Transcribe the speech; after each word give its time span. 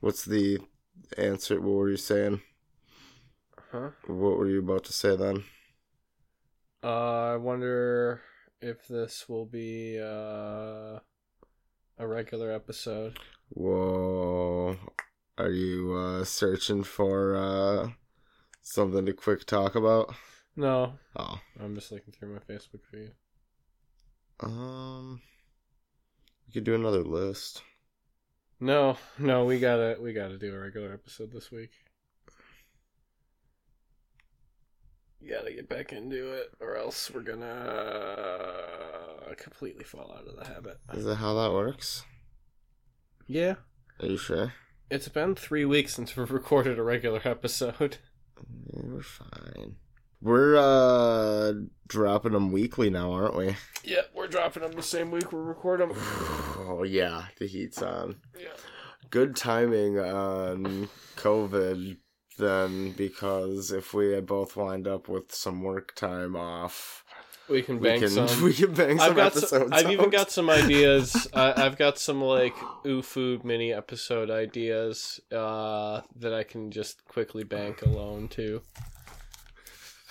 What's 0.00 0.24
the 0.24 0.58
answer? 1.16 1.60
What 1.60 1.74
were 1.74 1.90
you 1.90 1.96
saying? 1.96 2.40
Huh? 3.72 3.90
What 4.06 4.38
were 4.38 4.48
you 4.48 4.60
about 4.60 4.84
to 4.84 4.92
say 4.92 5.16
then? 5.16 5.44
Uh, 6.82 7.32
I 7.32 7.36
wonder 7.36 8.22
if 8.60 8.86
this 8.88 9.28
will 9.28 9.46
be 9.46 9.98
uh, 10.00 11.00
a 11.98 12.06
regular 12.06 12.52
episode. 12.52 13.18
Whoa. 13.50 14.76
Are 15.36 15.50
you 15.50 15.92
uh, 15.94 16.24
searching 16.24 16.82
for 16.84 17.36
uh, 17.36 17.90
something 18.62 19.06
to 19.06 19.12
quick 19.12 19.44
talk 19.46 19.74
about? 19.74 20.14
No, 20.56 20.94
Oh. 21.16 21.40
I'm 21.60 21.74
just 21.76 21.92
looking 21.92 22.12
through 22.12 22.34
my 22.34 22.40
Facebook 22.52 22.80
feed. 22.90 23.12
Um. 24.40 25.22
We 26.46 26.52
could 26.54 26.64
do 26.64 26.74
another 26.74 27.02
list. 27.04 27.62
No, 28.60 28.96
no, 29.18 29.44
we 29.44 29.58
gotta 29.60 29.96
we 30.00 30.12
gotta 30.12 30.36
do 30.38 30.54
a 30.54 30.58
regular 30.58 30.92
episode 30.92 31.32
this 31.32 31.50
week. 31.52 31.70
You 35.20 35.30
gotta 35.34 35.52
get 35.52 35.68
back 35.68 35.92
into 35.92 36.32
it, 36.32 36.50
or 36.60 36.76
else 36.76 37.10
we're 37.12 37.20
gonna 37.22 38.24
completely 39.36 39.84
fall 39.84 40.12
out 40.16 40.26
of 40.26 40.36
the 40.36 40.44
habit. 40.52 40.78
Is 40.94 41.04
that 41.04 41.16
how 41.16 41.34
that 41.34 41.52
works? 41.52 42.04
Yeah, 43.26 43.56
Are 44.00 44.06
you 44.06 44.16
sure? 44.16 44.54
it's 44.90 45.08
been 45.08 45.34
three 45.34 45.64
weeks 45.66 45.94
since 45.94 46.16
we've 46.16 46.30
recorded 46.30 46.78
a 46.78 46.82
regular 46.82 47.20
episode. 47.24 47.98
Yeah, 48.72 48.80
we're 48.84 49.02
fine. 49.02 49.76
We're 50.20 50.56
uh 50.56 51.52
dropping 51.86 52.32
them 52.32 52.50
weekly 52.52 52.90
now, 52.90 53.12
aren't 53.12 53.36
we? 53.36 53.54
Yeah, 53.84 54.02
dropping 54.30 54.62
them 54.62 54.72
the 54.72 54.82
same 54.82 55.10
week 55.10 55.32
we 55.32 55.38
record 55.40 55.80
them. 55.80 55.92
Oh 56.70 56.82
yeah, 56.82 57.24
the 57.38 57.46
heat's 57.46 57.80
on. 57.82 58.16
Yeah. 58.38 58.48
Good 59.10 59.34
timing 59.36 59.98
on 59.98 60.88
COVID 61.16 61.96
then, 62.38 62.90
because 62.92 63.72
if 63.72 63.94
we 63.94 64.12
had 64.12 64.26
both 64.26 64.56
lined 64.56 64.86
up 64.86 65.08
with 65.08 65.34
some 65.34 65.62
work 65.62 65.94
time 65.94 66.36
off, 66.36 67.04
We 67.48 67.62
can 67.62 67.78
we 67.80 67.88
bank 67.88 68.02
can 68.02 68.10
some. 68.10 68.42
we 68.44 68.52
can 68.52 68.74
bang 68.74 68.98
some 68.98 69.10
I've 69.10 69.16
got. 69.16 69.26
episodes. 69.36 69.50
Some, 69.50 69.72
I've 69.72 69.90
even 69.90 70.10
got 70.10 70.30
some 70.30 70.50
ideas. 70.50 71.26
I, 71.34 71.64
I've 71.64 71.78
got 71.78 71.98
some 71.98 72.20
like 72.20 72.54
ooh 72.86 73.00
food 73.02 73.44
mini 73.44 73.72
episode 73.72 74.30
ideas 74.30 75.18
uh, 75.32 76.02
that 76.16 76.34
I 76.34 76.42
can 76.44 76.70
just 76.70 77.02
quickly 77.06 77.44
bank 77.44 77.80
alone 77.82 78.28
too. 78.28 78.60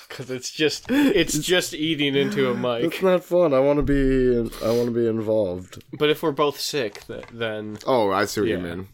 Because 0.07 0.31
it's 0.31 0.51
just 0.51 0.85
it's 0.89 1.37
just 1.39 1.73
eating 1.73 2.15
into 2.15 2.49
a 2.49 2.55
mic. 2.55 2.85
It's 2.85 3.01
not 3.01 3.23
fun. 3.23 3.53
I 3.53 3.59
want 3.59 3.77
to 3.77 3.83
be. 3.83 4.37
I 4.65 4.69
want 4.71 4.85
to 4.85 4.91
be 4.91 5.05
involved. 5.07 5.83
But 5.93 6.09
if 6.09 6.23
we're 6.23 6.31
both 6.31 6.59
sick, 6.59 7.05
th- 7.07 7.25
then 7.33 7.77
Oh, 7.85 8.11
I 8.11 8.25
see 8.25 8.41
what 8.41 8.49
you 8.49 8.57
Yeah. 8.57 8.75
mean. 8.75 8.87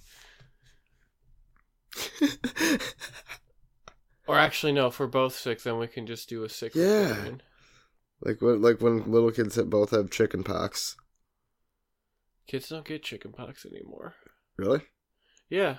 or 4.27 4.37
actually 4.39 4.71
no, 4.71 4.87
if 4.87 4.99
we're 4.99 5.07
both 5.07 5.35
sick, 5.35 5.61
then 5.63 5.77
we 5.77 5.87
can 5.87 6.05
just 6.07 6.29
do 6.29 6.43
a 6.43 6.49
sick. 6.49 6.73
Yeah. 6.75 7.09
recording. 7.09 7.41
like 8.21 8.41
when 8.41 8.61
like 8.61 8.81
when 8.81 9.11
little 9.11 9.31
kids 9.31 9.55
that 9.55 9.69
both 9.69 9.91
have 9.91 10.09
chicken 10.09 10.43
pox. 10.43 10.95
Kids 12.47 12.69
don't 12.69 12.85
get 12.85 13.03
chicken 13.03 13.31
pox 13.31 13.65
anymore. 13.65 14.15
Really? 14.57 14.81
Yeah, 15.49 15.77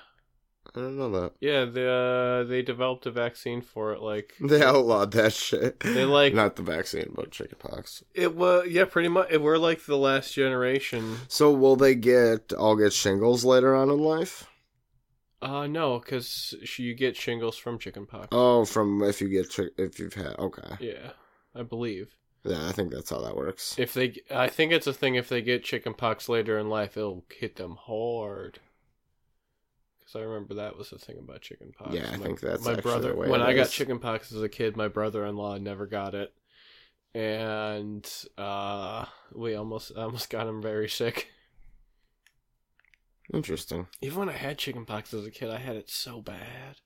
I 0.77 0.81
don't 0.81 0.97
know 0.97 1.11
that. 1.11 1.33
yeah. 1.41 1.65
They 1.67 1.87
uh, 1.87 2.45
they 2.45 2.63
developed 2.63 3.07
a 3.07 3.11
vaccine 3.11 3.61
for 3.61 3.93
it. 3.93 4.01
Like 4.01 4.35
They 4.41 4.63
outlawed 4.63 5.13
that 5.13 5.33
shit. 5.33 5.81
They 5.81 6.05
like 6.05 6.35
not 6.35 6.57
the 6.57 6.63
vaccine, 6.63 7.13
but 7.15 7.31
chickenpox. 7.31 8.03
It 8.15 8.35
was 8.35 8.69
yeah, 8.69 8.85
pretty 8.85 9.09
much. 9.09 9.31
We're 9.37 9.59
like 9.59 9.85
the 9.85 9.97
last 9.97 10.33
generation. 10.35 11.17
So 11.29 11.53
will 11.53 11.77
they 11.77 11.95
get 11.95 12.53
all 12.53 12.77
get 12.77 12.93
shingles 12.93 13.45
later 13.45 13.75
on 13.75 13.91
in 13.91 13.99
life? 13.99 14.49
Uh 15.43 15.67
no, 15.67 15.99
because 15.99 16.55
you 16.79 16.95
get 16.95 17.17
shingles 17.17 17.57
from 17.59 17.79
chickenpox. 17.79 18.29
Oh, 18.33 18.65
from 18.65 19.03
if 19.03 19.21
you 19.21 19.29
get 19.29 19.53
chi- 19.55 19.69
if 19.77 19.99
you've 19.99 20.15
had 20.15 20.37
okay. 20.39 20.77
Yeah, 20.81 21.11
I 21.55 21.63
believe 21.63 22.17
Yeah, 22.45 22.67
I 22.67 22.73
think 22.73 22.91
that's 22.91 23.11
how 23.11 23.21
that 23.21 23.37
works. 23.37 23.79
if 23.79 23.93
they, 23.93 24.15
I 24.31 24.49
think 24.49 24.73
it's 24.73 24.87
a 24.87 24.93
thing. 24.95 25.17
If 25.17 25.29
they 25.29 25.43
get 25.43 25.63
chickenpox 25.63 26.29
later 26.31 26.59
in 26.59 26.71
life, 26.71 26.97
it'll 26.97 27.25
hit 27.29 27.57
them 27.57 27.77
hard. 27.79 28.59
Because 30.05 30.21
I 30.21 30.25
remember 30.25 30.55
that 30.55 30.77
was 30.77 30.91
the 30.91 30.99
thing 30.99 31.19
about 31.19 31.41
chickenpox. 31.41 31.95
Yeah, 31.95 32.09
I 32.13 32.17
My- 32.19 32.25
think 32.25 32.41
that's 32.41 32.65
my 32.65 32.75
brother. 32.75 33.15
when 33.17 33.41
I 33.41 33.55
got 33.55 33.67
is. 33.69 33.73
chickenpox 33.73 34.33
as 34.33 34.43
a 34.43 34.49
kid, 34.49 34.77
my 34.77 34.89
brother-in-law 34.89 35.59
never 35.59 35.87
got 35.87 36.15
it, 36.15 36.35
and 37.15 38.07
uh, 38.37 39.07
we 39.33 39.55
almost 39.55 39.93
almost 39.97 40.29
got 40.31 40.47
him 40.47 40.61
very 40.61 40.89
sick. 40.89 41.29
Interesting. 43.33 43.87
Even 44.03 44.19
when 44.21 44.29
I 44.29 44.33
had 44.33 44.59
chickenpox 44.59 45.15
as 45.15 45.25
a 45.27 45.31
kid, 45.31 45.49
I 45.51 45.59
had 45.59 45.77
it 45.77 45.89
so 45.89 46.21
bad. 46.21 46.77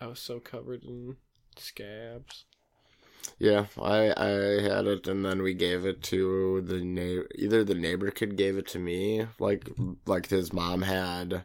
I 0.00 0.08
was 0.08 0.18
so 0.18 0.40
covered 0.40 0.82
in 0.82 1.16
scabs. 1.56 2.44
Yeah, 3.38 3.66
I 3.80 4.12
I 4.16 4.28
had 4.62 4.86
it, 4.86 5.06
and 5.08 5.24
then 5.24 5.42
we 5.42 5.54
gave 5.54 5.84
it 5.86 6.02
to 6.04 6.60
the 6.62 6.80
neighbor. 6.84 7.26
Either 7.34 7.64
the 7.64 7.74
neighbor 7.74 8.10
kid 8.10 8.36
gave 8.36 8.56
it 8.56 8.66
to 8.68 8.78
me, 8.78 9.26
like 9.38 9.68
like 10.06 10.28
his 10.28 10.52
mom 10.52 10.82
had 10.82 11.44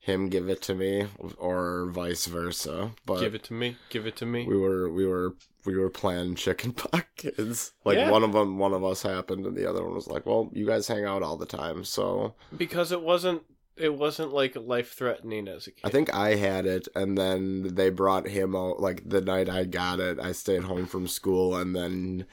him 0.00 0.28
give 0.28 0.48
it 0.48 0.62
to 0.62 0.74
me, 0.74 1.06
or 1.38 1.86
vice 1.90 2.26
versa. 2.26 2.92
But 3.06 3.20
give 3.20 3.34
it 3.34 3.42
to 3.44 3.54
me. 3.54 3.76
Give 3.90 4.06
it 4.06 4.16
to 4.16 4.26
me. 4.26 4.46
we 4.46 4.56
were 4.56 4.90
we 4.90 5.06
were 5.06 5.34
we 5.66 5.76
were 5.76 5.90
playing 5.90 6.34
chicken 6.36 6.72
pox 6.74 7.04
kids. 7.16 7.72
Like 7.84 7.98
Yeah. 7.98 8.10
one 8.10 8.24
of 8.24 8.32
them, 8.32 8.58
one 8.58 8.72
of 8.72 8.84
us 8.84 9.02
happened, 9.02 9.46
and 9.46 9.56
the 9.56 9.68
other 9.68 9.84
one 9.84 9.94
was 9.94 10.08
like, 10.08 10.24
"Well, 10.26 10.50
you 10.52 10.66
guys 10.66 10.88
hang 10.88 11.04
out 11.04 11.22
all 11.22 11.36
the 11.36 11.46
time, 11.46 11.84
so 11.84 12.34
Because 12.56 12.92
it 12.92 13.02
wasn't. 13.02 13.42
It 13.80 13.94
wasn't 13.94 14.32
like 14.32 14.54
life 14.56 14.92
threatening 14.92 15.48
as 15.48 15.66
a 15.66 15.70
kid. 15.72 15.80
I 15.84 15.88
think 15.90 16.12
I 16.14 16.34
had 16.36 16.66
it, 16.66 16.86
and 16.94 17.16
then 17.16 17.74
they 17.74 17.90
brought 17.90 18.28
him 18.28 18.54
out. 18.54 18.80
Like 18.80 19.08
the 19.08 19.20
night 19.20 19.48
I 19.48 19.64
got 19.64 20.00
it, 20.00 20.18
I 20.20 20.32
stayed 20.32 20.64
home 20.64 20.86
from 20.86 21.06
school, 21.08 21.56
and 21.56 21.74
then 21.74 22.26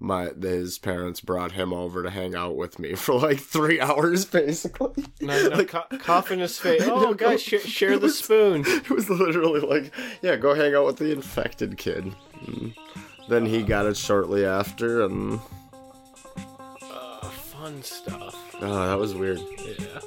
my 0.00 0.30
his 0.40 0.78
parents 0.78 1.20
brought 1.20 1.52
him 1.52 1.72
over 1.72 2.02
to 2.02 2.10
hang 2.10 2.34
out 2.34 2.56
with 2.56 2.78
me 2.78 2.94
for 2.96 3.14
like 3.14 3.38
three 3.38 3.80
hours, 3.80 4.24
basically. 4.24 5.04
No, 5.20 5.48
no, 5.48 5.56
Like- 5.56 5.68
co- 5.68 5.98
cough 5.98 6.30
in 6.30 6.40
his 6.40 6.58
face. 6.58 6.82
Oh, 6.86 7.00
No, 7.00 7.14
guys, 7.14 7.42
sh- 7.42 7.60
share 7.62 7.96
the 7.98 8.06
was- 8.06 8.18
spoon. 8.18 8.64
It 8.66 8.90
was 8.90 9.08
literally 9.08 9.60
like, 9.60 9.92
yeah, 10.22 10.36
go 10.36 10.54
hang 10.54 10.74
out 10.74 10.86
with 10.86 10.96
the 10.96 11.12
infected 11.12 11.76
kid. 11.78 12.12
And 12.46 12.74
then 13.28 13.46
he 13.46 13.62
got 13.62 13.86
it 13.86 13.96
shortly 13.96 14.44
after, 14.44 15.02
and 15.04 15.38
Uh, 16.82 17.28
fun 17.28 17.82
stuff. 17.82 18.34
oh, 18.60 18.86
that 18.88 18.98
was 18.98 19.14
weird. 19.14 19.40
Yeah. 19.78 20.00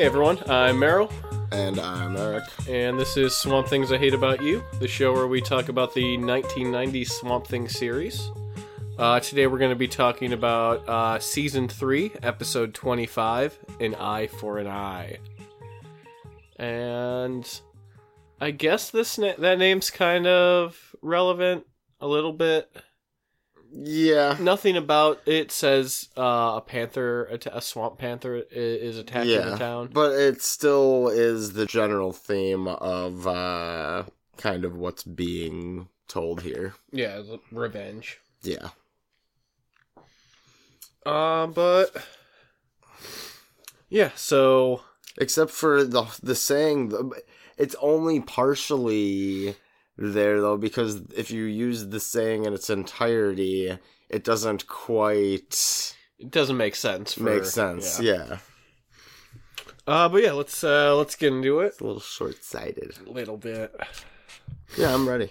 Hey 0.00 0.06
everyone, 0.06 0.38
I'm 0.48 0.76
Meryl. 0.76 1.12
And 1.52 1.78
I'm 1.78 2.16
Eric. 2.16 2.44
And 2.66 2.98
this 2.98 3.18
is 3.18 3.36
Swamp 3.36 3.68
Things 3.68 3.92
I 3.92 3.98
Hate 3.98 4.14
About 4.14 4.42
You, 4.42 4.64
the 4.78 4.88
show 4.88 5.12
where 5.12 5.26
we 5.26 5.42
talk 5.42 5.68
about 5.68 5.92
the 5.92 6.16
1990 6.16 7.04
Swamp 7.04 7.46
Thing 7.46 7.68
series. 7.68 8.30
Uh, 8.98 9.20
today 9.20 9.46
we're 9.46 9.58
going 9.58 9.72
to 9.72 9.76
be 9.76 9.86
talking 9.86 10.32
about 10.32 10.88
uh, 10.88 11.18
Season 11.18 11.68
3, 11.68 12.12
Episode 12.22 12.72
25, 12.72 13.58
An 13.80 13.94
Eye 13.94 14.26
for 14.28 14.56
an 14.56 14.68
Eye. 14.68 15.18
And 16.56 17.60
I 18.40 18.52
guess 18.52 18.90
this 18.90 19.18
na- 19.18 19.34
that 19.36 19.58
name's 19.58 19.90
kind 19.90 20.26
of 20.26 20.96
relevant 21.02 21.66
a 22.00 22.06
little 22.06 22.32
bit. 22.32 22.74
Yeah. 23.72 24.36
Nothing 24.40 24.76
about 24.76 25.20
it 25.26 25.52
says 25.52 26.08
uh, 26.16 26.54
a 26.56 26.62
panther, 26.66 27.24
a, 27.26 27.56
a 27.58 27.60
swamp 27.62 27.98
panther 27.98 28.36
i- 28.36 28.42
is 28.54 28.98
attacking 28.98 29.30
yeah, 29.32 29.50
the 29.50 29.56
town. 29.56 29.90
but 29.92 30.12
it 30.12 30.42
still 30.42 31.08
is 31.08 31.52
the 31.52 31.66
general 31.66 32.12
theme 32.12 32.66
of 32.66 33.26
uh, 33.26 34.04
kind 34.36 34.64
of 34.64 34.76
what's 34.76 35.04
being 35.04 35.88
told 36.08 36.42
here. 36.42 36.74
Yeah, 36.92 37.22
revenge. 37.52 38.18
Yeah. 38.42 38.70
Uh, 41.06 41.46
but 41.46 41.94
yeah, 43.88 44.10
so 44.16 44.82
Except 45.18 45.50
for 45.50 45.84
the 45.84 46.04
the 46.22 46.34
saying, 46.34 47.12
it's 47.58 47.74
only 47.80 48.20
partially 48.20 49.56
there 50.00 50.40
though 50.40 50.56
because 50.56 51.02
if 51.14 51.30
you 51.30 51.44
use 51.44 51.88
the 51.88 52.00
saying 52.00 52.44
in 52.46 52.54
its 52.54 52.70
entirety, 52.70 53.78
it 54.08 54.24
doesn't 54.24 54.66
quite 54.66 55.94
it 56.18 56.30
doesn't 56.30 56.56
make 56.56 56.74
sense. 56.74 57.14
For, 57.14 57.22
make 57.22 57.44
sense. 57.44 58.00
Yeah. 58.00 58.26
Yeah. 58.28 58.38
Uh, 59.86 60.08
but 60.08 60.22
yeah, 60.22 60.32
let's 60.32 60.62
uh 60.64 60.96
let's 60.96 61.16
get 61.16 61.32
into 61.32 61.60
it 61.60 61.66
It's 61.68 61.80
a 61.80 61.84
little 61.84 62.00
short 62.00 62.42
sighted. 62.44 62.94
a 63.06 63.10
little 63.10 63.36
bit. 63.36 63.74
Yeah, 64.76 64.94
I'm 64.94 65.08
ready. 65.08 65.30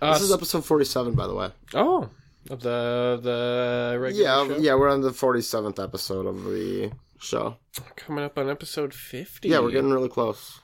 Uh, 0.00 0.12
This 0.14 0.22
is 0.22 0.32
episode 0.32 0.64
47, 0.64 1.14
by 1.14 1.26
the 1.26 1.34
way. 1.34 1.50
oh, 1.74 2.08
of 2.48 2.60
the 2.62 3.18
the 3.22 3.98
regular 4.00 4.24
Yeah, 4.24 4.46
show? 4.46 4.56
yeah, 4.58 4.74
we're 4.74 4.88
on 4.90 5.00
the 5.02 5.12
forty 5.12 5.42
seventh 5.42 5.78
episode 5.78 6.26
of 6.26 6.44
the 6.44 6.90
show. 7.18 7.56
Coming 7.96 8.24
up 8.24 8.38
on 8.38 8.48
episode 8.48 8.94
fifty. 8.94 9.48
Yeah, 9.48 9.58
we're 9.60 9.72
getting 9.72 9.90
really 9.90 10.08
close. 10.08 10.58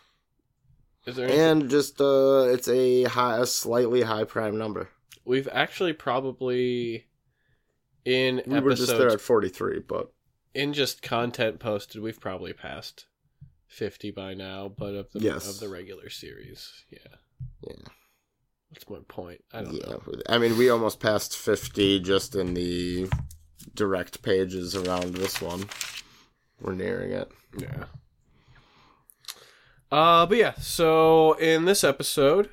Is 1.06 1.16
there? 1.16 1.26
anything- 1.26 1.40
And 1.62 1.70
just 1.70 2.00
uh, 2.00 2.48
it's 2.50 2.68
a 2.68 3.04
high, 3.04 3.38
a 3.38 3.46
slightly 3.46 4.02
high 4.02 4.24
prime 4.24 4.58
number. 4.58 4.88
We've 5.24 5.48
actually 5.50 5.92
probably 5.92 7.06
in 8.04 8.42
We 8.46 8.60
were 8.60 8.74
just 8.74 8.86
there 8.88 8.96
episodes 8.96 9.14
at 9.14 9.20
forty 9.20 9.48
three, 9.48 9.80
but 9.80 10.12
in 10.54 10.72
just 10.72 11.02
content 11.02 11.58
posted, 11.58 12.00
we've 12.02 12.20
probably 12.20 12.52
passed 12.52 13.06
fifty 13.66 14.10
by 14.10 14.34
now. 14.34 14.68
But 14.68 14.94
of 14.94 15.10
the 15.12 15.20
Yes. 15.20 15.48
of 15.48 15.60
the 15.60 15.68
regular 15.68 16.08
series, 16.10 16.84
yeah. 16.90 16.98
yeah, 17.66 17.74
What's 18.70 18.88
my 18.88 18.98
point? 19.08 19.42
I 19.52 19.62
don't 19.62 19.74
yeah. 19.74 19.86
know. 19.90 20.02
I 20.28 20.38
mean, 20.38 20.56
we 20.56 20.70
almost 20.70 21.00
passed 21.00 21.36
fifty 21.36 21.98
just 22.00 22.34
in 22.36 22.54
the 22.54 23.08
direct 23.74 24.22
pages 24.22 24.74
around 24.76 25.14
this 25.14 25.40
one. 25.42 25.64
We're 26.60 26.74
nearing 26.74 27.12
it. 27.12 27.30
Yeah. 27.58 27.84
Uh, 29.90 30.26
but 30.26 30.36
yeah, 30.36 30.54
so 30.54 31.34
in 31.34 31.64
this 31.64 31.84
episode, 31.84 32.50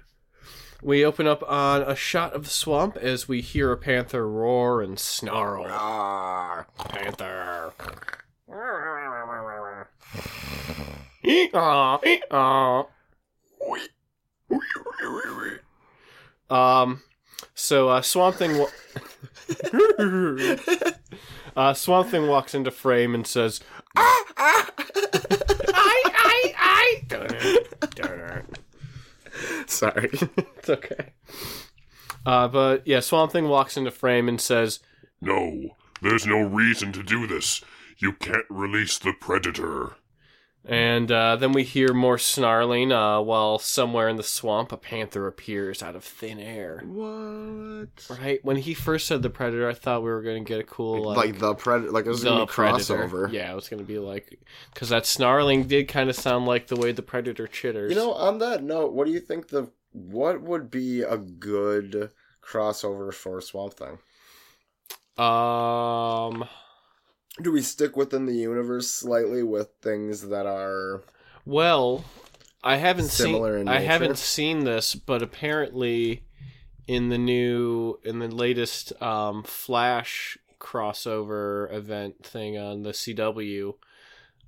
we 0.81 1.03
open 1.03 1.27
up 1.27 1.43
on 1.49 1.81
a 1.81 1.95
shot 1.95 2.33
of 2.33 2.43
the 2.43 2.49
swamp 2.49 2.97
as 2.97 3.27
we 3.27 3.41
hear 3.41 3.71
a 3.71 3.77
panther 3.77 4.27
roar 4.29 4.81
and 4.81 4.99
snarl. 4.99 5.65
Ah, 5.69 6.65
Panther. 6.89 7.73
Aw, 11.55 11.99
aw. 12.31 12.83
Um, 16.49 17.01
so 17.55 17.89
uh, 17.89 18.01
Swamp 18.01 18.35
Thing. 18.35 18.57
Wa- 18.59 18.67
uh, 21.55 21.73
Swamp 21.73 22.09
Thing 22.09 22.27
walks 22.27 22.53
into 22.53 22.69
frame 22.71 23.15
and 23.15 23.25
says, 23.25 23.61
"I, 23.95 24.69
I, 26.33 26.53
I." 26.57 27.03
Sorry. 29.67 30.09
It's 30.57 30.69
okay. 30.69 31.11
Uh, 32.25 32.47
but 32.47 32.87
yeah, 32.87 32.99
Swamp 33.01 33.31
Thing 33.31 33.47
walks 33.49 33.77
into 33.77 33.91
frame 33.91 34.29
and 34.29 34.39
says, 34.39 34.79
No, 35.21 35.75
there's 36.01 36.25
no 36.25 36.41
reason 36.41 36.91
to 36.93 37.03
do 37.03 37.27
this. 37.27 37.63
You 37.97 38.13
can't 38.13 38.45
release 38.49 38.97
the 38.97 39.13
predator. 39.19 39.95
And 40.65 41.11
uh, 41.11 41.35
then 41.35 41.51
we 41.51 41.63
hear 41.63 41.93
more 41.93 42.17
snarling. 42.17 42.91
Uh, 42.91 43.19
while 43.21 43.59
somewhere 43.59 44.07
in 44.07 44.15
the 44.15 44.23
swamp, 44.23 44.71
a 44.71 44.77
panther 44.77 45.27
appears 45.27 45.83
out 45.83 45.95
of 45.95 46.03
thin 46.03 46.39
air. 46.39 46.81
what? 46.85 47.87
Right 48.09 48.39
when 48.43 48.57
he 48.57 48.73
first 48.73 49.07
said 49.07 49.21
the 49.21 49.29
predator, 49.29 49.67
I 49.69 49.73
thought 49.73 50.03
we 50.03 50.09
were 50.09 50.21
going 50.21 50.43
to 50.43 50.47
get 50.47 50.59
a 50.59 50.63
cool 50.63 51.03
like, 51.07 51.17
Like 51.17 51.39
the 51.39 51.53
predator, 51.55 51.91
like 51.91 52.05
it 52.05 52.09
was 52.09 52.23
gonna 52.23 52.45
be 52.45 52.51
predator. 52.51 52.95
crossover. 53.07 53.31
Yeah, 53.31 53.51
it 53.51 53.55
was 53.55 53.67
going 53.69 53.81
to 53.81 53.87
be 53.87 53.99
like 53.99 54.39
because 54.73 54.89
that 54.89 55.05
snarling 55.05 55.63
did 55.67 55.87
kind 55.87 56.09
of 56.09 56.15
sound 56.15 56.45
like 56.45 56.67
the 56.67 56.75
way 56.77 56.91
the 56.91 57.01
predator 57.01 57.47
chitters. 57.47 57.89
You 57.91 57.97
know, 57.97 58.13
on 58.13 58.39
that 58.39 58.63
note, 58.63 58.93
what 58.93 59.05
do 59.05 59.11
you 59.13 59.19
think 59.19 59.49
the 59.49 59.69
what 59.91 60.41
would 60.41 60.71
be 60.71 61.01
a 61.01 61.17
good 61.17 62.09
crossover 62.43 63.13
for 63.13 63.41
Swamp 63.41 63.73
Thing? 63.75 63.99
um, 65.17 66.45
Do 67.41 67.51
we 67.51 67.61
stick 67.61 67.95
within 67.95 68.25
the 68.25 68.35
universe 68.35 68.89
slightly 68.89 69.41
with 69.43 69.69
things 69.81 70.27
that 70.29 70.45
are 70.45 71.01
well, 71.45 72.05
I 72.63 72.77
haven't 72.77 73.09
Similar 73.09 73.53
seen 73.53 73.61
in 73.61 73.67
I 73.67 73.79
haven't 73.79 74.17
seen 74.17 74.63
this, 74.63 74.95
but 74.95 75.21
apparently 75.21 76.23
in 76.87 77.09
the 77.09 77.17
new 77.17 77.99
in 78.03 78.19
the 78.19 78.27
latest 78.27 79.01
um 79.01 79.43
Flash 79.43 80.37
crossover 80.59 81.71
event 81.73 82.25
thing 82.25 82.57
on 82.57 82.83
the 82.83 82.91
CW. 82.91 83.75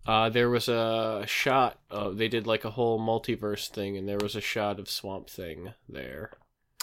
Uh, 0.07 0.29
there 0.29 0.49
was 0.49 0.69
a 0.69 1.23
shot. 1.27 1.79
Of, 1.89 2.17
they 2.17 2.27
did 2.27 2.47
like 2.47 2.63
a 2.63 2.71
whole 2.71 2.99
multiverse 2.99 3.67
thing, 3.67 3.97
and 3.97 4.07
there 4.07 4.19
was 4.21 4.35
a 4.35 4.41
shot 4.41 4.79
of 4.79 4.89
Swamp 4.89 5.29
Thing 5.29 5.73
there. 5.89 6.31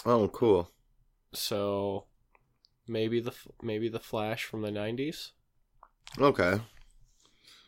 Oh, 0.05 0.27
cool. 0.27 0.69
So 1.33 2.05
maybe 2.87 3.19
the 3.21 3.33
maybe 3.61 3.87
the 3.87 3.99
Flash 3.99 4.43
from 4.43 4.61
the 4.61 4.71
'90s, 4.71 5.31
Okay. 6.19 6.59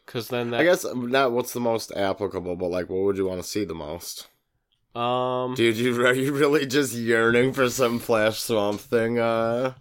because 0.05 0.27
then 0.29 0.51
that 0.51 0.61
I 0.61 0.63
guess 0.63 0.85
not 0.93 1.31
what's 1.31 1.53
the 1.53 1.59
most 1.59 1.91
applicable, 1.95 2.55
but 2.55 2.69
like 2.69 2.89
what 2.89 3.03
would 3.03 3.17
you 3.17 3.27
want 3.27 3.41
to 3.41 3.47
see 3.47 3.65
the 3.65 3.73
most? 3.75 4.27
um 4.95 5.55
Dude, 5.55 5.75
you 5.77 6.05
are 6.05 6.13
you 6.13 6.31
really 6.33 6.65
just 6.65 6.93
yearning 6.93 7.51
for 7.53 7.69
some 7.69 7.99
Flash 7.99 8.39
Swamp 8.39 8.79
Thing 8.79 9.19
uh 9.19 9.73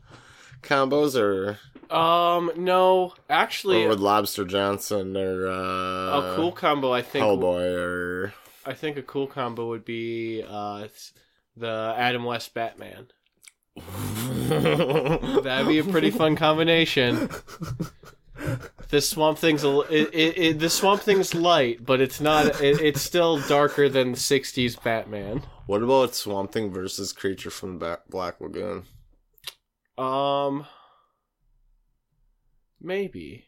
combos 0.62 1.14
or, 1.14 1.58
um 1.94 2.50
no 2.56 3.12
actually 3.28 3.84
or 3.84 3.90
with 3.90 4.00
Lobster 4.00 4.44
Johnson 4.44 5.16
or 5.16 5.46
uh 5.46 5.52
a 5.52 6.32
cool 6.37 6.50
combo 6.52 6.93
I 6.93 7.02
think 7.02 7.25
Hellboy 7.25 7.76
or 7.76 8.34
I 8.66 8.72
think 8.72 8.96
a 8.96 9.02
cool 9.02 9.26
combo 9.26 9.69
would 9.69 9.84
be 9.84 10.43
uh 10.49 10.88
the 11.56 11.94
Adam 11.96 12.25
West 12.25 12.55
Batman. 12.55 13.08
That'd 14.49 15.69
be 15.69 15.78
a 15.78 15.84
pretty 15.84 16.11
fun 16.11 16.34
combination. 16.37 17.28
This 18.91 19.08
swamp 19.08 19.38
thing's 19.38 19.64
a 19.64 19.81
it, 19.81 20.11
it, 20.12 20.38
it, 20.38 20.58
the 20.58 20.70
swamp 20.70 21.00
thing's 21.00 21.35
light, 21.35 21.85
but 21.85 22.00
it's 22.00 22.20
not. 22.20 22.61
It, 22.61 22.81
it's 22.81 23.02
still 23.02 23.41
darker 23.41 23.88
than 23.88 24.12
the 24.12 24.19
'60s 24.19 24.81
Batman. 24.82 25.43
What 25.67 25.82
about 25.82 26.14
Swamp 26.14 26.52
Thing 26.52 26.73
versus 26.73 27.12
Creature 27.12 27.50
from 27.50 27.79
Ba- 27.79 28.00
Black 28.08 28.41
Lagoon? 28.41 28.85
Um, 29.96 30.67
maybe. 32.81 33.46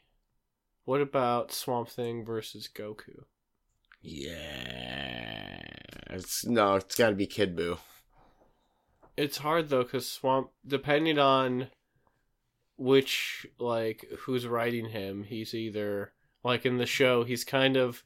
What 0.84 1.00
about 1.00 1.52
Swamp 1.52 1.88
Thing 1.88 2.25
versus 2.25 2.69
Goku? 2.75 3.25
Yeah, 4.00 5.60
it's 6.10 6.46
no, 6.46 6.76
it's 6.76 6.94
got 6.94 7.10
to 7.10 7.16
be 7.16 7.26
Kid 7.26 7.56
Buu. 7.56 7.78
It's 9.16 9.38
hard 9.38 9.69
though, 9.69 9.82
because 9.82 10.08
Swamp, 10.10 10.50
depending 10.66 11.19
on 11.19 11.69
which 12.76 13.46
like 13.58 14.06
who's 14.20 14.46
writing 14.46 14.90
him, 14.90 15.25
he's 15.25 15.55
either 15.55 16.12
like 16.44 16.67
in 16.67 16.78
the 16.78 16.87
show 16.87 17.25
he's 17.25 17.44
kind 17.44 17.76
of 17.76 18.02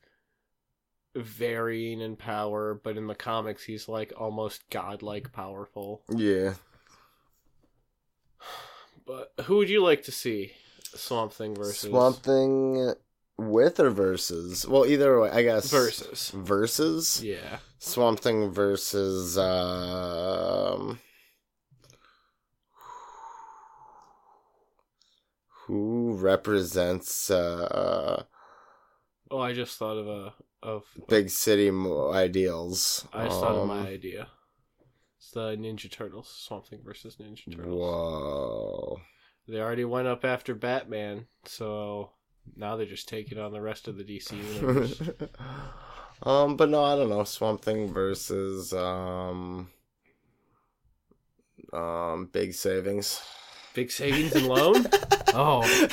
varying 1.14 2.00
in 2.00 2.16
power, 2.16 2.74
but 2.74 2.96
in 2.96 3.06
the 3.06 3.14
comics 3.14 3.64
he's 3.64 3.88
like 3.88 4.12
almost 4.16 4.68
godlike 4.70 5.32
powerful. 5.32 6.02
Yeah, 6.08 6.54
But 9.06 9.32
who 9.46 9.56
would 9.56 9.68
you 9.68 9.82
like 9.82 10.04
to 10.04 10.12
see 10.12 10.52
Swamp 10.82 11.32
Thing 11.32 11.54
versus 11.54 11.90
Swamp 11.90 12.18
Thing 12.18 12.94
with 13.36 13.80
or 13.80 13.90
versus? 13.90 14.66
Well, 14.68 14.86
either 14.86 15.20
way, 15.20 15.30
I 15.30 15.42
guess 15.42 15.70
versus? 15.70 16.30
versus 16.30 17.22
Yeah. 17.22 17.58
Swamp 17.78 18.20
Thing 18.20 18.50
versus 18.50 19.36
um. 19.36 21.00
Who 25.70 26.16
represents 26.16 27.30
uh, 27.30 28.24
Oh, 29.30 29.38
I 29.38 29.52
just 29.52 29.78
thought 29.78 29.98
of 29.98 30.08
a 30.08 30.34
of 30.64 30.82
big 31.06 31.30
city 31.30 31.70
ideals? 31.70 33.06
I 33.12 33.26
just 33.26 33.38
thought 33.38 33.54
of 33.54 33.62
Um, 33.62 33.68
my 33.68 33.86
idea. 33.86 34.26
It's 35.16 35.30
the 35.30 35.56
Ninja 35.56 35.88
Turtles. 35.88 36.28
Swamp 36.28 36.66
Thing 36.66 36.80
versus 36.84 37.18
Ninja 37.20 37.54
Turtles. 37.54 37.72
Whoa! 37.72 39.00
They 39.46 39.60
already 39.60 39.84
went 39.84 40.08
up 40.08 40.24
after 40.24 40.56
Batman, 40.56 41.28
so 41.44 42.10
now 42.56 42.74
they're 42.74 42.86
just 42.86 43.08
taking 43.08 43.38
on 43.38 43.52
the 43.52 43.60
rest 43.60 43.86
of 43.86 43.96
the 43.96 44.02
DC 44.02 44.32
universe. 44.56 45.00
um, 46.24 46.56
but 46.56 46.68
no, 46.68 46.82
I 46.82 46.96
don't 46.96 47.10
know. 47.10 47.22
Swamp 47.22 47.62
Thing 47.62 47.92
versus 47.92 48.72
um, 48.72 49.70
um, 51.72 52.28
big 52.32 52.54
savings. 52.54 53.20
Big 53.74 53.90
savings 53.90 54.34
and 54.34 54.46
loan? 54.46 54.86
Oh. 55.32 55.88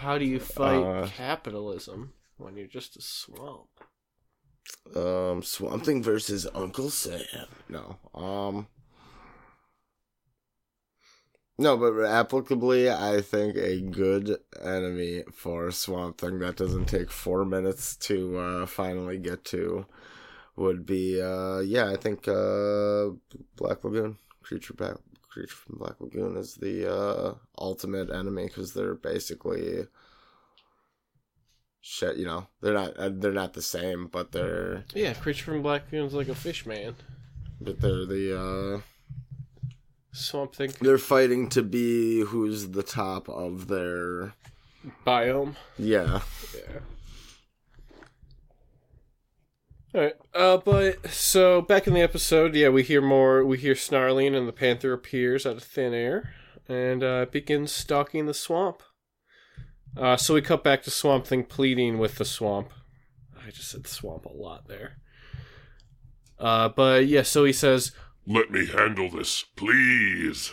How 0.00 0.16
do 0.18 0.24
you 0.24 0.38
fight 0.38 0.82
Uh, 0.82 1.06
capitalism 1.08 2.12
when 2.36 2.56
you're 2.56 2.66
just 2.68 2.96
a 2.96 3.02
swamp? 3.02 3.68
Um, 4.94 5.42
Swamp 5.42 5.84
Thing 5.84 6.02
versus 6.02 6.46
Uncle 6.54 6.90
Sam. 6.90 7.20
No. 7.68 7.98
Um. 8.14 8.68
No, 11.60 11.76
but 11.76 11.92
applicably, 11.94 12.88
I 12.88 13.20
think 13.20 13.56
a 13.56 13.80
good 13.80 14.36
enemy 14.62 15.24
for 15.32 15.72
Swamp 15.72 16.18
Thing 16.18 16.38
that 16.38 16.56
doesn't 16.56 16.86
take 16.86 17.10
four 17.10 17.44
minutes 17.44 17.96
to 17.96 18.38
uh, 18.38 18.66
finally 18.66 19.18
get 19.18 19.44
to 19.46 19.84
would 20.54 20.86
be, 20.86 21.20
uh, 21.20 21.58
yeah, 21.58 21.88
I 21.90 21.96
think 21.96 22.28
uh, 22.28 23.10
Black 23.56 23.82
Lagoon 23.82 24.18
creature 24.42 24.74
back. 24.74 24.96
Creature 25.38 25.54
from 25.54 25.78
Black 25.78 26.00
Lagoon 26.00 26.36
is 26.36 26.54
the 26.56 26.92
uh, 26.92 27.34
ultimate 27.58 28.10
enemy 28.10 28.46
because 28.46 28.74
they're 28.74 28.94
basically 28.96 29.86
shit. 31.80 32.16
You 32.16 32.26
know, 32.26 32.46
they're 32.60 32.74
not 32.74 32.96
uh, 32.96 33.10
they're 33.12 33.32
not 33.32 33.52
the 33.54 33.62
same, 33.62 34.08
but 34.08 34.32
they're 34.32 34.84
Yeah, 34.94 35.14
Creature 35.14 35.44
from 35.44 35.62
Black 35.62 35.84
Lagoon's 35.86 36.12
like 36.14 36.28
a 36.28 36.34
fish 36.34 36.66
man. 36.66 36.96
but 37.60 37.80
they're 37.80 38.04
the 38.04 38.36
uh 38.36 38.80
Swamp 40.12 40.56
Thing 40.56 40.72
They're 40.80 40.98
fighting 40.98 41.48
to 41.50 41.62
be 41.62 42.20
who's 42.22 42.70
the 42.70 42.82
top 42.82 43.28
of 43.28 43.68
their. 43.68 44.32
biome. 45.06 45.54
Yeah. 45.78 46.20
Yeah. 46.54 46.80
Alright, 49.98 50.14
uh, 50.32 50.58
but 50.58 51.10
so 51.10 51.60
back 51.60 51.88
in 51.88 51.92
the 51.92 52.00
episode, 52.02 52.54
yeah, 52.54 52.68
we 52.68 52.84
hear 52.84 53.00
more. 53.02 53.44
We 53.44 53.58
hear 53.58 53.74
snarling, 53.74 54.32
and 54.36 54.46
the 54.46 54.52
panther 54.52 54.92
appears 54.92 55.44
out 55.44 55.56
of 55.56 55.64
thin 55.64 55.92
air 55.92 56.34
and 56.68 57.02
uh, 57.02 57.26
begins 57.32 57.72
stalking 57.72 58.26
the 58.26 58.34
swamp. 58.34 58.84
Uh, 59.96 60.16
so 60.16 60.34
we 60.34 60.40
cut 60.40 60.62
back 60.62 60.84
to 60.84 60.92
Swamp 60.92 61.26
Thing 61.26 61.42
pleading 61.42 61.98
with 61.98 62.14
the 62.14 62.24
swamp. 62.24 62.70
I 63.44 63.50
just 63.50 63.72
said 63.72 63.88
swamp 63.88 64.24
a 64.24 64.32
lot 64.32 64.68
there. 64.68 64.98
Uh, 66.38 66.68
but 66.68 67.08
yeah, 67.08 67.22
so 67.22 67.44
he 67.44 67.52
says, 67.52 67.90
Let 68.24 68.52
me 68.52 68.66
handle 68.66 69.10
this, 69.10 69.46
please. 69.56 70.52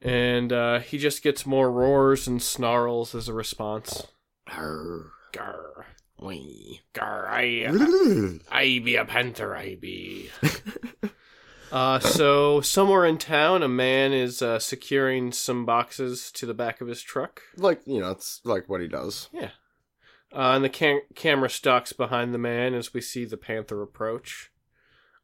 and 0.00 0.52
uh, 0.52 0.78
he 0.78 0.98
just 0.98 1.24
gets 1.24 1.44
more 1.44 1.72
roars 1.72 2.28
and 2.28 2.40
snarls 2.40 3.16
as 3.16 3.26
a 3.26 3.32
response. 3.32 4.06
Arr. 4.46 5.10
Grr, 5.32 5.84
Wee. 6.20 6.82
grr, 6.94 7.26
I, 7.28 8.40
I 8.50 8.80
be 8.82 8.96
a 8.96 9.04
panther, 9.04 9.54
I 9.54 9.76
be. 9.76 10.30
uh, 11.72 11.98
so 11.98 12.60
somewhere 12.60 13.04
in 13.04 13.18
town, 13.18 13.62
a 13.62 13.68
man 13.68 14.12
is 14.12 14.40
uh, 14.40 14.58
securing 14.58 15.32
some 15.32 15.66
boxes 15.66 16.32
to 16.32 16.46
the 16.46 16.54
back 16.54 16.80
of 16.80 16.88
his 16.88 17.02
truck. 17.02 17.42
like 17.56 17.82
you 17.86 18.00
know, 18.00 18.10
it's 18.10 18.40
like 18.44 18.68
what 18.68 18.80
he 18.80 18.88
does. 18.88 19.28
Yeah. 19.32 19.50
Uh, 20.32 20.52
and 20.54 20.64
the 20.64 20.68
cam- 20.68 21.02
camera 21.14 21.48
stalks 21.48 21.92
behind 21.92 22.34
the 22.34 22.38
man 22.38 22.74
as 22.74 22.92
we 22.92 23.00
see 23.00 23.24
the 23.24 23.36
panther 23.36 23.82
approach. 23.82 24.50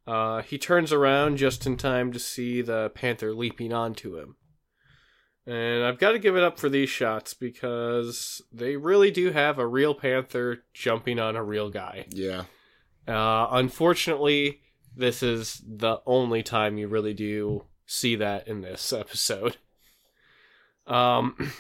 Uh, 0.07 0.43
he 0.43 0.59
turns 0.59 0.93
around 0.93 1.37
just 1.37 1.67
in 1.67 1.77
time 1.77 2.13
to 2.13 2.19
see 2.19 2.63
the 2.63 2.91
panther 2.95 3.33
leaping 3.33 3.73
onto 3.73 4.19
him. 4.19 4.37
And 5.47 5.83
I've 5.83 5.99
got 5.99 6.13
to 6.13 6.21
give 6.21 6.37
it 6.37 6.43
up 6.43 6.59
for 6.59 6.69
these 6.69 6.89
shots 6.89 7.35
because 7.35 8.43
they 8.53 8.77
really 8.77 9.11
do 9.11 9.33
have 9.33 9.59
a 9.59 9.67
real 9.67 9.95
panther 9.95 10.63
jumping 10.73 11.19
on 11.19 11.35
a 11.35 11.43
real 11.43 11.69
guy. 11.69 12.07
Yeah. 12.11 12.45
Uh, 13.09 13.49
unfortunately, 13.51 14.61
this 14.97 15.23
is 15.23 15.61
the 15.67 15.99
only 16.07 16.43
time 16.43 16.79
you 16.79 16.87
really 16.87 17.15
do 17.15 17.65
see 17.87 18.15
that 18.17 18.47
in 18.47 18.61
this 18.61 18.93
episode. 18.93 19.57
Um, 20.87 21.53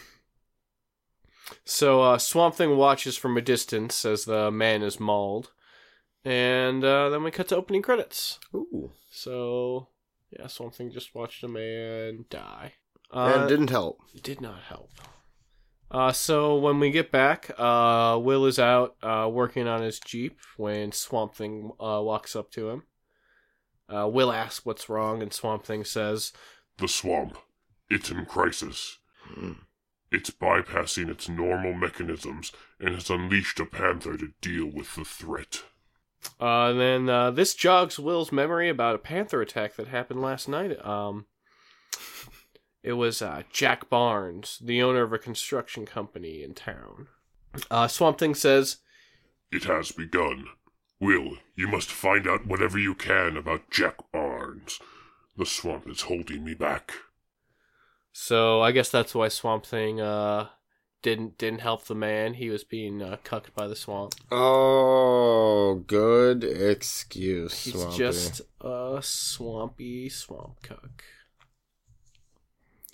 so 1.64 2.02
uh, 2.02 2.18
Swamp 2.18 2.54
Thing 2.54 2.76
watches 2.76 3.16
from 3.16 3.36
a 3.36 3.42
distance 3.42 4.04
as 4.04 4.24
the 4.24 4.50
man 4.52 4.82
is 4.82 5.00
mauled, 5.00 5.50
and 6.24 6.84
uh, 6.84 7.08
then 7.10 7.24
we 7.24 7.32
cut 7.32 7.48
to 7.48 7.56
opening 7.56 7.82
credits. 7.82 8.38
Ooh. 8.54 8.92
So 9.10 9.88
yeah, 10.30 10.46
Swamp 10.46 10.74
Thing 10.74 10.90
just 10.90 11.14
watched 11.14 11.42
a 11.42 11.48
man 11.48 12.26
die. 12.30 12.74
And 13.12 13.42
Uh, 13.42 13.46
didn't 13.46 13.70
help. 13.70 14.00
did 14.22 14.40
not 14.40 14.60
help. 14.62 14.90
Uh, 15.90 16.10
so 16.12 16.56
when 16.56 16.80
we 16.80 16.90
get 16.90 17.10
back, 17.12 17.50
uh, 17.58 18.18
Will 18.22 18.46
is 18.46 18.58
out 18.58 18.96
uh, 19.02 19.28
working 19.30 19.68
on 19.68 19.82
his 19.82 20.00
Jeep 20.00 20.38
when 20.56 20.90
Swamp 20.92 21.34
Thing 21.34 21.70
uh, 21.78 22.00
walks 22.02 22.34
up 22.34 22.50
to 22.52 22.70
him. 22.70 22.84
Uh, 23.88 24.08
Will 24.08 24.32
asks 24.32 24.64
what's 24.64 24.88
wrong, 24.88 25.20
and 25.22 25.32
Swamp 25.34 25.64
Thing 25.66 25.84
says, 25.84 26.32
The 26.78 26.88
swamp. 26.88 27.36
It's 27.90 28.10
in 28.10 28.24
crisis. 28.24 28.98
Hmm. 29.26 29.52
It's 30.10 30.30
bypassing 30.30 31.08
its 31.10 31.28
normal 31.28 31.74
mechanisms 31.74 32.52
and 32.80 32.94
has 32.94 33.10
unleashed 33.10 33.60
a 33.60 33.66
panther 33.66 34.16
to 34.16 34.28
deal 34.40 34.66
with 34.66 34.94
the 34.94 35.04
threat. 35.04 35.62
uh, 36.40 36.70
and 36.70 36.80
then 36.80 37.08
uh, 37.10 37.30
this 37.30 37.54
jogs 37.54 37.98
Will's 37.98 38.32
memory 38.32 38.68
about 38.70 38.94
a 38.94 38.98
panther 38.98 39.42
attack 39.42 39.76
that 39.76 39.88
happened 39.88 40.22
last 40.22 40.48
night. 40.48 40.82
Um, 40.84 41.26
it 42.82 42.94
was 42.94 43.22
uh, 43.22 43.42
Jack 43.52 43.88
Barnes, 43.88 44.58
the 44.62 44.82
owner 44.82 45.02
of 45.02 45.12
a 45.12 45.18
construction 45.18 45.86
company 45.86 46.42
in 46.42 46.54
town. 46.54 47.08
Uh, 47.70 47.86
Swamp 47.88 48.18
Thing 48.18 48.34
says, 48.34 48.78
It 49.50 49.64
has 49.64 49.92
begun. 49.92 50.46
Will, 51.00 51.38
you 51.56 51.66
must 51.68 51.90
find 51.90 52.26
out 52.28 52.46
whatever 52.46 52.78
you 52.78 52.94
can 52.94 53.36
about 53.36 53.70
Jack 53.70 53.96
Barnes. 54.12 54.78
The 55.36 55.46
swamp 55.46 55.88
is 55.88 56.02
holding 56.02 56.44
me 56.44 56.54
back. 56.54 56.92
So 58.12 58.60
I 58.60 58.72
guess 58.72 58.90
that's 58.90 59.14
why 59.14 59.28
Swamp 59.28 59.64
Thing 59.66 60.00
uh 60.00 60.48
didn't 61.02 61.38
didn't 61.38 61.60
help 61.60 61.86
the 61.86 61.94
man. 61.94 62.34
He 62.34 62.50
was 62.50 62.62
being 62.62 63.02
uh, 63.02 63.16
cucked 63.24 63.54
by 63.54 63.66
the 63.66 63.74
swamp. 63.74 64.14
Oh, 64.30 65.82
good 65.86 66.44
excuse. 66.44 67.64
He's 67.64 67.72
Swampy. 67.74 67.96
just 67.98 68.40
a 68.60 69.00
swampy 69.02 70.08
swamp 70.08 70.62
cuck. 70.62 71.02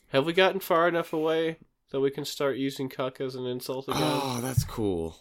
Have 0.09 0.25
we 0.27 0.33
gotten 0.33 0.61
far 0.61 0.89
enough 0.89 1.13
away 1.13 1.59
that 1.91 2.01
we 2.01 2.11
can 2.11 2.25
start 2.25 2.57
using 2.57 2.89
cuck 2.89 3.21
as 3.21 3.35
an 3.35 3.47
insult 3.47 3.89
again? 3.89 4.01
Oh, 4.03 4.41
that's 4.43 4.65
cool. 4.65 5.17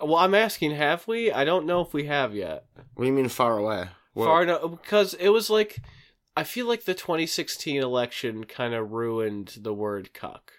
well, 0.00 0.16
I'm 0.16 0.34
asking, 0.34 0.72
have 0.72 1.06
we? 1.08 1.32
I 1.32 1.44
don't 1.44 1.66
know 1.66 1.80
if 1.80 1.92
we 1.92 2.06
have 2.06 2.34
yet. 2.34 2.64
What 2.94 3.04
do 3.04 3.06
you 3.06 3.12
mean 3.12 3.28
far 3.28 3.58
away? 3.58 3.88
What- 4.14 4.26
Far 4.26 4.42
enough 4.42 4.70
because 4.70 5.14
it 5.14 5.30
was 5.30 5.48
like 5.48 5.78
I 6.36 6.44
feel 6.44 6.66
like 6.66 6.84
the 6.84 6.94
2016 6.94 7.82
election 7.82 8.44
kind 8.44 8.74
of 8.74 8.92
ruined 8.92 9.54
the 9.60 9.72
word 9.74 10.12
cuck. 10.14 10.52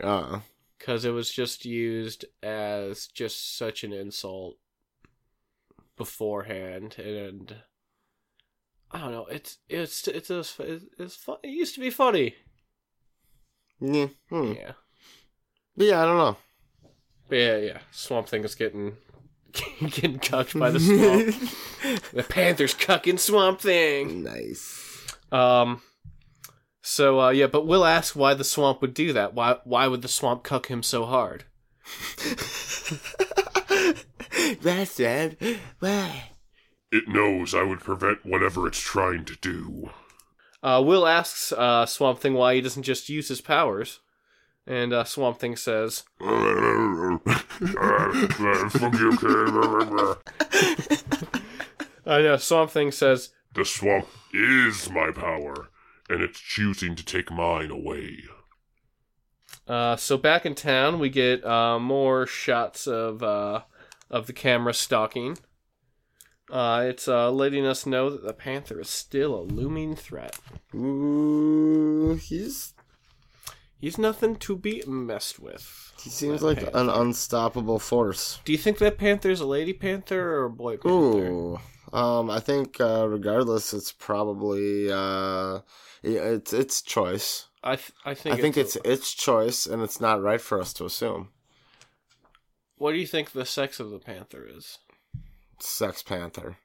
Uh, 0.00 0.40
because 0.78 1.04
it 1.04 1.10
was 1.10 1.30
just 1.30 1.64
used 1.64 2.24
as 2.42 3.08
just 3.08 3.56
such 3.58 3.82
an 3.84 3.92
insult 3.92 4.56
beforehand 5.96 6.96
and 6.98 7.56
I 8.90 9.00
don't 9.00 9.12
know 9.12 9.26
it's 9.26 9.58
it's 9.68 10.06
it's 10.08 10.30
it's, 10.30 10.58
it's 10.98 11.16
fun. 11.16 11.36
it 11.42 11.48
used 11.48 11.74
to 11.74 11.80
be 11.80 11.90
funny 11.90 12.34
yeah. 13.80 14.06
Hmm. 14.30 14.52
yeah 14.52 14.72
But 15.76 15.86
yeah, 15.86 16.02
I 16.02 16.06
don't 16.06 16.16
know. 16.18 16.36
but 17.28 17.36
yeah 17.36 17.56
yeah 17.56 17.78
Swamp 17.90 18.28
Thing 18.28 18.44
is 18.44 18.54
getting 18.54 18.96
getting 19.80 20.18
cucked 20.18 20.58
by 20.58 20.70
the 20.70 20.80
swamp 20.80 21.34
the 22.12 22.22
Panthers 22.22 22.74
cucking 22.74 23.18
Swamp 23.18 23.60
Thing 23.60 24.22
nice. 24.24 25.06
um 25.32 25.82
so 26.82 27.20
uh, 27.20 27.30
yeah 27.30 27.46
but 27.46 27.66
Will 27.66 27.84
asks 27.84 28.14
why 28.14 28.34
the 28.34 28.44
swamp 28.44 28.80
would 28.82 28.94
do 28.94 29.12
that 29.12 29.34
why 29.34 29.56
why 29.64 29.86
would 29.88 30.02
the 30.02 30.08
swamp 30.08 30.42
cuck 30.44 30.66
him 30.68 30.82
so 30.82 31.04
hard 31.06 31.44
That's 34.62 34.98
it. 35.00 35.38
Why? 35.80 36.30
It 36.92 37.08
knows 37.08 37.54
I 37.54 37.62
would 37.62 37.80
prevent 37.80 38.24
whatever 38.24 38.66
it's 38.66 38.80
trying 38.80 39.24
to 39.26 39.36
do. 39.40 39.90
Uh, 40.62 40.82
Will 40.84 41.06
asks 41.06 41.52
uh, 41.52 41.86
Swamp 41.86 42.18
Thing 42.18 42.34
why 42.34 42.54
he 42.54 42.60
doesn't 42.60 42.82
just 42.82 43.08
use 43.08 43.28
his 43.28 43.40
powers, 43.40 44.00
and 44.66 44.92
uh, 44.92 45.04
Swamp 45.04 45.38
Thing 45.38 45.56
says, 45.56 46.02
Fuck 46.18 46.30
you, 48.98 49.16
kid. 49.18 49.48
"I 52.06 52.22
know." 52.22 52.36
Swamp 52.36 52.70
Thing 52.70 52.90
says, 52.92 53.30
The 53.54 53.64
swamp 53.64 54.06
is 54.32 54.90
my 54.90 55.10
power, 55.12 55.68
and 56.08 56.22
it's 56.22 56.40
choosing 56.40 56.94
to 56.96 57.04
take 57.04 57.30
mine 57.30 57.70
away. 57.70 58.18
uh, 59.68 59.96
"So 59.96 60.16
back 60.16 60.46
in 60.46 60.54
town, 60.54 60.98
we 60.98 61.10
get 61.10 61.44
uh, 61.44 61.78
more 61.78 62.26
shots 62.26 62.86
of 62.86 63.22
uh, 63.22 63.62
of 64.10 64.26
the 64.26 64.32
camera 64.32 64.74
stalking. 64.74 65.38
Uh, 66.50 66.84
it's 66.88 67.08
uh, 67.08 67.30
letting 67.30 67.66
us 67.66 67.86
know 67.86 68.08
that 68.10 68.22
the 68.24 68.32
Panther 68.32 68.80
is 68.80 68.88
still 68.88 69.34
a 69.34 69.42
looming 69.42 69.96
threat. 69.96 70.38
Ooh, 70.74 72.14
he's 72.22 72.72
He's 73.78 73.98
nothing 73.98 74.36
to 74.36 74.56
be 74.56 74.82
messed 74.86 75.38
with. 75.38 75.92
he 76.02 76.08
seems 76.08 76.42
like 76.42 76.58
panther. 76.58 76.78
an 76.78 76.88
unstoppable 76.88 77.78
force. 77.78 78.38
Do 78.44 78.52
you 78.52 78.58
think 78.58 78.78
that 78.78 78.96
Panther's 78.96 79.40
a 79.40 79.46
lady 79.46 79.72
panther 79.74 80.34
or 80.38 80.44
a 80.44 80.50
boy 80.50 80.76
panther? 80.78 80.88
Ooh. 80.88 81.58
Um, 81.92 82.30
I 82.30 82.40
think 82.40 82.80
uh, 82.80 83.06
regardless, 83.08 83.74
it's 83.74 83.92
probably 83.92 84.90
uh, 84.90 85.60
it's 86.02 86.52
its 86.52 86.80
choice. 86.82 87.46
I 87.62 87.76
th- 87.76 87.92
I 88.04 88.14
think 88.14 88.34
I 88.34 88.40
think 88.40 88.56
it's 88.56 88.76
a- 88.76 88.90
its 88.90 89.12
choice, 89.12 89.66
and 89.66 89.82
it's 89.82 90.00
not 90.00 90.22
right 90.22 90.40
for 90.40 90.60
us 90.60 90.72
to 90.74 90.84
assume. 90.84 91.28
What 92.76 92.92
do 92.92 92.98
you 92.98 93.06
think 93.06 93.32
the 93.32 93.44
sex 93.46 93.78
of 93.78 93.90
the 93.90 93.98
panther 93.98 94.46
is? 94.48 94.78
Sex 95.58 96.02
Panther. 96.02 96.58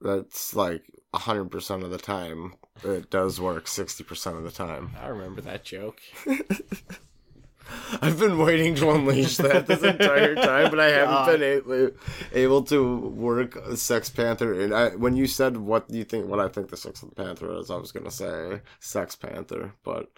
That's 0.00 0.54
like 0.54 0.82
hundred 1.14 1.50
percent 1.50 1.82
of 1.82 1.90
the 1.90 1.98
time. 1.98 2.54
It 2.84 3.10
does 3.10 3.40
work 3.40 3.66
sixty 3.66 4.04
percent 4.04 4.36
of 4.36 4.44
the 4.44 4.50
time. 4.50 4.92
I 5.00 5.08
remember 5.08 5.40
that 5.40 5.64
joke. 5.64 6.00
I've 8.00 8.18
been 8.18 8.38
waiting 8.38 8.74
to 8.76 8.90
unleash 8.90 9.36
that 9.38 9.66
this 9.66 9.82
entire 9.82 10.34
time, 10.34 10.70
but 10.70 10.80
I 10.80 10.88
haven't 10.88 11.38
been 11.38 11.42
able, 11.42 11.90
able 12.32 12.62
to 12.64 12.98
work 12.98 13.58
Sex 13.74 14.08
Panther. 14.08 14.58
And 14.60 14.74
I, 14.74 14.90
when 14.90 15.16
you 15.16 15.26
said 15.26 15.56
what 15.56 15.90
you 15.90 16.04
think, 16.04 16.26
what 16.28 16.40
I 16.40 16.48
think 16.48 16.70
the 16.70 16.76
Sex 16.76 17.02
of 17.02 17.10
the 17.10 17.14
Panther 17.14 17.58
is, 17.58 17.70
I 17.70 17.76
was 17.76 17.92
gonna 17.92 18.10
say 18.10 18.60
Sex 18.80 19.16
Panther, 19.16 19.74
but 19.84 20.10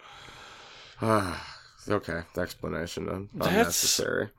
ah, 1.01 1.59
okay, 1.89 2.21
the 2.33 2.41
explanation 2.41 3.29
unnecessary. 3.33 4.29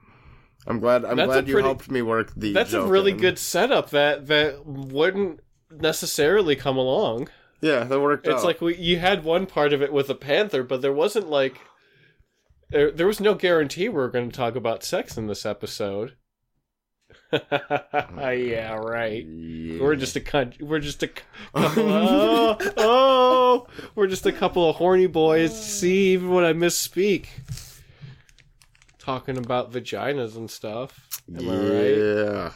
I'm 0.66 0.78
glad. 0.80 1.04
I'm 1.04 1.16
That's 1.16 1.26
glad 1.28 1.48
you 1.48 1.54
pretty- 1.54 1.66
helped 1.68 1.90
me 1.90 2.02
work 2.02 2.32
the. 2.36 2.52
That's 2.52 2.72
a 2.72 2.82
really 2.86 3.12
in. 3.12 3.18
good 3.18 3.38
setup 3.38 3.90
that 3.90 4.26
that 4.28 4.64
wouldn't 4.64 5.40
necessarily 5.70 6.54
come 6.56 6.76
along. 6.76 7.28
Yeah, 7.60 7.84
that 7.84 8.00
worked 8.00 8.26
It's 8.26 8.36
out. 8.42 8.44
like 8.44 8.60
we, 8.60 8.76
you 8.76 8.98
had 8.98 9.24
one 9.24 9.46
part 9.46 9.72
of 9.72 9.82
it 9.82 9.92
with 9.92 10.10
a 10.10 10.14
panther, 10.14 10.62
but 10.62 10.82
there 10.82 10.92
wasn't 10.92 11.28
like 11.30 11.60
there, 12.70 12.90
there 12.90 13.06
was 13.06 13.20
no 13.20 13.34
guarantee 13.34 13.88
we 13.88 13.94
were 13.96 14.08
going 14.10 14.30
to 14.30 14.36
talk 14.36 14.56
about 14.56 14.82
sex 14.84 15.16
in 15.16 15.26
this 15.26 15.44
episode. 15.46 16.14
Mm. 17.32 18.50
yeah, 18.50 18.74
right. 18.74 19.24
Yeah. 19.26 19.80
We're 19.82 19.96
just 19.96 20.16
a 20.16 20.20
cunt. 20.20 20.60
We're 20.60 20.80
just 20.80 21.02
a 21.02 21.08
couple. 21.54 21.82
oh, 21.86 22.56
oh, 22.76 23.66
we're 23.94 24.06
just 24.06 24.26
a 24.26 24.32
couple 24.32 24.68
of 24.68 24.76
horny 24.76 25.06
boys. 25.06 25.58
See, 25.58 26.12
even 26.12 26.28
when 26.30 26.44
I 26.44 26.52
misspeak, 26.52 27.28
talking 29.02 29.36
about 29.36 29.72
vaginas 29.72 30.36
and 30.36 30.50
stuff. 30.50 31.20
Am 31.36 31.48
I 31.48 31.56
right? 31.56 31.96
yeah. 31.98 32.52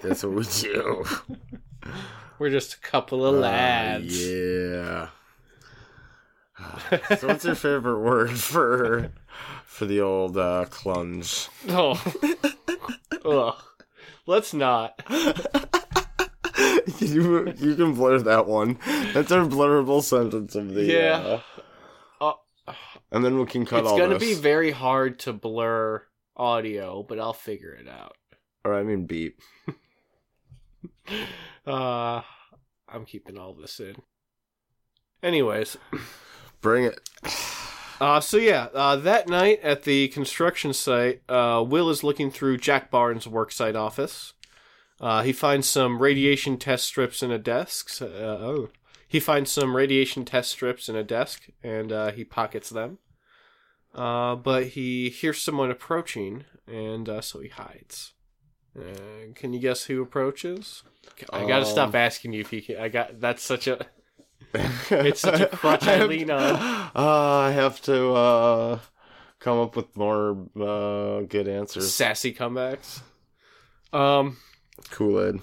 That's 0.00 0.22
what 0.22 0.32
we 0.32 0.44
do. 0.60 1.04
We're 2.38 2.50
just 2.50 2.74
a 2.74 2.78
couple 2.80 3.26
of 3.26 3.34
Uh, 3.34 3.38
lads. 3.38 4.30
yeah. 4.30 5.08
so, 7.18 7.26
what's 7.28 7.44
your 7.44 7.54
favorite 7.56 7.98
word 8.00 8.30
for 8.38 9.10
for 9.64 9.84
the 9.84 10.00
old 10.00 10.36
uh, 10.36 10.66
clunge? 10.70 11.48
Oh, 11.68 12.00
ugh. 13.24 13.56
Let's 14.26 14.54
not. 14.54 15.02
you 17.00 17.52
you 17.58 17.74
can 17.74 17.94
blur 17.94 18.20
that 18.20 18.46
one. 18.46 18.78
That's 19.12 19.32
our 19.32 19.44
blurrable 19.44 20.02
sentence 20.02 20.54
of 20.54 20.72
the 20.74 20.84
Yeah. 20.84 21.16
Uh, 21.16 21.40
and 23.12 23.24
then 23.24 23.38
we 23.38 23.46
can 23.46 23.64
cut 23.64 23.80
it's 23.84 23.90
gonna 23.92 24.18
this. 24.18 24.34
be 24.36 24.40
very 24.40 24.70
hard 24.72 25.18
to 25.20 25.32
blur 25.32 26.02
audio, 26.36 27.02
but 27.02 27.18
I'll 27.18 27.32
figure 27.32 27.72
it 27.72 27.88
out. 27.88 28.16
or 28.64 28.74
I 28.74 28.82
mean 28.82 29.06
beep. 29.06 29.40
Uh, 31.66 32.22
I'm 32.88 33.04
keeping 33.04 33.38
all 33.38 33.54
this 33.54 33.78
in. 33.78 33.96
Anyways, 35.22 35.76
Bring 36.60 36.84
it. 36.84 37.00
uh, 38.00 38.20
so 38.20 38.36
yeah, 38.36 38.68
uh, 38.74 38.96
that 38.96 39.28
night 39.28 39.60
at 39.62 39.82
the 39.84 40.08
construction 40.08 40.72
site, 40.72 41.22
uh, 41.28 41.64
Will 41.66 41.90
is 41.90 42.02
looking 42.02 42.30
through 42.30 42.58
Jack 42.58 42.90
Barnes' 42.90 43.26
worksite 43.26 43.76
office. 43.76 44.32
Uh, 45.00 45.22
he 45.22 45.32
finds 45.32 45.68
some 45.68 46.00
radiation 46.00 46.56
test 46.56 46.84
strips 46.84 47.22
in 47.22 47.30
a 47.30 47.38
desk. 47.38 47.90
Uh, 48.00 48.06
oh, 48.06 48.68
he 49.12 49.20
finds 49.20 49.52
some 49.52 49.76
radiation 49.76 50.24
test 50.24 50.50
strips 50.50 50.88
in 50.88 50.96
a 50.96 51.04
desk, 51.04 51.48
and 51.62 51.92
uh, 51.92 52.10
he 52.12 52.24
pockets 52.24 52.70
them. 52.70 52.98
Uh, 53.94 54.34
but 54.36 54.68
he 54.68 55.10
hears 55.10 55.40
someone 55.40 55.70
approaching, 55.70 56.44
and 56.66 57.08
uh, 57.08 57.20
so 57.20 57.40
he 57.40 57.48
hides. 57.50 58.14
Uh, 58.78 59.32
can 59.34 59.52
you 59.52 59.60
guess 59.60 59.84
who 59.84 60.00
approaches? 60.02 60.82
I 61.30 61.46
gotta 61.46 61.66
stop 61.66 61.90
Um, 61.90 61.96
asking 61.96 62.32
you 62.32 62.40
if 62.40 62.52
you 62.54 62.62
can. 62.62 62.78
I 62.78 62.88
got 62.88 63.20
that's 63.20 63.42
such 63.42 63.66
a 63.66 63.84
It's 64.90 65.20
such 65.20 65.40
a 65.40 65.46
crutch 65.46 65.86
I 65.86 65.96
have 65.96 66.08
lean 66.08 66.30
on. 66.30 66.40
Uh, 66.40 66.90
I 66.94 67.50
have 67.50 67.82
to 67.82 68.12
uh, 68.12 68.78
come 69.40 69.58
up 69.58 69.76
with 69.76 69.94
more 69.96 70.46
uh, 70.58 71.20
good 71.22 71.48
answers. 71.48 71.92
sassy 71.92 72.32
comebacks. 72.32 73.00
Um, 73.92 74.38
Kool 74.90 75.22
Aid, 75.22 75.40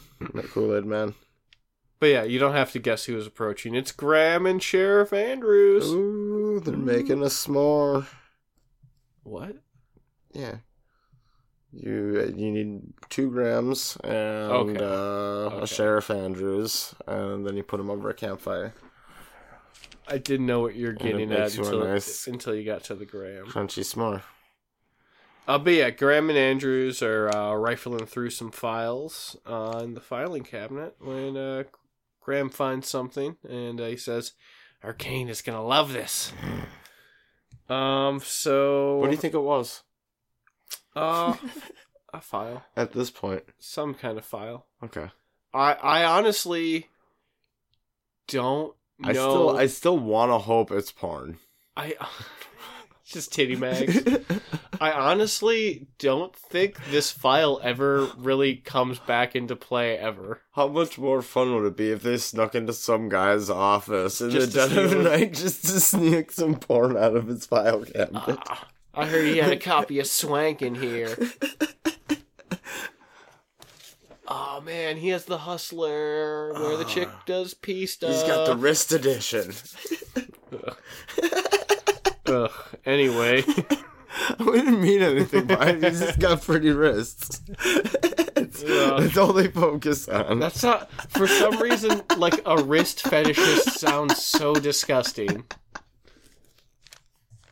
Kool 0.52 0.76
Aid 0.76 0.86
man. 0.86 1.14
But 2.00 2.08
yeah, 2.08 2.24
you 2.24 2.40
don't 2.40 2.54
have 2.54 2.72
to 2.74 2.80
guess 2.80 3.06
who 3.06 3.18
is 3.18 3.28
approaching. 3.28 3.76
It's 3.76 3.92
Graham 3.92 4.46
and 4.46 4.62
Sheriff 4.62 5.12
Andrews. 5.14 5.90
Ooh, 5.92 6.60
they're 6.64 6.76
making 6.78 7.24
us 7.24 7.46
s'more. 7.46 8.06
What? 9.24 9.58
Yeah. 10.34 10.58
You 11.72 12.34
you 12.36 12.52
need 12.52 12.82
two 13.10 13.30
grams 13.30 13.96
and 14.04 14.52
Okay. 14.52 14.78
Uh, 14.84 14.88
Okay. 15.52 15.64
a 15.64 15.68
Sheriff 15.68 16.10
Andrews, 16.10 16.96
and 17.06 17.46
then 17.46 17.56
you 17.56 17.64
put 17.64 17.78
them 17.78 17.92
over 17.92 18.10
a 18.10 18.14
campfire. 18.14 18.74
I 20.08 20.18
didn't 20.18 20.48
know 20.48 20.62
what 20.62 20.76
you're 20.76 20.94
getting 20.94 21.32
at 21.32 21.40
makes 21.40 21.56
you 21.58 21.64
a 21.64 21.66
until 21.68 21.86
nice- 21.86 22.26
until 22.28 22.56
you 22.56 22.64
got 22.66 22.84
to 22.86 22.96
the 22.96 23.06
Graham. 23.06 23.46
Crunchy 23.46 23.84
s'more. 23.84 24.24
Uh, 25.48 25.60
but 25.60 25.74
yeah, 25.74 25.90
Graham 25.92 26.30
and 26.30 26.38
Andrews 26.38 27.02
are 27.04 27.30
uh, 27.36 27.54
rifling 27.54 28.06
through 28.08 28.30
some 28.32 28.52
files 28.52 29.36
uh, 29.46 29.82
in 29.84 29.94
the 29.94 30.02
filing 30.02 30.44
cabinet 30.44 30.96
when 31.00 31.38
uh, 31.38 31.64
Graham 32.30 32.52
finds 32.52 32.88
something 32.88 33.38
and 33.50 33.82
uh, 33.82 33.88
he 33.88 33.98
says, 33.98 34.34
"Arcane 34.84 35.30
is 35.30 35.42
gonna 35.42 35.64
love 35.66 35.94
this." 35.94 36.32
Um. 37.68 38.20
So 38.24 38.98
What 38.98 39.08
do 39.08 39.12
you 39.12 39.18
think 39.18 39.34
it 39.36 39.40
was 39.42 39.82
Uh, 40.96 41.36
a 42.14 42.20
file, 42.22 42.64
at 42.76 42.92
this 42.94 43.10
point? 43.12 43.44
some 43.60 43.94
kind 43.96 44.18
of 44.20 44.26
file. 44.26 44.66
Okay. 44.84 45.08
I 45.56 45.74
I 45.74 46.04
honestly 46.04 46.90
don't 48.28 48.76
know. 49.00 49.10
I 49.10 49.14
still 49.14 49.58
I 49.58 49.66
still 49.68 49.98
want 50.00 50.32
to 50.32 50.38
hope 50.40 50.72
it's 50.72 50.92
porn. 50.92 51.38
I 51.78 51.96
just 53.06 53.34
titty 53.34 53.56
mags. 53.56 54.00
I 54.82 54.92
honestly 54.92 55.88
don't 55.98 56.36
think 56.36 56.84
this 56.86 57.12
file 57.12 57.60
ever 57.64 58.06
really 58.18 58.56
comes 58.56 59.00
back 59.00 59.36
into 59.36 59.56
play 59.56 59.98
ever. 59.98 60.42
How 60.54 60.68
much 60.68 60.98
more 60.98 61.22
fun 61.22 61.54
would 61.56 61.66
it 61.66 61.78
be 61.78 61.92
if 61.92 62.02
they 62.04 62.18
snuck 62.18 62.56
into 62.56 62.74
some 62.74 63.10
guy's 63.10 63.50
office 63.50 64.22
in 64.22 64.32
Just 64.32 64.54
the 64.54 64.68
dead 64.68 64.78
of 64.78 64.98
night 65.04 65.34
just 65.34 65.66
to 65.66 65.80
sneak 65.80 66.32
some 66.32 66.56
porn 66.56 66.96
out 66.96 67.16
of 67.16 67.28
his 67.28 67.46
file 67.46 67.84
cabinet? 67.84 68.40
Ah, 68.48 68.68
I 68.94 69.06
heard 69.06 69.26
he 69.26 69.38
had 69.38 69.52
a 69.52 69.58
copy 69.58 70.00
of 70.00 70.08
Swank 70.08 70.62
in 70.62 70.76
here. 70.76 71.18
Oh 74.32 74.62
man, 74.62 74.98
he 74.98 75.10
has 75.10 75.26
the 75.26 75.40
Hustler 75.40 76.54
where 76.54 76.78
the 76.78 76.86
chick 76.86 77.10
does 77.26 77.56
pee 77.56 77.88
stuff. 77.88 78.12
He's 78.12 78.22
got 78.22 78.46
the 78.46 78.56
wrist 78.56 78.92
edition. 78.92 79.52
Ugh. 82.28 82.52
Anyway, 82.86 83.44
we 84.40 84.52
didn't 84.54 84.82
mean 84.82 85.02
anything 85.02 85.48
by 85.48 85.70
it. 85.70 85.84
He's 85.84 86.00
just 86.00 86.20
got 86.20 86.42
pretty 86.42 86.72
wrists. 86.72 87.42
That's, 88.36 88.64
Yeah. 88.64 88.98
that's 89.00 89.18
all 89.18 89.34
they 89.34 89.48
focus 89.48 90.08
on. 90.08 90.40
that's 90.40 90.64
not 90.64 90.90
for 91.12 91.28
some 91.28 91.62
reason 91.62 92.02
like 92.18 92.42
a 92.46 92.62
wrist 92.64 93.04
fetishist 93.04 93.72
sounds 93.78 94.22
so 94.24 94.54
disgusting. 94.56 95.44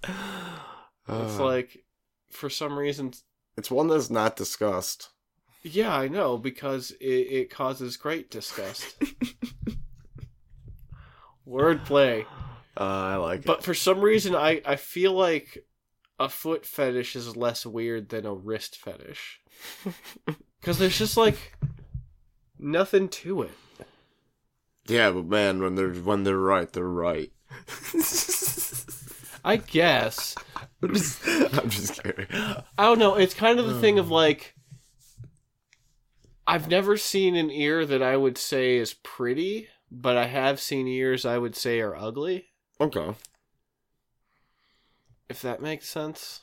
It's 0.04 1.40
Uh, 1.40 1.46
like 1.46 1.84
for 2.32 2.50
some 2.50 2.78
reason 2.78 3.14
it's 3.58 3.72
one 3.72 3.88
that's 3.88 4.10
not 4.10 4.36
discussed. 4.36 5.10
Yeah, 5.64 5.96
I 5.96 6.08
know 6.08 6.38
because 6.38 6.92
it, 7.02 7.06
it 7.06 7.50
causes 7.50 7.98
great 7.98 8.30
disgust. 8.32 8.96
Wordplay. 11.48 12.26
Uh, 12.80 12.84
I 12.84 13.16
like 13.16 13.40
it. 13.40 13.46
But 13.46 13.64
for 13.64 13.74
some 13.74 14.02
reason, 14.02 14.36
I, 14.36 14.62
I 14.66 14.76
feel 14.76 15.14
like 15.14 15.66
a 16.20 16.30
foot 16.30 16.66
fetish 16.66 17.16
is 17.16 17.38
less 17.38 17.66
weird 17.66 18.10
than 18.10 18.26
a 18.26 18.34
wrist 18.34 18.78
fetish. 18.78 19.42
Because 20.60 20.80
there's 20.80 20.98
just 20.98 21.18
like 21.18 21.56
nothing 22.60 23.10
to 23.10 23.44
it. 23.44 23.52
it. 23.80 23.88
Yeah, 24.88 25.12
but 25.12 25.26
man, 25.26 25.62
when 25.62 25.76
they're 25.76 25.94
when 25.94 26.24
they're 26.24 26.38
right, 26.38 26.72
they're 26.74 26.84
right. 26.84 27.32
I 29.46 29.58
guess. 29.58 30.36
I'm 30.84 30.94
just, 30.94 31.26
I'm 31.28 31.70
just 31.70 32.04
kidding. 32.04 32.28
I 32.32 32.64
don't 32.78 33.00
know. 33.00 33.16
It's 33.16 33.34
kind 33.34 33.60
of 33.60 33.68
the 33.68 33.80
thing 33.80 34.00
of 34.00 34.12
oh. 34.12 34.16
like. 34.16 34.56
I've 36.46 36.70
never 36.70 36.98
seen 36.98 37.36
an 37.36 37.52
ear 37.52 37.86
that 37.86 38.02
I 38.02 38.16
would 38.16 38.38
say 38.38 38.78
is 38.78 38.94
pretty, 38.94 39.68
but 39.92 40.16
I 40.16 40.28
have 40.28 40.62
seen 40.62 40.88
ears 40.88 41.26
I 41.26 41.38
would 41.38 41.56
say 41.56 41.82
are 41.82 41.96
ugly. 41.96 42.48
Okay. 42.80 43.14
If 45.30 45.42
that 45.42 45.62
makes 45.62 45.88
sense. 45.88 46.42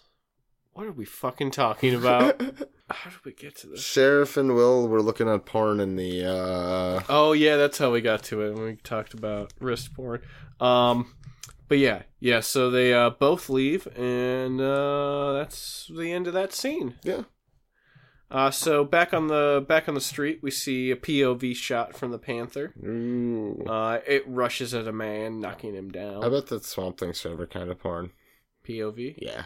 What 0.73 0.87
are 0.87 0.93
we 0.93 1.05
fucking 1.05 1.53
talking 1.53 1.95
about? 1.95 2.41
How 2.91 3.11
did 3.11 3.25
we 3.25 3.33
get 3.33 3.57
to 3.59 3.69
this? 3.69 3.83
Sheriff 3.83 4.37
and 4.37 4.55
Will 4.55 4.89
were 4.89 5.01
looking 5.03 5.29
at 5.29 5.47
porn 5.47 5.79
in 5.81 5.97
the 5.97 6.27
uh 6.27 7.01
Oh 7.09 7.33
yeah, 7.33 7.57
that's 7.57 7.79
how 7.79 7.91
we 7.93 8.01
got 8.01 8.23
to 8.25 8.43
it 8.43 8.55
when 8.55 8.65
we 8.65 8.77
talked 8.77 9.15
about 9.15 9.53
wrist 9.61 9.95
porn. 9.95 10.21
Um 10.61 11.15
but 11.69 11.79
yeah, 11.79 12.03
yeah, 12.21 12.41
so 12.41 12.71
they 12.71 12.93
uh 12.93 13.11
both 13.11 13.49
leave 13.49 13.87
and 13.97 14.61
uh 14.61 15.33
that's 15.35 15.91
the 15.97 16.13
end 16.13 16.27
of 16.27 16.35
that 16.35 16.53
scene. 16.53 16.97
yeah. 17.05 17.23
Uh 18.31 18.51
so 18.51 18.85
back 18.85 19.15
on 19.15 19.29
the 19.29 19.65
back 19.67 19.89
on 19.89 19.95
the 19.95 20.01
street 20.01 20.41
we 20.43 20.51
see 20.51 20.91
a 20.91 20.97
POV 20.97 21.55
shot 21.57 21.97
from 21.97 22.11
the 22.11 22.19
Panther. 22.19 22.75
Ooh. 22.85 23.65
Uh 23.67 24.01
it 24.07 24.25
rushes 24.27 24.75
at 24.75 24.89
a 24.89 24.93
man, 24.93 25.41
knocking 25.41 25.75
him 25.75 25.91
down. 25.91 26.23
I 26.25 26.29
bet 26.29 26.49
that 26.49 26.65
Swamp 26.65 26.99
Thing's 26.99 27.21
favorite 27.21 27.51
kind 27.51 27.71
of 27.71 27.79
porn. 27.79 28.11
POV. 28.65 29.15
Yeah. 29.19 29.45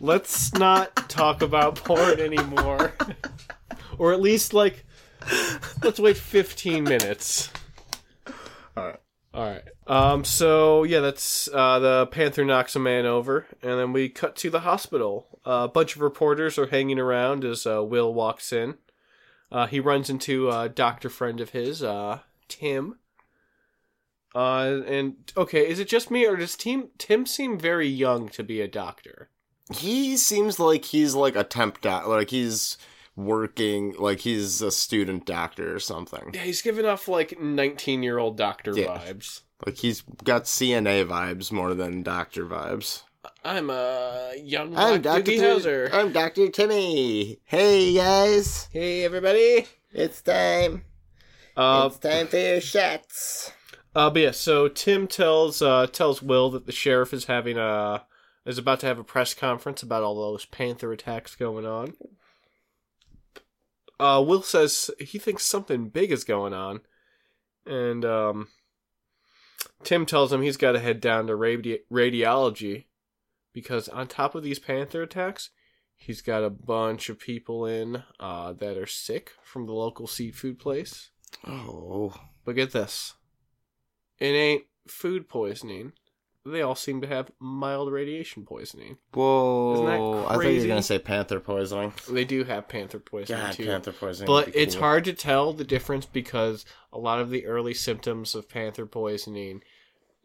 Let's 0.00 0.52
not 0.54 1.08
talk 1.08 1.42
about 1.42 1.76
porn 1.76 2.18
anymore. 2.18 2.92
or 3.98 4.12
at 4.12 4.20
least 4.20 4.52
like 4.52 4.84
let's 5.82 6.00
wait 6.00 6.16
15 6.16 6.82
minutes. 6.84 7.50
Alright. 8.76 9.00
All 9.34 9.44
right. 9.48 9.62
Um. 9.86 10.24
So 10.24 10.82
yeah, 10.84 11.00
that's 11.00 11.48
uh, 11.52 11.78
the 11.78 12.06
Panther 12.06 12.44
knocks 12.44 12.76
a 12.76 12.78
man 12.78 13.06
over, 13.06 13.46
and 13.62 13.78
then 13.78 13.92
we 13.92 14.08
cut 14.08 14.36
to 14.36 14.50
the 14.50 14.60
hospital. 14.60 15.26
Uh, 15.46 15.62
a 15.64 15.68
bunch 15.68 15.96
of 15.96 16.02
reporters 16.02 16.58
are 16.58 16.66
hanging 16.66 16.98
around 16.98 17.44
as 17.44 17.66
uh, 17.66 17.82
Will 17.82 18.12
walks 18.12 18.52
in. 18.52 18.74
Uh, 19.52 19.66
he 19.66 19.78
runs 19.78 20.08
into 20.10 20.50
a 20.50 20.68
doctor 20.68 21.08
friend 21.10 21.38
of 21.40 21.50
his, 21.50 21.82
uh, 21.82 22.20
Tim. 22.48 22.98
Uh, 24.34 24.80
and 24.86 25.30
okay, 25.36 25.68
is 25.68 25.78
it 25.78 25.88
just 25.88 26.10
me 26.10 26.26
or 26.26 26.36
does 26.36 26.56
Tim 26.56 26.88
Tim 26.96 27.26
seem 27.26 27.58
very 27.58 27.86
young 27.86 28.30
to 28.30 28.42
be 28.42 28.62
a 28.62 28.66
doctor? 28.68 29.28
He 29.74 30.16
seems 30.16 30.58
like 30.58 30.86
he's 30.86 31.14
like 31.14 31.36
a 31.36 31.44
temp 31.44 31.82
doc, 31.82 32.06
like 32.06 32.30
he's 32.30 32.78
working, 33.14 33.94
like 33.98 34.20
he's 34.20 34.62
a 34.62 34.70
student 34.70 35.26
doctor 35.26 35.74
or 35.76 35.78
something. 35.78 36.30
Yeah, 36.32 36.40
he's 36.44 36.62
giving 36.62 36.86
off 36.86 37.08
like 37.08 37.38
nineteen 37.38 38.02
year 38.02 38.16
old 38.18 38.38
doctor 38.38 38.72
Yeah. 38.74 38.98
vibes. 38.98 39.42
Like 39.66 39.76
he's 39.76 40.00
got 40.24 40.44
CNA 40.44 41.06
vibes 41.06 41.52
more 41.52 41.74
than 41.74 42.02
doctor 42.02 42.46
vibes. 42.46 43.02
I'm 43.44 43.70
a 43.70 44.32
young 44.40 44.76
I'm 44.76 45.02
Dr. 45.02 45.22
Doctor. 45.22 45.52
Hauser. 45.52 45.90
I'm 45.92 46.12
Doctor 46.12 46.48
Timmy. 46.48 47.40
Hey 47.44 47.94
guys, 47.94 48.68
Hey 48.72 49.04
everybody. 49.04 49.66
it's 49.92 50.22
time. 50.22 50.84
Uh, 51.56 51.88
it's 51.90 51.98
time 51.98 52.28
for 52.28 52.36
your 52.38 52.60
shots. 52.60 53.52
Uh, 53.94 54.08
but 54.10 54.22
yeah, 54.22 54.30
so 54.30 54.68
Tim 54.68 55.06
tells 55.08 55.60
uh, 55.60 55.86
tells 55.88 56.22
Will 56.22 56.50
that 56.50 56.66
the 56.66 56.72
sheriff 56.72 57.12
is 57.12 57.24
having 57.24 57.58
a 57.58 58.04
is 58.46 58.58
about 58.58 58.80
to 58.80 58.86
have 58.86 58.98
a 58.98 59.04
press 59.04 59.34
conference 59.34 59.82
about 59.82 60.02
all 60.04 60.14
those 60.14 60.44
Panther 60.44 60.92
attacks 60.92 61.34
going 61.34 61.66
on. 61.66 61.94
Uh, 63.98 64.22
Will 64.24 64.42
says 64.42 64.90
he 64.98 65.18
thinks 65.18 65.44
something 65.44 65.88
big 65.88 66.12
is 66.12 66.24
going 66.24 66.54
on, 66.54 66.80
and 67.66 68.04
um, 68.04 68.48
Tim 69.82 70.06
tells 70.06 70.32
him 70.32 70.42
he's 70.42 70.56
got 70.56 70.72
to 70.72 70.80
head 70.80 71.00
down 71.00 71.26
to 71.26 71.34
radi- 71.34 71.80
radiology 71.92 72.84
because 73.52 73.88
on 73.88 74.06
top 74.06 74.34
of 74.34 74.42
these 74.42 74.58
Panther 74.58 75.02
attacks, 75.02 75.50
he's 75.96 76.20
got 76.22 76.42
a 76.44 76.50
bunch 76.50 77.08
of 77.08 77.18
people 77.18 77.66
in 77.66 78.02
uh, 78.20 78.52
that 78.54 78.76
are 78.76 78.86
sick 78.86 79.32
from 79.42 79.66
the 79.66 79.72
local 79.72 80.06
seafood 80.06 80.58
place. 80.58 81.10
Oh, 81.46 82.14
But 82.44 82.56
get 82.56 82.72
this. 82.72 83.14
It 84.18 84.26
ain't 84.26 84.64
food 84.86 85.28
poisoning. 85.28 85.92
They 86.44 86.60
all 86.60 86.74
seem 86.74 87.00
to 87.02 87.06
have 87.06 87.30
mild 87.38 87.92
radiation 87.92 88.44
poisoning. 88.44 88.98
whoa! 89.14 89.74
Isn't 89.74 89.86
that 89.86 89.92
I 89.94 90.34
thought 90.34 90.44
you 90.52 90.60
were 90.62 90.66
gonna 90.66 90.82
say 90.82 90.98
panther 90.98 91.38
poisoning. 91.38 91.92
They 92.10 92.24
do 92.24 92.42
have 92.42 92.66
panther 92.66 92.98
poisoning 92.98 93.44
God, 93.44 93.52
too. 93.54 93.66
panther 93.66 93.92
poisoning. 93.92 94.26
but 94.26 94.46
would 94.46 94.54
be 94.54 94.58
it's 94.58 94.74
cool. 94.74 94.82
hard 94.82 95.04
to 95.04 95.12
tell 95.12 95.52
the 95.52 95.62
difference 95.62 96.04
because 96.04 96.64
a 96.92 96.98
lot 96.98 97.20
of 97.20 97.30
the 97.30 97.46
early 97.46 97.74
symptoms 97.74 98.34
of 98.34 98.48
panther 98.48 98.86
poisoning 98.86 99.62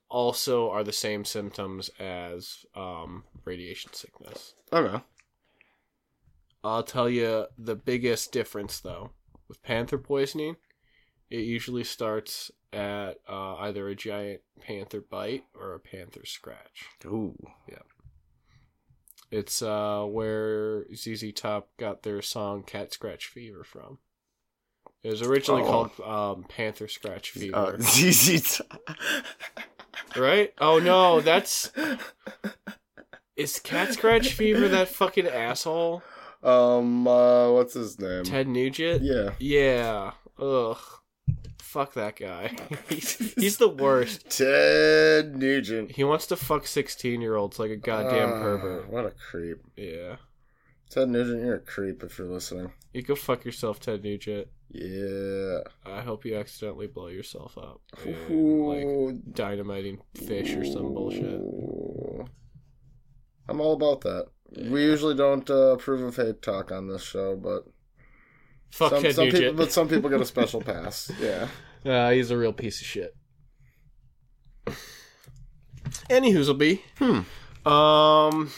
also 0.10 0.70
are 0.70 0.84
the 0.84 0.94
same 0.94 1.26
symptoms 1.26 1.90
as 2.00 2.66
um, 2.76 3.24
radiation 3.46 3.94
sickness. 3.94 4.54
Okay. 4.72 5.04
I'll 6.64 6.84
tell 6.84 7.10
you 7.10 7.46
the 7.58 7.76
biggest 7.76 8.32
difference 8.32 8.80
though 8.80 9.12
with 9.48 9.64
panther 9.64 9.98
poisoning. 9.98 10.56
It 11.30 11.42
usually 11.42 11.84
starts 11.84 12.52
at 12.74 13.20
uh, 13.28 13.56
either 13.58 13.88
a 13.88 13.96
giant 13.96 14.42
panther 14.62 15.02
bite 15.02 15.44
or 15.54 15.74
a 15.74 15.80
panther 15.80 16.26
scratch. 16.26 16.86
Ooh. 17.06 17.36
Yeah. 17.70 17.80
It's 19.30 19.62
uh, 19.62 20.06
where 20.06 20.86
ZZ 20.96 21.34
Top 21.34 21.68
got 21.78 22.04
their 22.04 22.22
song 22.22 22.64
"Cat 22.64 22.94
Scratch 22.94 23.26
Fever" 23.28 23.66
from. 23.66 23.98
It 25.04 25.10
was 25.10 25.22
originally 25.22 25.64
Oh. 25.64 25.90
called 26.00 26.38
um, 26.40 26.44
Panther 26.46 26.88
Scratch 26.88 27.32
Fever, 27.32 27.56
Uh, 27.56 27.78
ZZ 27.78 28.58
Top. 28.58 28.82
Right? 30.16 30.54
Oh 30.60 30.80
no, 30.80 31.22
that's 31.22 31.72
is 33.36 33.60
Cat 33.60 33.94
Scratch 33.94 34.34
Fever 34.34 34.68
that 34.70 34.88
fucking 34.90 35.28
asshole 35.28 36.04
um. 36.44 37.08
Uh. 37.08 37.52
What's 37.52 37.74
his 37.74 38.00
name? 38.00 38.24
Ted 38.24 38.48
Nugent? 38.48 39.04
Yeah. 39.04 39.32
Yeah. 39.40 40.12
Ugh. 40.40 40.78
Fuck 41.60 41.96
that 41.96 42.16
guy. 42.16 42.56
he's, 42.90 43.18
he's 43.36 43.58
the 43.58 43.68
worst. 43.68 44.30
Ted 44.30 45.36
Nugent. 45.36 45.92
He 45.92 46.04
wants 46.04 46.28
to 46.28 46.36
fuck 46.38 46.66
16 46.66 47.20
year 47.22 47.36
olds 47.36 47.60
like 47.60 47.72
a 47.72 47.76
goddamn 47.76 48.30
Ah, 48.30 48.42
pervert. 48.42 48.90
What 48.90 49.06
a 49.06 49.12
creep. 49.12 49.58
Yeah. 49.76 50.16
Ted 50.90 51.10
Nugent, 51.10 51.44
you're 51.44 51.56
a 51.56 51.60
creep 51.60 52.04
if 52.04 52.18
you're 52.18 52.28
listening. 52.28 52.72
You 52.94 53.02
go 53.04 53.16
fuck 53.16 53.46
yourself, 53.46 53.80
Ted 53.80 54.04
Nugent. 54.04 54.48
Yeah. 54.70 55.60
I 55.86 56.02
hope 56.02 56.26
you 56.26 56.36
accidentally 56.38 56.88
blow 56.88 57.08
yourself 57.08 57.58
up. 57.58 57.82
And, 58.06 58.68
like, 58.68 59.34
dynamiting 59.34 60.00
fish 60.16 60.54
or 60.56 60.66
some 60.66 60.94
bullshit. 60.94 61.42
I'm 63.50 63.62
all 63.62 63.74
about 63.74 64.02
that. 64.02 64.28
We 64.70 64.84
usually 64.84 65.16
don't 65.16 65.50
uh, 65.50 65.74
approve 65.74 66.02
of 66.02 66.16
hate 66.16 66.42
talk 66.42 66.72
on 66.72 66.88
this 66.88 67.04
show, 67.04 67.36
but 67.36 67.66
Fuck 68.72 68.92
some, 68.92 69.04
Ted 69.04 69.16
some 69.16 69.26
people, 69.26 69.40
Nugent. 69.40 69.58
but 69.58 69.72
some 69.72 69.88
people 69.90 70.10
get 70.10 70.22
a 70.22 70.26
special 70.26 70.62
pass. 70.64 71.12
Yeah. 71.22 71.48
Uh, 71.86 72.10
he's 72.10 72.32
a 72.32 72.38
real 72.38 72.52
piece 72.52 72.82
of 72.82 72.88
shit. 72.88 73.16
Anywho's 76.10 76.48
will 76.48 76.56
be. 76.56 76.82
Hmm. 76.98 77.22
Um, 77.72 78.52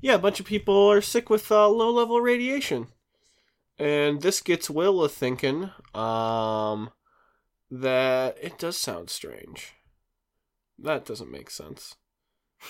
yeah, 0.00 0.14
a 0.14 0.18
bunch 0.18 0.38
of 0.38 0.46
people 0.46 0.76
are 0.90 1.00
sick 1.00 1.30
with 1.30 1.50
uh, 1.50 1.68
low 1.68 1.90
level 1.90 2.20
radiation, 2.20 2.88
and 3.78 4.22
this 4.22 4.40
gets 4.40 4.70
Willa 4.70 5.08
thinking 5.08 5.70
um, 5.94 6.90
that 7.70 8.36
it 8.40 8.58
does 8.58 8.78
sound 8.78 9.10
strange. 9.10 9.72
That 10.78 11.04
doesn't 11.04 11.30
make 11.30 11.50
sense. 11.50 11.96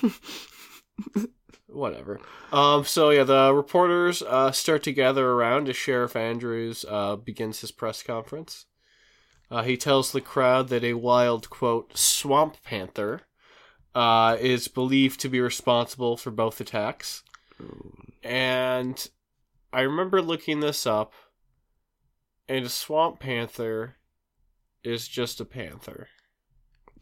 Whatever. 1.66 2.20
Um. 2.52 2.84
So 2.84 3.10
yeah, 3.10 3.24
the 3.24 3.52
reporters 3.54 4.22
uh, 4.22 4.52
start 4.52 4.82
to 4.84 4.92
gather 4.92 5.30
around 5.30 5.68
as 5.68 5.76
Sheriff 5.76 6.14
Andrews 6.14 6.84
uh, 6.88 7.16
begins 7.16 7.60
his 7.60 7.72
press 7.72 8.02
conference. 8.02 8.66
Uh, 9.50 9.62
he 9.62 9.76
tells 9.76 10.12
the 10.12 10.20
crowd 10.20 10.68
that 10.68 10.84
a 10.84 10.94
wild 10.94 11.50
quote 11.50 11.96
swamp 11.96 12.56
panther 12.64 13.22
uh, 13.94 14.36
is 14.40 14.68
believed 14.68 15.20
to 15.20 15.28
be 15.28 15.40
responsible 15.40 16.16
for 16.16 16.30
both 16.30 16.60
attacks. 16.60 17.22
And 18.22 19.08
I 19.74 19.80
remember 19.82 20.22
looking 20.22 20.60
this 20.60 20.86
up, 20.86 21.12
and 22.48 22.64
a 22.64 22.68
swamp 22.68 23.18
panther 23.18 23.96
is 24.82 25.08
just 25.08 25.40
a 25.40 25.44
panther. 25.44 26.08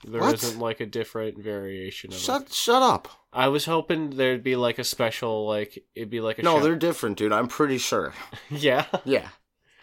There 0.05 0.21
not 0.21 0.57
like 0.57 0.81
a 0.81 0.87
different 0.87 1.39
variation 1.39 2.11
of 2.11 2.17
it. 2.17 2.21
Shut 2.21 2.53
shut 2.53 2.83
up. 2.83 3.09
I 3.33 3.49
was 3.49 3.67
hoping 3.67 4.11
there'd 4.11 4.43
be 4.43 4.57
like 4.57 4.79
a 4.79 4.85
special, 4.85 5.47
like 5.47 5.85
it'd 5.95 6.11
be 6.11 6.21
like 6.21 6.39
a 6.39 6.43
No, 6.43 6.59
they're 6.61 6.75
different, 6.75 7.19
dude. 7.19 7.33
I'm 7.33 7.47
pretty 7.47 7.79
sure. 7.79 8.13
yeah. 8.51 8.87
Yeah. 9.05 9.29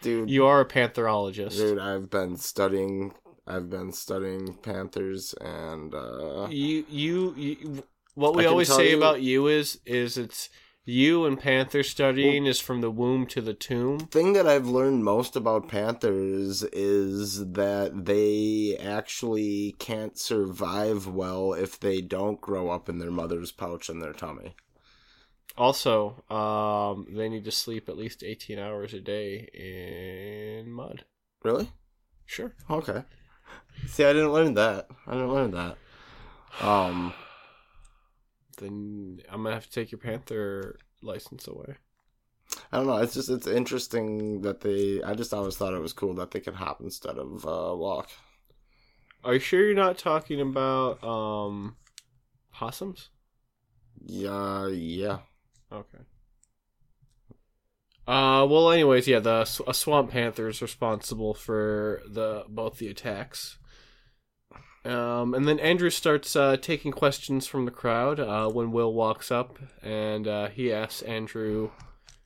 Dude. 0.01 0.29
You 0.29 0.45
are 0.45 0.59
a 0.61 0.65
pantherologist. 0.65 1.55
Dude, 1.57 1.79
I've 1.79 2.09
been 2.09 2.35
studying 2.35 3.13
I've 3.47 3.69
been 3.69 3.91
studying 3.91 4.53
panthers 4.55 5.33
and 5.41 5.93
uh 5.95 6.47
you, 6.49 6.85
you, 6.89 7.33
you 7.35 7.83
what 8.15 8.35
we 8.35 8.45
always 8.45 8.73
say 8.73 8.91
you- 8.91 8.97
about 8.97 9.21
you 9.21 9.47
is 9.47 9.79
is 9.85 10.17
it's 10.17 10.49
you 10.89 11.25
and 11.25 11.39
panther 11.39 11.83
studying 11.83 12.45
is 12.45 12.59
from 12.59 12.81
the 12.81 12.91
womb 12.91 13.25
to 13.27 13.41
the 13.41 13.53
tomb. 13.53 13.99
thing 13.99 14.33
that 14.33 14.47
I've 14.47 14.67
learned 14.67 15.03
most 15.03 15.35
about 15.35 15.67
panthers 15.67 16.63
is 16.63 17.51
that 17.53 18.05
they 18.05 18.77
actually 18.81 19.75
can't 19.79 20.17
survive 20.17 21.07
well 21.07 21.53
if 21.53 21.79
they 21.79 22.01
don't 22.01 22.41
grow 22.41 22.69
up 22.69 22.89
in 22.89 22.99
their 22.99 23.11
mother's 23.11 23.51
pouch 23.51 23.89
in 23.89 23.99
their 23.99 24.13
tummy. 24.13 24.55
Also, 25.57 26.23
um, 26.29 27.05
they 27.09 27.27
need 27.27 27.43
to 27.45 27.51
sleep 27.51 27.89
at 27.89 27.97
least 27.97 28.23
eighteen 28.23 28.57
hours 28.59 28.93
a 28.93 29.01
day 29.01 29.49
in 29.53 30.71
mud. 30.71 31.03
Really? 31.43 31.71
Sure. 32.25 32.53
Okay. 32.69 33.03
See, 33.87 34.05
I 34.05 34.13
didn't 34.13 34.33
learn 34.33 34.53
that. 34.53 34.87
I 35.05 35.11
didn't 35.11 35.33
learn 35.33 35.51
that. 35.51 35.77
Um, 36.61 37.13
Then 38.59 39.19
I'm 39.29 39.43
gonna 39.43 39.55
have 39.55 39.65
to 39.65 39.71
take 39.71 39.91
your 39.91 39.99
panther 39.99 40.77
license 41.01 41.47
away. 41.47 41.75
I 42.71 42.77
don't 42.77 42.87
know. 42.87 42.97
It's 42.97 43.13
just 43.13 43.29
it's 43.29 43.47
interesting 43.47 44.41
that 44.41 44.61
they. 44.61 45.01
I 45.03 45.13
just 45.15 45.33
always 45.33 45.57
thought 45.57 45.73
it 45.73 45.81
was 45.81 45.93
cool 45.93 46.13
that 46.15 46.31
they 46.31 46.39
can 46.39 46.53
hop 46.53 46.81
instead 46.81 47.17
of 47.17 47.45
uh, 47.45 47.75
walk. 47.75 48.09
Are 49.23 49.33
you 49.33 49.39
sure 49.39 49.65
you're 49.65 49.75
not 49.75 49.97
talking 49.97 50.39
about 50.41 51.03
um 51.03 51.75
possums? 52.51 53.09
Yeah, 54.05 54.67
yeah. 54.67 55.19
Okay. 55.71 55.99
Uh, 58.07 58.43
well, 58.49 58.71
anyways, 58.71 59.07
yeah, 59.07 59.19
the 59.19 59.47
a 59.67 59.73
swamp 59.73 60.11
panther 60.11 60.47
is 60.47 60.61
responsible 60.61 61.33
for 61.35 62.01
the 62.07 62.43
both 62.47 62.79
the 62.79 62.87
attacks. 62.87 63.59
Um, 64.85 65.33
and 65.33 65.47
then 65.47 65.59
Andrew 65.59 65.89
starts 65.89 66.35
uh, 66.35 66.57
taking 66.57 66.91
questions 66.91 67.45
from 67.47 67.65
the 67.65 67.71
crowd 67.71 68.19
uh, 68.19 68.47
when 68.49 68.71
Will 68.71 68.93
walks 68.93 69.29
up, 69.31 69.59
and 69.83 70.27
uh, 70.27 70.47
he 70.47 70.71
asks 70.71 71.01
Andrew, 71.01 71.71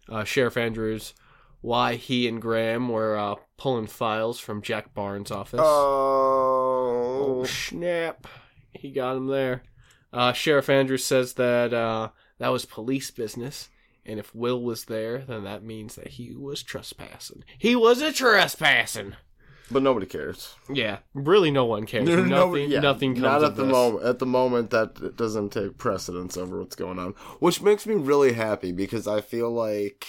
uh, 0.07 0.23
Sheriff 0.23 0.55
Andrews, 0.55 1.13
why 1.61 1.95
he 1.95 2.27
and 2.27 2.41
Graham 2.41 2.89
were 2.89 3.17
uh, 3.17 3.35
pulling 3.57 3.87
files 3.87 4.39
from 4.39 4.61
Jack 4.61 4.93
Barnes' 4.93 5.31
office. 5.31 5.61
Oh, 5.63 7.39
Oh 7.43 7.43
snap! 7.45 8.27
He 8.73 8.91
got 8.91 9.15
him 9.17 9.27
there. 9.27 9.63
Uh, 10.11 10.33
Sheriff 10.33 10.69
Andrews 10.69 11.03
says 11.05 11.33
that 11.33 11.73
uh, 11.73 12.09
that 12.37 12.49
was 12.49 12.65
police 12.65 13.09
business, 13.11 13.69
and 14.05 14.19
if 14.19 14.33
Will 14.35 14.61
was 14.61 14.85
there, 14.85 15.19
then 15.19 15.43
that 15.45 15.63
means 15.63 15.95
that 15.95 16.09
he 16.09 16.35
was 16.35 16.61
trespassing. 16.61 17.43
He 17.57 17.75
was 17.75 18.01
a 18.01 18.11
trespassing. 18.13 19.15
But 19.73 19.83
nobody 19.83 20.05
cares. 20.05 20.55
Yeah, 20.71 20.99
really, 21.13 21.51
no 21.51 21.65
one 21.65 21.85
cares. 21.85 22.07
No, 22.13 22.15
nothing, 22.23 22.29
no, 22.29 22.55
yeah, 22.55 22.79
nothing 22.79 23.13
comes 23.13 23.23
Not 23.23 23.43
at 23.43 23.55
the 23.55 23.65
moment. 23.65 24.05
At 24.05 24.19
the 24.19 24.25
moment, 24.25 24.69
that 24.69 24.99
it 25.01 25.17
doesn't 25.17 25.49
take 25.49 25.77
precedence 25.77 26.37
over 26.37 26.59
what's 26.59 26.75
going 26.75 26.99
on, 26.99 27.13
which 27.39 27.61
makes 27.61 27.85
me 27.85 27.95
really 27.95 28.33
happy 28.33 28.71
because 28.71 29.07
I 29.07 29.21
feel 29.21 29.51
like 29.51 30.07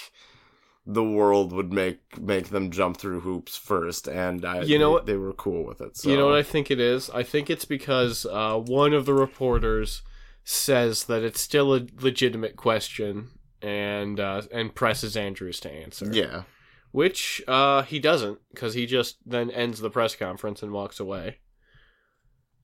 the 0.86 1.02
world 1.02 1.52
would 1.52 1.72
make 1.72 2.20
make 2.20 2.50
them 2.50 2.70
jump 2.70 2.98
through 2.98 3.20
hoops 3.20 3.56
first, 3.56 4.06
and 4.06 4.44
I, 4.44 4.62
You 4.62 4.78
know 4.78 4.88
they, 4.88 4.92
what? 4.92 5.06
they 5.06 5.16
were 5.16 5.32
cool 5.32 5.64
with 5.64 5.80
it. 5.80 5.96
So. 5.96 6.10
You 6.10 6.16
know 6.16 6.26
what 6.26 6.36
I 6.36 6.42
think 6.42 6.70
it 6.70 6.78
is? 6.78 7.08
I 7.10 7.22
think 7.22 7.48
it's 7.48 7.64
because 7.64 8.26
uh, 8.26 8.58
one 8.58 8.92
of 8.92 9.06
the 9.06 9.14
reporters 9.14 10.02
says 10.44 11.04
that 11.04 11.22
it's 11.22 11.40
still 11.40 11.74
a 11.74 11.86
legitimate 12.00 12.56
question, 12.56 13.30
and 13.62 14.20
uh, 14.20 14.42
and 14.52 14.74
presses 14.74 15.16
Andrews 15.16 15.58
to 15.60 15.72
answer. 15.72 16.08
Yeah, 16.12 16.42
which 16.94 17.42
uh, 17.48 17.82
he 17.82 17.98
doesn't 17.98 18.38
because 18.52 18.74
he 18.74 18.86
just 18.86 19.16
then 19.26 19.50
ends 19.50 19.80
the 19.80 19.90
press 19.90 20.14
conference 20.14 20.62
and 20.62 20.70
walks 20.70 21.00
away. 21.00 21.38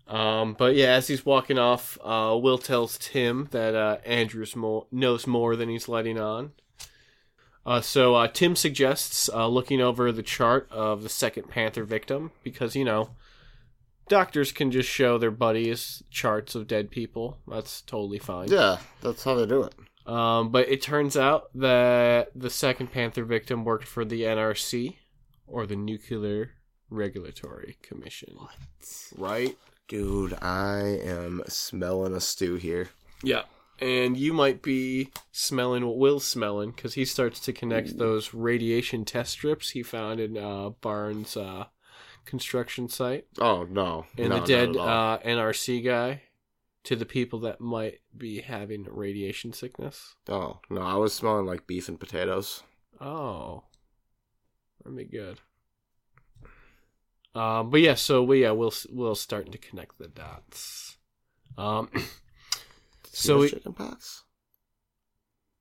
Um, 0.06 0.54
but 0.56 0.76
yeah, 0.76 0.92
as 0.92 1.08
he's 1.08 1.26
walking 1.26 1.58
off, 1.58 1.98
uh, 2.00 2.38
Will 2.40 2.56
tells 2.56 2.96
Tim 2.96 3.48
that 3.50 3.74
uh, 3.74 3.96
Andrews 4.06 4.54
knows 4.92 5.26
more 5.26 5.56
than 5.56 5.68
he's 5.68 5.88
letting 5.88 6.16
on. 6.16 6.52
Uh, 7.66 7.80
so 7.80 8.14
uh, 8.14 8.28
Tim 8.28 8.54
suggests 8.54 9.28
uh, 9.30 9.48
looking 9.48 9.80
over 9.80 10.12
the 10.12 10.22
chart 10.22 10.68
of 10.70 11.02
the 11.02 11.08
second 11.08 11.48
Panther 11.48 11.82
victim 11.82 12.30
because 12.44 12.76
you 12.76 12.84
know 12.84 13.10
doctors 14.08 14.52
can 14.52 14.70
just 14.70 14.88
show 14.88 15.18
their 15.18 15.32
buddies 15.32 16.04
charts 16.08 16.54
of 16.54 16.68
dead 16.68 16.92
people. 16.92 17.38
That's 17.48 17.80
totally 17.80 18.20
fine. 18.20 18.46
yeah, 18.46 18.78
that's 19.02 19.24
how 19.24 19.34
they 19.34 19.46
do 19.46 19.64
it. 19.64 19.74
Um, 20.06 20.50
but 20.50 20.68
it 20.68 20.82
turns 20.82 21.16
out 21.16 21.50
that 21.54 22.30
the 22.34 22.50
second 22.50 22.90
Panther 22.92 23.24
victim 23.24 23.64
worked 23.64 23.86
for 23.86 24.04
the 24.04 24.22
NRC, 24.22 24.96
or 25.46 25.66
the 25.66 25.76
Nuclear 25.76 26.52
Regulatory 26.88 27.76
Commission. 27.82 28.34
What? 28.36 28.54
Right? 29.16 29.56
Dude, 29.88 30.34
I 30.42 30.98
am 31.04 31.42
smelling 31.48 32.14
a 32.14 32.20
stew 32.20 32.54
here. 32.56 32.88
Yeah. 33.22 33.42
And 33.80 34.16
you 34.16 34.32
might 34.32 34.62
be 34.62 35.10
smelling 35.32 35.86
what 35.86 35.96
Will's 35.98 36.24
smelling, 36.26 36.70
because 36.72 36.94
he 36.94 37.04
starts 37.04 37.40
to 37.40 37.52
connect 37.52 37.96
those 37.98 38.34
radiation 38.34 39.04
test 39.04 39.32
strips 39.32 39.70
he 39.70 39.82
found 39.82 40.20
in 40.20 40.36
uh, 40.36 40.70
Barnes' 40.80 41.36
uh, 41.36 41.64
construction 42.24 42.88
site. 42.88 43.26
Oh 43.38 43.64
no, 43.70 44.06
And 44.18 44.28
no, 44.30 44.40
the 44.40 44.46
dead 44.46 44.72
not 44.72 44.76
at 44.76 44.80
all. 44.80 45.14
uh, 45.14 45.18
NRC 45.20 45.84
guy 45.84 46.22
to 46.84 46.96
the 46.96 47.06
people 47.06 47.38
that 47.40 47.60
might 47.60 48.00
be 48.16 48.40
having 48.40 48.84
radiation 48.84 49.52
sickness. 49.52 50.14
oh 50.28 50.60
no, 50.70 50.80
I 50.80 50.94
was 50.96 51.12
smelling 51.12 51.46
like 51.46 51.66
beef 51.66 51.88
and 51.88 52.00
potatoes. 52.00 52.62
Oh, 53.00 53.64
that'd 54.82 54.96
be 54.96 55.04
good. 55.04 55.40
Um, 57.34 57.70
but 57.70 57.80
yeah, 57.80 57.94
so 57.94 58.22
we 58.22 58.42
yeah 58.42 58.50
we'll 58.50 58.72
we'll 58.90 59.14
starting 59.14 59.52
to 59.52 59.58
connect 59.58 59.98
the 59.98 60.08
dots. 60.08 60.98
Um, 61.56 61.90
so 63.04 63.38
we, 63.38 63.50
chicken 63.50 63.72
pox. 63.72 64.24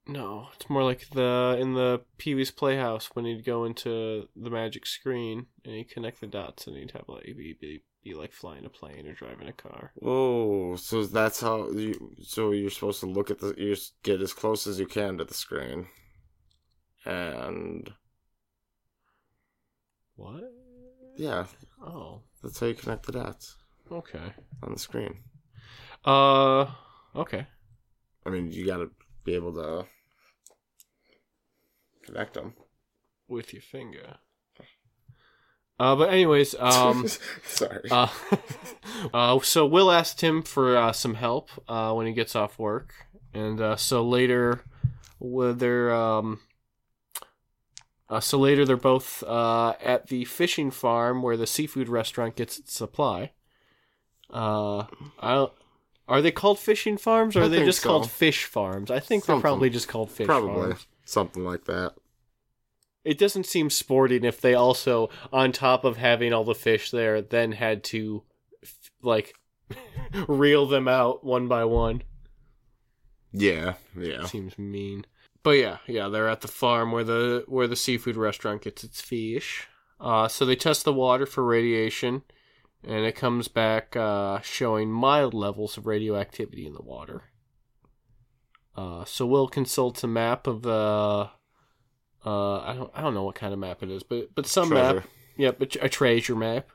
no, 0.07 0.47
it's 0.55 0.69
more 0.69 0.83
like 0.83 1.09
the 1.11 1.57
in 1.59 1.73
the 1.75 2.01
Pee 2.17 2.33
Wee's 2.33 2.51
Playhouse 2.51 3.11
when 3.13 3.25
he'd 3.25 3.45
go 3.45 3.65
into 3.65 4.27
the 4.35 4.49
magic 4.49 4.85
screen 4.85 5.47
and 5.63 5.75
he'd 5.75 5.91
connect 5.91 6.21
the 6.21 6.27
dots 6.27 6.65
and 6.65 6.75
he'd 6.75 6.91
have 6.91 7.07
like 7.07 7.25
be, 7.25 7.55
be, 7.59 7.81
be 8.03 8.13
like 8.13 8.31
flying 8.31 8.65
a 8.65 8.69
plane 8.69 9.07
or 9.07 9.13
driving 9.13 9.47
a 9.47 9.53
car. 9.53 9.91
Oh, 10.01 10.75
so 10.75 11.05
that's 11.05 11.41
how 11.41 11.69
you. 11.71 12.15
So 12.23 12.51
you're 12.51 12.69
supposed 12.69 12.99
to 13.01 13.05
look 13.07 13.29
at 13.31 13.39
the. 13.39 13.53
You 13.57 13.75
just 13.75 14.01
get 14.03 14.21
as 14.21 14.33
close 14.33 14.67
as 14.67 14.79
you 14.79 14.85
can 14.85 15.17
to 15.17 15.25
the 15.25 15.33
screen, 15.33 15.87
and 17.05 17.91
What? 20.15 20.43
yeah, 21.17 21.45
Oh, 21.81 22.21
that's 22.43 22.59
how 22.59 22.67
you 22.67 22.73
connect 22.73 23.05
the 23.05 23.13
dots 23.13 23.57
okay. 23.91 24.33
on 24.63 24.73
the 24.73 24.79
screen. 24.79 25.19
Uh, 26.05 26.67
okay. 27.15 27.47
I 28.25 28.29
mean, 28.29 28.51
you 28.51 28.65
got 28.65 28.77
to 28.77 28.91
be 29.25 29.35
able 29.35 29.53
to 29.53 29.85
connect 32.05 32.33
them. 32.33 32.53
With 33.27 33.53
your 33.53 33.61
finger. 33.61 34.17
Uh, 35.79 35.95
but 35.95 36.09
anyways, 36.11 36.55
um. 36.59 37.07
Sorry. 37.45 37.89
Uh, 37.89 38.07
uh, 39.13 39.39
so 39.39 39.65
Will 39.65 39.91
asked 39.91 40.21
him 40.21 40.41
for 40.41 40.75
uh, 40.75 40.91
some 40.91 41.15
help 41.15 41.49
uh, 41.67 41.93
when 41.93 42.05
he 42.07 42.13
gets 42.13 42.35
off 42.35 42.59
work, 42.59 42.93
and 43.33 43.61
uh, 43.61 43.75
so 43.75 44.03
later, 44.05 44.63
whether 45.19 45.93
um, 45.93 46.39
uh, 48.09 48.19
so 48.19 48.39
later 48.39 48.65
they're 48.65 48.75
both 48.77 49.23
uh, 49.23 49.73
at 49.83 50.07
the 50.07 50.25
fishing 50.25 50.71
farm 50.71 51.21
where 51.21 51.37
the 51.37 51.47
seafood 51.47 51.87
restaurant 51.87 52.35
gets 52.35 52.57
its 52.57 52.73
supply. 52.73 53.31
Uh, 54.31 54.85
I 55.19 55.47
are 56.07 56.21
they 56.21 56.31
called 56.31 56.57
fishing 56.57 56.97
farms 56.97 57.35
or 57.35 57.41
I 57.41 57.45
are 57.45 57.49
they 57.49 57.63
just 57.63 57.81
so. 57.81 57.89
called 57.89 58.09
fish 58.09 58.45
farms? 58.45 58.89
I 58.89 58.99
think 58.99 59.25
they're 59.25 59.39
probably 59.39 59.69
just 59.69 59.87
called 59.87 60.09
fish 60.11 60.25
Probably 60.25 60.69
farms. 60.71 60.87
something 61.05 61.43
like 61.43 61.65
that. 61.65 61.93
It 63.05 63.17
doesn't 63.17 63.45
seem 63.45 63.69
sporting 63.69 64.23
if 64.23 64.41
they 64.41 64.53
also, 64.53 65.09
on 65.31 65.51
top 65.51 65.85
of 65.85 65.97
having 65.97 66.33
all 66.33 66.43
the 66.43 66.53
fish 66.53 66.91
there, 66.91 67.21
then 67.21 67.53
had 67.53 67.83
to, 67.85 68.23
like, 69.01 69.35
reel 70.27 70.65
them 70.65 70.87
out 70.87 71.23
one 71.23 71.47
by 71.47 71.63
one. 71.65 72.03
Yeah, 73.31 73.75
yeah. 73.95 74.25
Seems 74.25 74.57
mean. 74.57 75.05
But 75.43 75.51
yeah, 75.51 75.77
yeah, 75.87 76.09
they're 76.09 76.29
at 76.29 76.41
the 76.41 76.47
farm 76.47 76.91
where 76.91 77.03
the 77.03 77.45
where 77.47 77.67
the 77.67 77.75
seafood 77.75 78.17
restaurant 78.17 78.63
gets 78.63 78.83
its 78.83 79.01
fish. 79.01 79.67
Uh, 79.99 80.27
so 80.27 80.45
they 80.45 80.55
test 80.55 80.85
the 80.85 80.93
water 80.93 81.25
for 81.25 81.43
radiation, 81.43 82.23
and 82.83 83.05
it 83.05 83.15
comes 83.15 83.47
back 83.47 83.95
uh, 83.95 84.39
showing 84.41 84.91
mild 84.91 85.33
levels 85.33 85.77
of 85.77 85.85
radioactivity 85.85 86.65
in 86.65 86.73
the 86.73 86.81
water. 86.81 87.23
Uh, 88.75 89.03
so 89.05 89.25
Will 89.25 89.47
consults 89.47 90.03
a 90.03 90.07
map 90.07 90.47
of 90.47 90.61
the. 90.61 91.29
Uh, 92.25 92.59
I 92.59 92.73
don't 92.73 92.91
I 92.93 93.01
don't 93.01 93.13
know 93.13 93.23
what 93.23 93.35
kind 93.35 93.53
of 93.53 93.59
map 93.59 93.81
it 93.83 93.89
is, 93.89 94.03
but 94.03 94.35
but 94.35 94.45
some 94.45 94.69
map 94.69 94.91
Treasure. 94.91 95.07
Yep, 95.37 95.61
a, 95.61 95.85
a 95.85 95.89
treasure 95.89 96.35
map. 96.35 96.69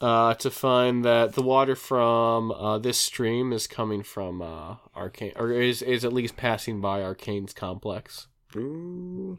Uh, 0.00 0.34
to 0.34 0.50
find 0.50 1.04
that 1.04 1.34
the 1.34 1.42
water 1.42 1.76
from 1.76 2.50
uh, 2.50 2.78
this 2.78 2.98
stream 2.98 3.52
is 3.52 3.68
coming 3.68 4.02
from 4.02 4.42
uh, 4.42 4.76
Arcane, 4.96 5.32
or 5.36 5.52
is 5.52 5.82
is 5.82 6.04
at 6.04 6.12
least 6.12 6.36
passing 6.36 6.80
by 6.80 7.00
Arcane's 7.00 7.52
complex. 7.52 8.26
Ooh. 8.56 9.38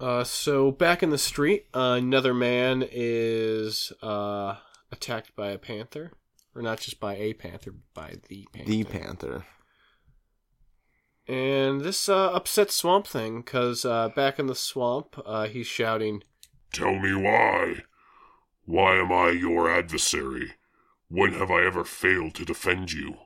Uh, 0.00 0.24
so 0.24 0.70
back 0.70 1.02
in 1.02 1.10
the 1.10 1.18
street, 1.18 1.66
uh, 1.74 1.96
another 1.98 2.32
man 2.34 2.86
is 2.90 3.92
uh, 4.02 4.56
attacked 4.90 5.36
by 5.36 5.48
a 5.48 5.58
panther, 5.58 6.12
or 6.54 6.62
not 6.62 6.80
just 6.80 6.98
by 6.98 7.14
a 7.16 7.34
panther, 7.34 7.72
but 7.72 7.94
by 7.94 8.14
the 8.28 8.46
panther. 8.52 8.70
The 8.70 8.84
Panther. 8.84 9.44
And 11.28 11.80
this 11.80 12.08
uh, 12.08 12.30
upsets 12.32 12.74
Swamp 12.74 13.06
Thing 13.06 13.40
because 13.40 13.84
uh, 13.84 14.10
back 14.10 14.38
in 14.38 14.46
the 14.46 14.54
swamp, 14.54 15.20
uh, 15.26 15.48
he's 15.48 15.66
shouting, 15.66 16.22
Tell 16.72 16.98
me 16.98 17.14
why. 17.14 17.82
Why 18.64 18.96
am 18.96 19.12
I 19.12 19.30
your 19.30 19.70
adversary? 19.70 20.52
When 21.08 21.32
have 21.34 21.50
I 21.50 21.64
ever 21.64 21.84
failed 21.84 22.34
to 22.34 22.44
defend 22.44 22.92
you? 22.92 23.16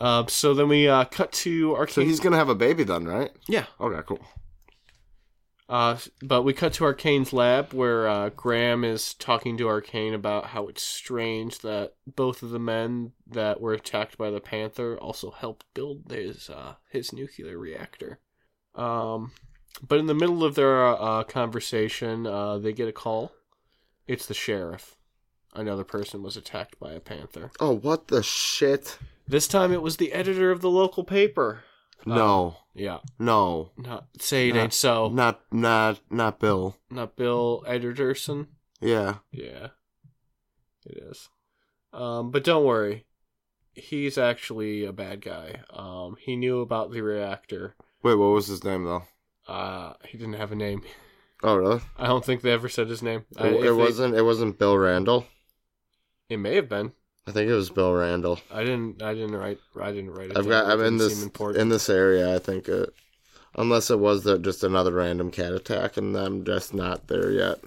Uh, 0.00 0.26
so 0.26 0.52
then 0.52 0.68
we 0.68 0.88
uh, 0.88 1.04
cut 1.04 1.30
to 1.32 1.76
so 1.88 2.00
he's 2.02 2.18
gonna 2.20 2.36
have 2.36 2.48
a 2.48 2.54
baby 2.54 2.82
then, 2.82 3.04
right? 3.06 3.30
yeah, 3.48 3.66
Okay, 3.80 4.02
cool. 4.06 4.20
Uh, 5.72 5.96
but 6.20 6.42
we 6.42 6.52
cut 6.52 6.74
to 6.74 6.84
Arcane's 6.84 7.32
lab 7.32 7.72
where 7.72 8.06
uh, 8.06 8.28
Graham 8.28 8.84
is 8.84 9.14
talking 9.14 9.56
to 9.56 9.68
Arcane 9.68 10.12
about 10.12 10.48
how 10.48 10.68
it's 10.68 10.82
strange 10.82 11.60
that 11.60 11.94
both 12.06 12.42
of 12.42 12.50
the 12.50 12.58
men 12.58 13.12
that 13.26 13.58
were 13.58 13.72
attacked 13.72 14.18
by 14.18 14.28
the 14.28 14.38
Panther 14.38 14.98
also 14.98 15.30
helped 15.30 15.64
build 15.72 16.12
his 16.12 16.50
uh, 16.50 16.74
his 16.90 17.14
nuclear 17.14 17.56
reactor. 17.56 18.18
Um, 18.74 19.32
but 19.80 19.98
in 19.98 20.08
the 20.08 20.14
middle 20.14 20.44
of 20.44 20.56
their 20.56 20.84
uh, 20.84 21.24
conversation, 21.24 22.26
uh, 22.26 22.58
they 22.58 22.74
get 22.74 22.88
a 22.88 22.92
call. 22.92 23.32
It's 24.06 24.26
the 24.26 24.34
sheriff. 24.34 24.96
Another 25.54 25.84
person 25.84 26.22
was 26.22 26.36
attacked 26.36 26.78
by 26.78 26.92
a 26.92 27.00
panther. 27.00 27.50
Oh, 27.60 27.72
what 27.74 28.08
the 28.08 28.22
shit? 28.22 28.98
This 29.26 29.48
time 29.48 29.72
it 29.72 29.80
was 29.80 29.96
the 29.96 30.12
editor 30.12 30.50
of 30.50 30.60
the 30.60 30.68
local 30.68 31.02
paper. 31.02 31.64
No, 32.06 32.56
Yeah, 32.74 32.98
no, 33.18 33.70
not 33.76 34.06
say 34.18 34.48
it 34.48 34.54
Not- 34.54 34.60
ain't 34.62 34.74
so. 34.74 35.08
not 35.08 35.40
not 35.52 36.00
not 36.10 36.38
Bill. 36.40 36.76
Not 36.90 37.16
Bill 37.16 37.64
Ederson. 37.68 38.46
Yeah. 38.80 39.16
Yeah, 39.30 39.68
it 40.86 40.98
is. 41.10 41.28
Um, 41.92 42.30
but 42.30 42.42
don't 42.44 42.64
worry, 42.64 43.04
he's 43.74 44.16
actually 44.18 44.84
a 44.84 44.92
bad 44.92 45.20
guy. 45.20 45.60
Um, 45.70 46.16
he 46.18 46.36
knew 46.36 46.60
about 46.60 46.90
the 46.90 47.02
reactor. 47.02 47.74
Wait, 48.02 48.14
what 48.14 48.26
was 48.32 48.46
his 48.48 48.64
name 48.64 48.84
though? 48.84 49.02
Uh, 49.46 49.92
he 50.08 50.16
didn't 50.18 50.34
have 50.34 50.52
a 50.52 50.56
name. 50.56 50.82
Oh, 51.44 51.56
really? 51.56 51.80
I 51.98 52.06
don't 52.06 52.24
think 52.24 52.40
they 52.42 52.52
ever 52.52 52.68
said 52.68 52.88
his 52.88 53.02
name. 53.02 53.24
It, 53.38 53.44
if 53.46 53.52
it 53.54 53.62
they- 53.62 53.70
wasn't. 53.72 54.14
It 54.14 54.22
wasn't 54.22 54.58
Bill 54.58 54.78
Randall. 54.78 55.26
It 56.28 56.36
may 56.38 56.54
have 56.54 56.68
been. 56.68 56.92
I 57.26 57.30
think 57.30 57.48
it 57.48 57.54
was 57.54 57.70
Bill 57.70 57.92
Randall. 57.92 58.40
I 58.50 58.64
didn't. 58.64 59.00
I 59.00 59.14
didn't 59.14 59.36
write. 59.36 59.58
I 59.80 59.92
didn't 59.92 60.10
write 60.10 60.30
it. 60.30 60.36
I've 60.36 60.48
got. 60.48 60.66
It 60.66 60.72
I'm 60.72 60.84
in 60.84 60.96
this 60.96 61.22
in 61.22 61.68
this 61.68 61.88
area. 61.88 62.34
I 62.34 62.38
think 62.38 62.68
it, 62.68 62.92
unless 63.54 63.90
it 63.90 64.00
was 64.00 64.24
the, 64.24 64.38
just 64.38 64.64
another 64.64 64.92
random 64.92 65.30
cat 65.30 65.52
attack, 65.52 65.96
and 65.96 66.16
I'm 66.16 66.44
just 66.44 66.74
not 66.74 67.06
there 67.06 67.30
yet. 67.30 67.60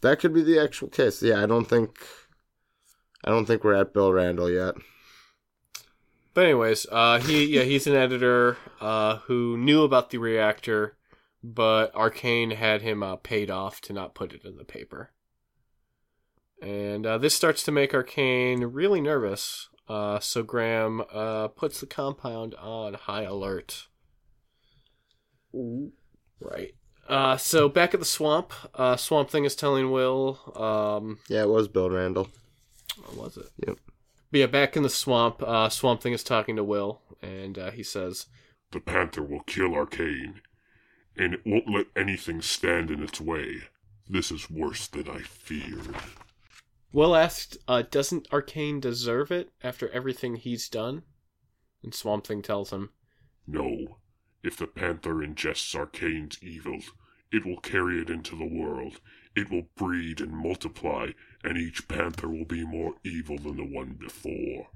That 0.00 0.20
could 0.20 0.32
be 0.32 0.42
the 0.42 0.58
actual 0.58 0.88
case. 0.88 1.22
Yeah, 1.22 1.42
I 1.42 1.46
don't 1.46 1.66
think. 1.66 1.98
I 3.24 3.30
don't 3.30 3.44
think 3.44 3.62
we're 3.62 3.74
at 3.74 3.92
Bill 3.92 4.12
Randall 4.12 4.50
yet. 4.50 4.74
But 6.32 6.44
anyways, 6.44 6.86
uh, 6.90 7.20
he 7.20 7.44
yeah 7.44 7.64
he's 7.64 7.86
an 7.86 7.94
editor 7.94 8.56
uh, 8.80 9.16
who 9.26 9.58
knew 9.58 9.82
about 9.82 10.08
the 10.08 10.18
reactor, 10.18 10.96
but 11.44 11.94
Arcane 11.94 12.52
had 12.52 12.80
him 12.80 13.02
uh, 13.02 13.16
paid 13.16 13.50
off 13.50 13.82
to 13.82 13.92
not 13.92 14.14
put 14.14 14.32
it 14.32 14.44
in 14.44 14.56
the 14.56 14.64
paper. 14.64 15.10
And 16.60 17.06
uh, 17.06 17.18
this 17.18 17.34
starts 17.34 17.62
to 17.64 17.72
make 17.72 17.94
Arcane 17.94 18.64
really 18.64 19.00
nervous. 19.00 19.68
Uh, 19.88 20.18
so 20.20 20.42
Graham 20.42 21.02
uh, 21.12 21.48
puts 21.48 21.80
the 21.80 21.86
compound 21.86 22.54
on 22.56 22.94
high 22.94 23.22
alert. 23.22 23.86
Right. 25.52 26.74
Uh, 27.08 27.36
so 27.36 27.68
back 27.68 27.94
at 27.94 28.00
the 28.00 28.06
swamp, 28.06 28.52
uh, 28.74 28.96
Swamp 28.96 29.30
Thing 29.30 29.44
is 29.44 29.56
telling 29.56 29.90
Will, 29.90 30.38
um, 30.54 31.18
Yeah, 31.28 31.42
it 31.42 31.48
was 31.48 31.68
Bill 31.68 31.88
Randall. 31.88 32.28
what 33.06 33.16
was 33.16 33.36
it? 33.38 33.46
Yep. 33.66 33.78
But 34.30 34.40
yeah, 34.40 34.46
back 34.46 34.76
in 34.76 34.82
the 34.82 34.90
swamp, 34.90 35.42
uh, 35.42 35.70
Swamp 35.70 36.02
Thing 36.02 36.12
is 36.12 36.22
talking 36.22 36.56
to 36.56 36.64
Will, 36.64 37.00
and 37.22 37.58
uh, 37.58 37.70
he 37.70 37.82
says, 37.82 38.26
The 38.72 38.80
Panther 38.80 39.22
will 39.22 39.40
kill 39.46 39.74
Arcane, 39.74 40.42
and 41.16 41.32
it 41.32 41.40
won't 41.46 41.70
let 41.70 41.86
anything 41.96 42.42
stand 42.42 42.90
in 42.90 43.02
its 43.02 43.22
way. 43.22 43.62
This 44.06 44.30
is 44.30 44.50
worse 44.50 44.86
than 44.86 45.08
I 45.08 45.20
feared. 45.20 45.96
Will 46.92 47.14
asked, 47.14 47.58
uh, 47.68 47.82
doesn't 47.82 48.28
Arcane 48.32 48.80
deserve 48.80 49.30
it 49.30 49.50
after 49.62 49.90
everything 49.90 50.36
he's 50.36 50.68
done? 50.68 51.02
And 51.82 51.94
Swamp 51.94 52.26
Thing 52.26 52.42
tells 52.42 52.70
him, 52.70 52.90
No, 53.46 53.98
if 54.42 54.56
the 54.56 54.66
Panther 54.66 55.14
ingests 55.14 55.74
Arcane's 55.74 56.38
evil, 56.42 56.80
it 57.30 57.44
will 57.44 57.60
carry 57.60 58.00
it 58.00 58.08
into 58.08 58.36
the 58.36 58.46
world. 58.46 59.00
It 59.36 59.50
will 59.50 59.68
breed 59.76 60.20
and 60.20 60.32
multiply, 60.32 61.10
and 61.44 61.58
each 61.58 61.86
Panther 61.88 62.28
will 62.28 62.46
be 62.46 62.64
more 62.64 62.94
evil 63.04 63.38
than 63.38 63.56
the 63.56 63.64
one 63.64 63.98
before. 64.00 64.68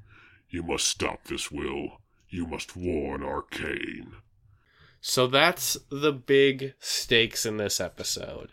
You 0.51 0.63
must 0.63 0.87
stop 0.87 1.25
this, 1.25 1.51
Will. 1.51 2.03
You 2.29 2.47
must 2.47 2.77
warn 2.77 3.23
Arcane. 3.23 4.17
So 5.01 5.27
that's 5.27 5.77
the 5.91 6.13
big 6.13 6.75
stakes 6.79 7.45
in 7.47 7.57
this 7.57 7.81
episode. 7.81 8.53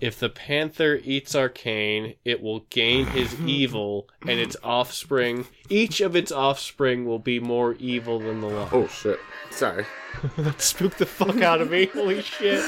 If 0.00 0.18
the 0.18 0.28
Panther 0.28 1.00
eats 1.02 1.34
Arcane, 1.34 2.14
it 2.24 2.42
will 2.42 2.60
gain 2.70 3.06
his 3.06 3.40
evil, 3.46 4.08
and 4.22 4.40
its 4.40 4.56
offspring, 4.62 5.46
each 5.68 6.00
of 6.00 6.16
its 6.16 6.32
offspring, 6.32 7.06
will 7.06 7.18
be 7.18 7.40
more 7.40 7.74
evil 7.74 8.18
than 8.18 8.40
the 8.40 8.48
last. 8.48 8.72
Oh 8.72 8.86
shit! 8.88 9.20
Sorry. 9.50 9.86
that 10.36 10.60
spooked 10.60 10.98
the 10.98 11.06
fuck 11.06 11.40
out 11.42 11.60
of 11.60 11.70
me. 11.70 11.86
Holy 11.94 12.22
shit. 12.22 12.60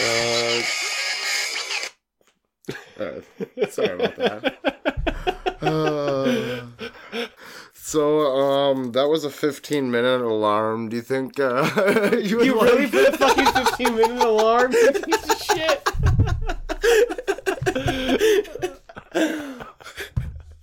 Uh, 0.00 0.62
alright. 3.00 3.72
Sorry 3.72 3.94
about 3.94 4.16
that. 4.16 4.54
Uh, 5.60 6.47
so, 7.88 8.20
um, 8.36 8.92
that 8.92 9.08
was 9.08 9.24
a 9.24 9.30
15 9.30 9.90
minute 9.90 10.20
alarm. 10.20 10.90
Do 10.90 10.96
you 10.96 11.02
think, 11.02 11.40
uh, 11.40 12.10
you, 12.22 12.36
would 12.36 12.46
You 12.46 12.54
like- 12.58 12.70
really 12.72 12.86
put 12.90 13.14
a 13.14 13.16
fucking 13.16 13.46
15 13.64 13.94
minute 13.96 14.22
alarm? 14.22 14.72
Piece 14.72 15.30
of 15.30 15.38
shit. 15.42 15.88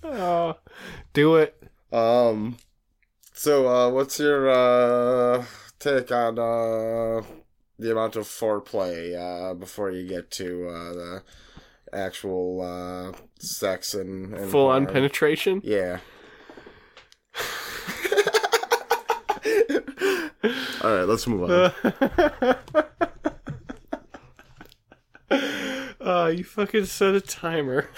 oh, 0.04 0.56
do 1.14 1.36
it. 1.38 1.62
Um, 1.92 2.58
so, 3.34 3.68
uh, 3.68 3.90
what's 3.90 4.20
your, 4.20 4.50
uh, 4.50 5.46
take 5.80 6.12
on, 6.12 6.38
uh, 6.40 7.22
the 7.80 7.92
amount 7.92 8.16
of 8.16 8.26
foreplay, 8.26 9.16
uh, 9.16 9.54
before 9.54 9.92
you 9.92 10.08
get 10.08 10.32
to, 10.32 10.68
uh, 10.70 10.94
the 10.94 11.24
actual, 11.94 12.62
uh, 12.62 13.18
sex 13.40 13.94
and, 13.94 14.34
and 14.34 14.52
Full 14.52 14.68
on 14.68 14.86
penetration? 14.88 15.62
Yeah. 15.64 16.00
All 20.82 20.94
right, 20.96 21.08
let's 21.08 21.26
move 21.26 21.50
on. 21.50 21.74
uh, 26.00 26.28
you 26.36 26.44
fucking 26.44 26.86
set 26.86 27.16
a 27.16 27.22
timer. 27.22 27.90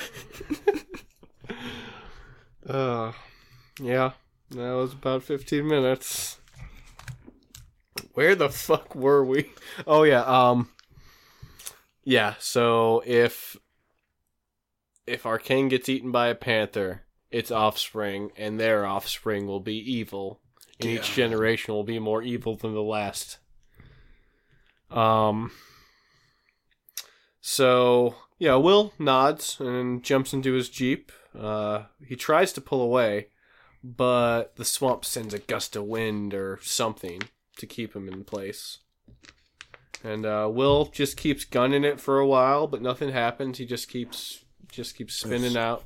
uh, 2.68 3.12
yeah, 3.82 4.12
that 4.52 4.72
was 4.72 4.94
about 4.94 5.24
15 5.24 5.68
minutes. 5.68 6.40
Where 8.14 8.36
the 8.36 8.50
fuck 8.50 8.96
were 8.96 9.24
we? 9.26 9.52
Oh 9.86 10.04
yeah, 10.04 10.22
um 10.22 10.70
Yeah, 12.04 12.36
so 12.40 13.04
if 13.06 13.58
if 15.06 15.26
Arcane 15.26 15.68
gets 15.68 15.88
eaten 15.90 16.12
by 16.12 16.28
a 16.28 16.36
panther, 16.36 17.04
its 17.32 17.52
offspring 17.52 18.32
and 18.38 18.60
their 18.60 18.86
offspring 18.86 19.48
will 19.48 19.60
be 19.60 19.78
evil. 19.78 20.40
And 20.80 20.90
each 20.90 21.14
generation 21.14 21.74
will 21.74 21.84
be 21.84 22.00
more 22.00 22.22
evil 22.22 22.56
than 22.56 22.74
the 22.74 22.82
last. 22.82 23.40
Um 24.90 25.52
so 27.42 28.16
yeah, 28.40 28.56
Will 28.56 28.94
nods 29.00 29.60
and 29.60 30.04
jumps 30.04 30.34
into 30.34 30.54
his 30.54 30.70
jeep. 30.70 31.12
Uh, 31.38 31.84
he 32.06 32.16
tries 32.16 32.54
to 32.54 32.62
pull 32.62 32.82
away, 32.82 33.28
but 33.84 34.56
the 34.56 34.66
swamp 34.66 35.06
sends 35.06 35.34
a 35.34 35.40
gust 35.40 35.76
of 35.76 35.86
wind 35.86 36.34
or 36.34 36.60
something 36.62 37.22
to 37.58 37.66
keep 37.66 37.96
him 37.96 38.08
in 38.08 38.24
place. 38.24 38.80
And 40.04 40.26
uh, 40.26 40.50
Will 40.52 40.86
just 40.86 41.18
keeps 41.18 41.46
gunning 41.46 41.84
it 41.84 42.00
for 42.00 42.20
a 42.20 42.28
while, 42.28 42.68
but 42.68 42.82
nothing 42.82 43.10
happens. 43.10 43.58
He 43.58 43.66
just 43.66 43.90
keeps 43.90 44.44
just 44.72 44.96
keeps 44.96 45.16
spinning 45.16 45.58
out. 45.58 45.84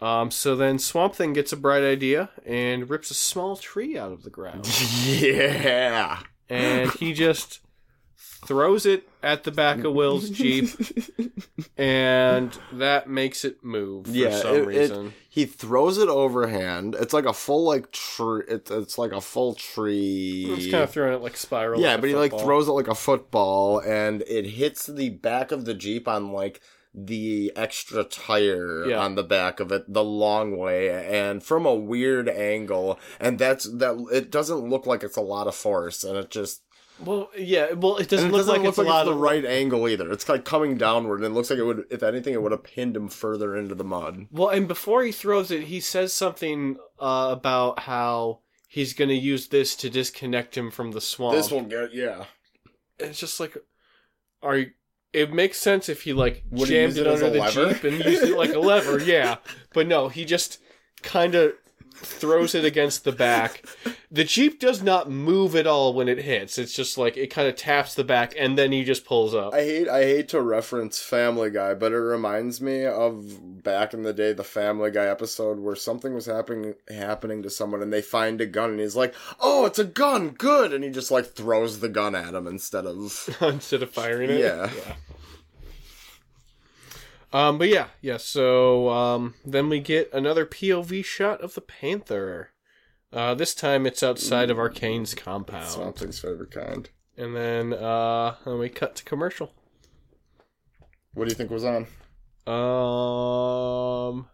Um, 0.00 0.30
so 0.30 0.54
then 0.56 0.78
Swamp 0.78 1.14
Thing 1.14 1.32
gets 1.32 1.52
a 1.52 1.56
bright 1.56 1.82
idea 1.82 2.28
and 2.44 2.88
rips 2.90 3.10
a 3.10 3.14
small 3.14 3.56
tree 3.56 3.96
out 3.98 4.12
of 4.12 4.22
the 4.24 4.30
ground. 4.30 4.66
Yeah. 5.06 6.20
and 6.50 6.90
he 6.92 7.12
just 7.14 7.60
throws 8.44 8.84
it 8.86 9.08
at 9.22 9.44
the 9.44 9.50
back 9.50 9.82
of 9.84 9.92
Will's 9.94 10.28
Jeep, 10.30 10.68
and 11.76 12.56
that 12.72 13.08
makes 13.08 13.44
it 13.44 13.62
move 13.64 14.06
for 14.06 14.12
Yeah, 14.12 14.36
some 14.38 14.54
it- 14.56 14.60
it- 14.62 14.66
reason. 14.66 15.12
He 15.28 15.44
throws 15.44 15.98
it 15.98 16.08
overhand. 16.08 16.94
It's 16.98 17.12
like 17.12 17.26
a 17.26 17.32
full 17.34 17.64
like 17.64 17.90
tree. 17.92 18.42
It's, 18.48 18.70
it's 18.70 18.96
like 18.96 19.12
a 19.12 19.20
full 19.20 19.54
tree. 19.54 20.44
He's 20.54 20.70
kind 20.70 20.82
of 20.82 20.90
throwing 20.90 21.12
it 21.12 21.20
like 21.22 21.36
spiral. 21.36 21.78
yeah, 21.80 21.92
like 21.92 22.00
but 22.00 22.08
he 22.08 22.16
like 22.16 22.38
throws 22.38 22.68
it 22.68 22.72
like 22.72 22.88
a 22.88 22.94
football, 22.94 23.80
and 23.80 24.22
it 24.26 24.46
hits 24.46 24.86
the 24.86 25.10
back 25.10 25.52
of 25.52 25.66
the 25.66 25.74
jeep 25.74 26.08
on 26.08 26.32
like 26.32 26.60
the 26.96 27.52
extra 27.54 28.04
tire 28.04 28.88
Yeah. 28.88 28.98
on 28.98 29.14
the 29.14 29.22
back 29.22 29.60
of 29.60 29.70
it 29.70 29.84
the 29.92 30.02
long 30.02 30.56
way, 30.56 30.88
and 30.90 31.42
from 31.42 31.66
a 31.66 31.74
weird 31.74 32.28
angle. 32.28 32.98
And 33.20 33.38
that's 33.38 33.64
that. 33.64 33.96
It 34.12 34.30
doesn't 34.30 34.68
look 34.70 34.86
like 34.86 35.02
it's 35.04 35.16
a 35.16 35.20
lot 35.20 35.46
of 35.46 35.54
force, 35.54 36.02
and 36.04 36.16
it 36.16 36.30
just 36.30 36.62
Well, 37.04 37.28
yeah. 37.36 37.72
Well, 37.72 37.98
it 37.98 38.08
doesn't 38.08 38.28
it 38.28 38.32
look 38.32 38.40
doesn't 38.40 38.52
like 38.54 38.62
look 38.62 38.70
it's 38.70 38.78
like 38.78 38.86
a 38.86 38.90
lot 38.90 39.00
it's 39.02 39.10
the 39.10 39.14
of 39.16 39.20
right 39.20 39.44
angle 39.44 39.86
either. 39.86 40.10
It's 40.10 40.26
like 40.28 40.46
coming 40.46 40.78
downward, 40.78 41.16
and 41.16 41.26
it 41.26 41.34
looks 41.34 41.50
like 41.50 41.58
it 41.58 41.64
would. 41.64 41.84
If 41.90 42.02
anything, 42.02 42.32
it 42.32 42.40
would 42.42 42.52
have 42.52 42.64
pinned 42.64 42.96
him 42.96 43.08
further 43.08 43.54
into 43.54 43.74
the 43.74 43.84
mud. 43.84 44.28
Well, 44.30 44.48
and 44.48 44.66
before 44.66 45.02
he 45.04 45.12
throws 45.12 45.50
it, 45.50 45.64
he 45.64 45.80
says 45.80 46.14
something 46.14 46.78
uh, 46.98 47.28
about 47.32 47.80
how 47.80 48.40
he's 48.66 48.94
going 48.94 49.10
to 49.10 49.14
use 49.14 49.48
this 49.48 49.76
to 49.76 49.90
disconnect 49.90 50.56
him 50.56 50.70
from 50.70 50.92
the 50.92 51.02
swamp. 51.02 51.36
This 51.36 51.50
will 51.50 51.62
get 51.62 51.92
yeah. 51.94 52.24
it's 52.98 53.20
just 53.20 53.38
like, 53.40 53.58
are 54.42 54.56
you? 54.56 54.70
It 55.16 55.32
makes 55.32 55.58
sense 55.58 55.88
if 55.88 56.02
he 56.02 56.12
like 56.12 56.42
Would 56.50 56.68
jammed 56.68 56.96
use 56.96 56.98
it, 56.98 57.06
it 57.06 57.12
under 57.12 57.30
the 57.30 57.40
lever? 57.40 57.72
jeep 57.72 57.84
and 57.84 58.04
used 58.04 58.22
it 58.24 58.36
like 58.36 58.52
a 58.54 58.60
lever, 58.60 58.98
yeah. 59.02 59.36
But 59.72 59.86
no, 59.86 60.08
he 60.08 60.24
just 60.24 60.60
kind 61.02 61.34
of 61.34 61.54
throws 61.98 62.54
it 62.54 62.62
against 62.62 63.04
the 63.04 63.10
back. 63.12 63.64
The 64.12 64.22
jeep 64.22 64.60
does 64.60 64.82
not 64.82 65.10
move 65.10 65.56
at 65.56 65.66
all 65.66 65.94
when 65.94 66.08
it 66.08 66.18
hits. 66.18 66.58
It's 66.58 66.74
just 66.74 66.98
like 66.98 67.16
it 67.16 67.28
kind 67.28 67.48
of 67.48 67.56
taps 67.56 67.94
the 67.94 68.04
back 68.04 68.34
and 68.38 68.56
then 68.58 68.70
he 68.70 68.84
just 68.84 69.06
pulls 69.06 69.34
up. 69.34 69.54
I 69.54 69.62
hate 69.64 69.88
I 69.88 70.02
hate 70.02 70.28
to 70.28 70.42
reference 70.42 71.00
Family 71.00 71.50
Guy, 71.50 71.72
but 71.72 71.92
it 71.92 71.96
reminds 71.98 72.60
me 72.60 72.84
of 72.84 73.62
back 73.64 73.94
in 73.94 74.02
the 74.02 74.12
day 74.12 74.34
the 74.34 74.44
Family 74.44 74.90
Guy 74.90 75.06
episode 75.06 75.58
where 75.58 75.74
something 75.74 76.14
was 76.14 76.26
happening 76.26 76.74
happening 76.90 77.42
to 77.42 77.48
someone 77.50 77.80
and 77.82 77.90
they 77.92 78.02
find 78.02 78.42
a 78.42 78.46
gun 78.46 78.70
and 78.72 78.80
he's 78.80 78.94
like, 78.96 79.14
"Oh, 79.40 79.64
it's 79.64 79.78
a 79.78 79.84
gun, 79.84 80.30
good," 80.30 80.74
and 80.74 80.84
he 80.84 80.90
just 80.90 81.10
like 81.10 81.32
throws 81.32 81.80
the 81.80 81.88
gun 81.88 82.14
at 82.14 82.34
him 82.34 82.46
instead 82.46 82.84
of 82.84 83.36
instead 83.40 83.82
of 83.82 83.90
firing 83.90 84.28
it. 84.30 84.40
Yeah. 84.40 84.70
Um, 87.36 87.58
but 87.58 87.68
yeah, 87.68 87.88
yeah. 88.00 88.16
So 88.16 88.88
um, 88.88 89.34
then 89.44 89.68
we 89.68 89.78
get 89.78 90.10
another 90.14 90.46
POV 90.46 91.04
shot 91.04 91.42
of 91.42 91.52
the 91.52 91.60
Panther. 91.60 92.52
Uh, 93.12 93.34
this 93.34 93.54
time 93.54 93.84
it's 93.84 94.02
outside 94.02 94.48
of 94.48 94.58
Arcane's 94.58 95.14
compound, 95.14 95.66
something's 95.66 96.18
favorite 96.18 96.50
kind. 96.50 96.88
and 97.16 97.36
then 97.36 97.74
uh, 97.74 98.36
then 98.46 98.58
we 98.58 98.70
cut 98.70 98.96
to 98.96 99.04
commercial. 99.04 99.52
What 101.12 101.24
do 101.26 101.30
you 101.30 101.36
think 101.36 101.50
was 101.50 101.64
on? 101.64 101.86
Um, 102.46 104.28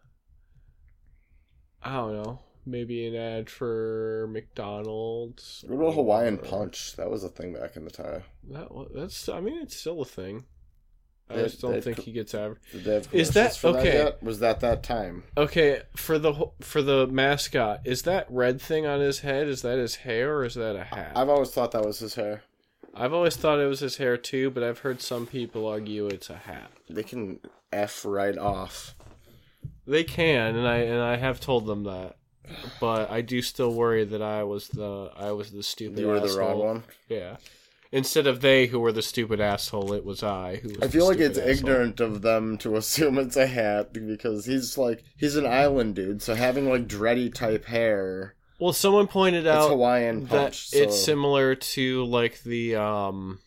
I 1.82 1.96
don't 1.96 2.22
know. 2.22 2.40
Maybe 2.64 3.06
an 3.08 3.16
ad 3.16 3.50
for 3.50 4.28
McDonald's. 4.30 5.64
What 5.66 5.82
about 5.82 5.94
Hawaiian 5.94 6.38
Punch? 6.38 6.94
That 6.94 7.10
was 7.10 7.24
a 7.24 7.28
thing 7.28 7.52
back 7.54 7.74
in 7.74 7.84
the 7.84 7.90
time. 7.90 8.22
That 8.48 8.68
that's. 8.94 9.28
I 9.28 9.40
mean, 9.40 9.60
it's 9.60 9.76
still 9.76 10.02
a 10.02 10.04
thing. 10.04 10.44
I 11.30 11.36
They- 11.36 11.42
just 11.44 11.60
don't 11.62 11.82
think 11.82 11.96
put- 11.96 12.04
he 12.04 12.12
gets 12.12 12.34
average. 12.34 12.58
Did 12.72 12.84
they 12.84 12.94
have 12.94 13.08
Is 13.14 13.30
that- 13.30 13.64
okay. 13.64 13.94
yet? 13.94 14.22
Was 14.22 14.40
that 14.40 14.60
that 14.60 14.82
time? 14.82 15.22
Okay, 15.36 15.82
for 15.96 16.18
the 16.18 16.50
for 16.60 16.82
the 16.82 17.06
mascot, 17.06 17.80
is 17.84 18.02
that 18.02 18.26
red 18.28 18.60
thing 18.60 18.84
on 18.86 19.00
his 19.00 19.20
head? 19.20 19.48
Is 19.48 19.62
that 19.62 19.78
his 19.78 19.96
hair 19.96 20.36
or 20.36 20.44
is 20.44 20.54
that 20.54 20.76
a 20.76 20.84
hat? 20.84 21.12
I've 21.16 21.28
always 21.30 21.50
thought 21.50 21.72
that 21.72 21.84
was 21.86 22.00
his 22.00 22.16
hair. 22.16 22.42
I've 22.94 23.14
always 23.14 23.36
thought 23.36 23.58
it 23.58 23.66
was 23.66 23.80
his 23.80 23.96
hair 23.96 24.18
too, 24.18 24.50
but 24.50 24.62
I've 24.62 24.80
heard 24.80 25.00
some 25.00 25.26
people 25.26 25.66
argue 25.66 26.06
it's 26.08 26.28
a 26.28 26.36
hat. 26.36 26.70
They 26.90 27.02
can 27.02 27.40
f 27.72 28.04
right 28.04 28.36
off. 28.36 28.94
They 29.86 30.04
can, 30.04 30.54
and 30.56 30.68
I 30.68 30.76
and 30.78 31.00
I 31.00 31.16
have 31.16 31.40
told 31.40 31.64
them 31.66 31.84
that, 31.84 32.16
but 32.78 33.10
I 33.10 33.22
do 33.22 33.40
still 33.40 33.72
worry 33.72 34.04
that 34.04 34.20
I 34.20 34.42
was 34.44 34.68
the 34.68 35.10
I 35.16 35.32
was 35.32 35.50
the 35.52 35.62
stupid. 35.62 35.98
You 36.00 36.08
were 36.08 36.20
the 36.20 36.38
wrong 36.38 36.58
one. 36.58 36.84
Yeah. 37.08 37.36
Instead 37.94 38.26
of 38.26 38.40
they 38.40 38.68
who 38.68 38.80
were 38.80 38.90
the 38.90 39.02
stupid 39.02 39.38
asshole, 39.38 39.92
it 39.92 40.02
was 40.04 40.22
I 40.22 40.56
who. 40.56 40.68
Was 40.70 40.78
I 40.80 40.88
feel 40.88 41.06
like 41.06 41.18
it's 41.18 41.36
asshole. 41.38 41.50
ignorant 41.52 42.00
of 42.00 42.22
them 42.22 42.56
to 42.58 42.76
assume 42.76 43.18
it's 43.18 43.36
a 43.36 43.46
hat 43.46 43.92
because 43.92 44.46
he's 44.46 44.78
like 44.78 45.04
he's 45.18 45.36
an 45.36 45.46
island 45.46 45.94
dude, 45.96 46.22
so 46.22 46.34
having 46.34 46.68
like 46.70 46.88
dready 46.88 47.32
type 47.32 47.66
hair, 47.66 48.34
Well, 48.58 48.72
someone 48.72 49.08
pointed 49.08 49.46
it's 49.46 49.54
out 49.54 49.68
Hawaiian 49.68 50.20
that 50.24 50.28
punch. 50.30 50.68
so- 50.70 50.78
it's 50.78 51.04
similar 51.04 51.54
to 51.54 52.04
like 52.06 52.42
the 52.44 52.76
um 52.76 53.40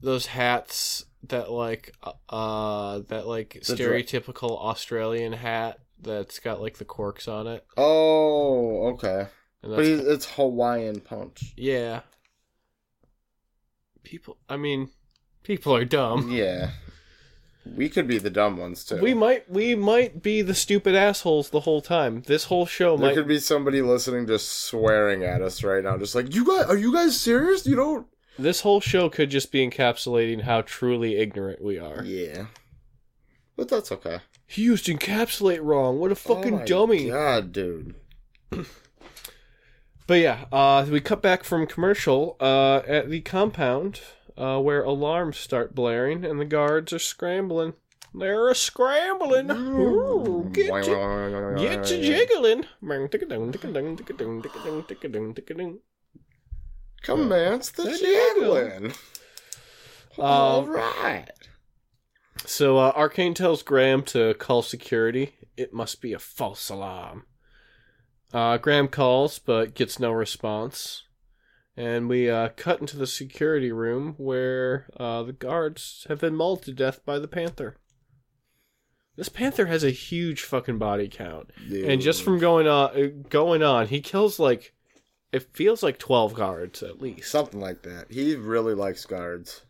those 0.00 0.26
hats 0.26 1.04
that 1.24 1.50
like 1.50 1.92
uh 2.28 3.00
that 3.08 3.26
like 3.26 3.60
The 3.66 3.76
dra- 3.76 4.02
stereotypical 4.02 4.50
Australian 4.60 5.32
hat 5.32 5.78
that's 6.00 6.38
got 6.38 6.60
like 6.60 6.78
the 6.78 6.84
corks 6.84 7.26
on 7.28 7.46
it. 7.46 7.64
oh, 7.76 8.88
okay, 8.92 9.26
but 9.62 9.80
it's 9.84 10.30
Hawaiian 10.34 11.00
punch. 11.00 11.54
yeah. 11.56 12.00
People 14.08 14.38
I 14.48 14.56
mean 14.56 14.88
people 15.42 15.76
are 15.76 15.84
dumb. 15.84 16.32
Yeah, 16.32 16.70
we 17.76 17.90
could 17.90 18.08
be 18.08 18.16
the 18.16 18.30
dumb 18.30 18.56
ones 18.56 18.82
too. 18.82 18.96
We 19.02 19.12
might 19.12 19.50
we 19.50 19.74
might 19.74 20.22
be 20.22 20.40
the 20.40 20.54
stupid 20.54 20.94
assholes 20.94 21.50
the 21.50 21.60
whole 21.60 21.82
time. 21.82 22.22
This 22.22 22.44
whole 22.44 22.64
show 22.64 22.96
there 22.96 23.08
might 23.08 23.14
could 23.14 23.28
be 23.28 23.38
somebody 23.38 23.82
listening 23.82 24.26
just 24.26 24.48
swearing 24.48 25.24
at 25.24 25.42
us 25.42 25.62
right 25.62 25.84
now, 25.84 25.98
just 25.98 26.14
like 26.14 26.34
you 26.34 26.46
guys. 26.46 26.64
Are 26.70 26.76
you 26.78 26.90
guys 26.90 27.20
serious? 27.20 27.66
You 27.66 27.76
don't? 27.76 28.06
this 28.38 28.62
whole 28.62 28.80
show 28.80 29.10
could 29.10 29.28
just 29.28 29.52
be 29.52 29.68
encapsulating 29.68 30.40
how 30.42 30.62
truly 30.62 31.16
ignorant 31.18 31.60
we 31.60 31.78
are. 31.78 32.02
Yeah, 32.02 32.46
but 33.56 33.68
that's 33.68 33.92
okay. 33.92 34.20
He 34.46 34.62
used 34.62 34.86
encapsulate 34.86 35.60
wrong. 35.62 35.98
What 35.98 36.12
a 36.12 36.14
fucking 36.14 36.54
oh 36.54 36.58
my 36.60 36.64
dummy. 36.64 37.10
God, 37.10 37.52
dude. 37.52 37.94
But 40.08 40.20
yeah, 40.20 40.46
uh, 40.50 40.86
we 40.90 41.02
cut 41.02 41.20
back 41.20 41.44
from 41.44 41.66
commercial 41.66 42.38
uh, 42.40 42.78
at 42.88 43.10
the 43.10 43.20
compound 43.20 44.00
uh, 44.38 44.58
where 44.58 44.82
alarms 44.82 45.36
start 45.36 45.74
blaring 45.74 46.24
and 46.24 46.40
the 46.40 46.46
guards 46.46 46.94
are 46.94 46.98
scrambling. 46.98 47.74
They're 48.14 48.48
a 48.48 48.54
scrambling. 48.54 49.50
Ooh, 49.50 50.48
get 50.50 50.86
you, 50.86 51.56
get 51.58 51.90
you 51.90 52.02
jiggling. 52.02 52.64
Commence 57.02 57.68
the 57.68 57.82
There 57.82 57.98
jiggling. 57.98 58.94
All 60.16 60.62
Um. 60.62 61.26
So 62.46 62.78
uh, 62.78 62.92
Arcane 62.96 63.34
tells 63.34 63.62
Graham 63.62 64.02
to 64.04 64.32
call 64.34 64.62
security. 64.62 65.34
It 65.58 65.74
must 65.74 66.00
be 66.00 66.14
a 66.14 66.18
false 66.18 66.70
alarm. 66.70 67.24
Uh, 68.32 68.58
Graham 68.58 68.88
calls 68.88 69.38
but 69.38 69.74
gets 69.74 69.98
no 69.98 70.10
response. 70.12 71.04
And 71.76 72.08
we 72.08 72.28
uh, 72.28 72.48
cut 72.56 72.80
into 72.80 72.96
the 72.96 73.06
security 73.06 73.70
room 73.70 74.14
where 74.18 74.86
uh, 74.98 75.22
the 75.22 75.32
guards 75.32 76.06
have 76.08 76.20
been 76.20 76.34
mauled 76.34 76.62
to 76.64 76.72
death 76.72 77.04
by 77.06 77.18
the 77.20 77.28
panther. 77.28 77.76
This 79.16 79.28
panther 79.28 79.66
has 79.66 79.82
a 79.84 79.90
huge 79.90 80.42
fucking 80.42 80.78
body 80.78 81.08
count, 81.08 81.50
and 81.72 82.00
just 82.00 82.22
from 82.22 82.38
going 82.38 82.68
on, 82.68 82.90
uh, 82.96 83.08
going 83.28 83.64
on, 83.64 83.88
he 83.88 84.00
kills 84.00 84.38
like 84.38 84.72
it 85.32 85.42
feels 85.56 85.82
like 85.82 85.98
twelve 85.98 86.34
guards 86.34 86.84
at 86.84 87.00
least. 87.02 87.28
something 87.28 87.58
like 87.60 87.82
that. 87.82 88.06
He 88.12 88.36
really 88.36 88.74
likes 88.74 89.04
guards. 89.06 89.62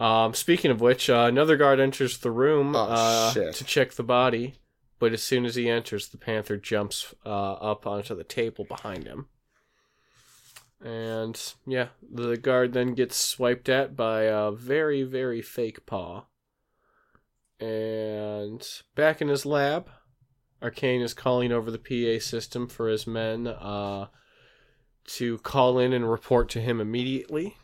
Um, 0.00 0.34
speaking 0.34 0.72
of 0.72 0.80
which, 0.80 1.08
uh, 1.08 1.26
another 1.28 1.56
guard 1.56 1.78
enters 1.78 2.18
the 2.18 2.32
room 2.32 2.74
Oh, 2.74 2.86
uh, 2.90 3.32
to 3.52 3.64
check 3.64 3.92
the 3.92 4.02
body, 4.02 4.54
but 4.98 5.12
as 5.12 5.22
soon 5.22 5.44
as 5.44 5.54
he 5.54 5.68
enters, 5.68 6.08
the 6.08 6.18
panther 6.18 6.56
jumps 6.56 7.14
uh, 7.24 7.52
up 7.54 7.86
onto 7.86 8.14
the 8.14 8.24
table 8.24 8.64
behind 8.64 9.04
him. 9.06 9.26
And 10.84 11.40
yeah, 11.66 11.88
the 12.02 12.36
guard 12.36 12.72
then 12.72 12.94
gets 12.94 13.16
swiped 13.16 13.68
at 13.68 13.96
by 13.96 14.22
a 14.22 14.50
very, 14.50 15.02
very 15.02 15.42
fake 15.42 15.86
paw. 15.86 16.24
And 17.60 18.66
back 18.94 19.20
in 19.20 19.28
his 19.28 19.44
lab, 19.44 19.90
Arcane 20.62 21.02
is 21.02 21.14
calling 21.14 21.52
over 21.52 21.70
the 21.70 21.78
PA 21.78 22.22
system 22.24 22.68
for 22.68 22.88
his 22.88 23.06
men 23.06 23.46
uh, 23.46 24.06
to 25.06 25.38
call 25.38 25.78
in 25.78 25.92
and 25.92 26.08
report 26.08 26.48
to 26.50 26.60
him 26.60 26.80
immediately. 26.80 27.56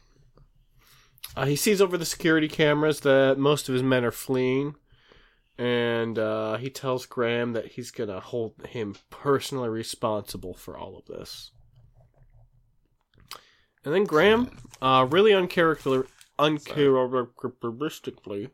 Uh, 1.36 1.46
he 1.46 1.56
sees 1.56 1.80
over 1.80 1.96
the 1.96 2.04
security 2.04 2.48
cameras 2.48 3.00
that 3.00 3.38
most 3.38 3.68
of 3.68 3.72
his 3.72 3.82
men 3.82 4.04
are 4.04 4.12
fleeing, 4.12 4.74
and 5.58 6.18
uh, 6.18 6.56
he 6.56 6.70
tells 6.70 7.06
Graham 7.06 7.52
that 7.52 7.72
he's 7.72 7.90
going 7.90 8.10
to 8.10 8.20
hold 8.20 8.54
him 8.68 8.96
personally 9.10 9.68
responsible 9.68 10.54
for 10.54 10.76
all 10.76 10.96
of 10.96 11.06
this. 11.06 11.52
And 13.84 13.94
then 13.94 14.04
Graham 14.04 14.56
uh, 14.80 15.06
really 15.08 15.32
uncharacter 15.32 16.06
uncharacteristically, 16.38 18.50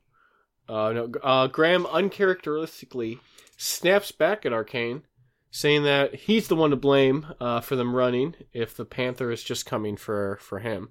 uh, 0.68 0.92
no, 0.92 1.10
uh, 1.22 1.46
Graham 1.46 1.86
uncharacteristically 1.86 3.20
snaps 3.56 4.12
back 4.12 4.44
at 4.44 4.52
Arcane, 4.52 5.02
saying 5.50 5.84
that 5.84 6.14
he's 6.14 6.48
the 6.48 6.56
one 6.56 6.70
to 6.70 6.76
blame 6.76 7.26
uh, 7.40 7.60
for 7.60 7.76
them 7.76 7.94
running 7.94 8.34
if 8.52 8.76
the 8.76 8.84
Panther 8.84 9.30
is 9.30 9.42
just 9.42 9.66
coming 9.66 9.96
for 9.96 10.38
for 10.42 10.58
him. 10.58 10.90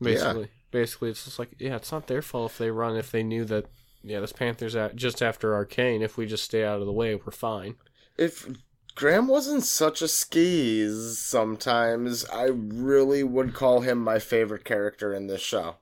Basically, 0.00 0.48
basically, 0.70 1.10
it's 1.10 1.24
just 1.24 1.38
like 1.38 1.50
yeah, 1.58 1.76
it's 1.76 1.92
not 1.92 2.06
their 2.06 2.22
fault 2.22 2.52
if 2.52 2.58
they 2.58 2.70
run 2.70 2.96
if 2.96 3.10
they 3.10 3.22
knew 3.22 3.44
that 3.44 3.66
yeah, 4.02 4.20
this 4.20 4.32
Panther's 4.32 4.76
at 4.76 4.96
just 4.96 5.22
after 5.22 5.54
Arcane. 5.54 6.02
If 6.02 6.16
we 6.16 6.26
just 6.26 6.44
stay 6.44 6.64
out 6.64 6.80
of 6.80 6.86
the 6.86 6.92
way, 6.92 7.14
we're 7.14 7.32
fine. 7.32 7.74
If 8.16 8.48
Graham 8.94 9.28
wasn't 9.28 9.64
such 9.64 10.02
a 10.02 10.08
skis 10.08 11.18
sometimes, 11.18 12.24
I 12.26 12.44
really 12.52 13.22
would 13.22 13.54
call 13.54 13.80
him 13.80 13.98
my 13.98 14.18
favorite 14.18 14.64
character 14.64 15.14
in 15.14 15.26
this 15.26 15.40
show. 15.40 15.76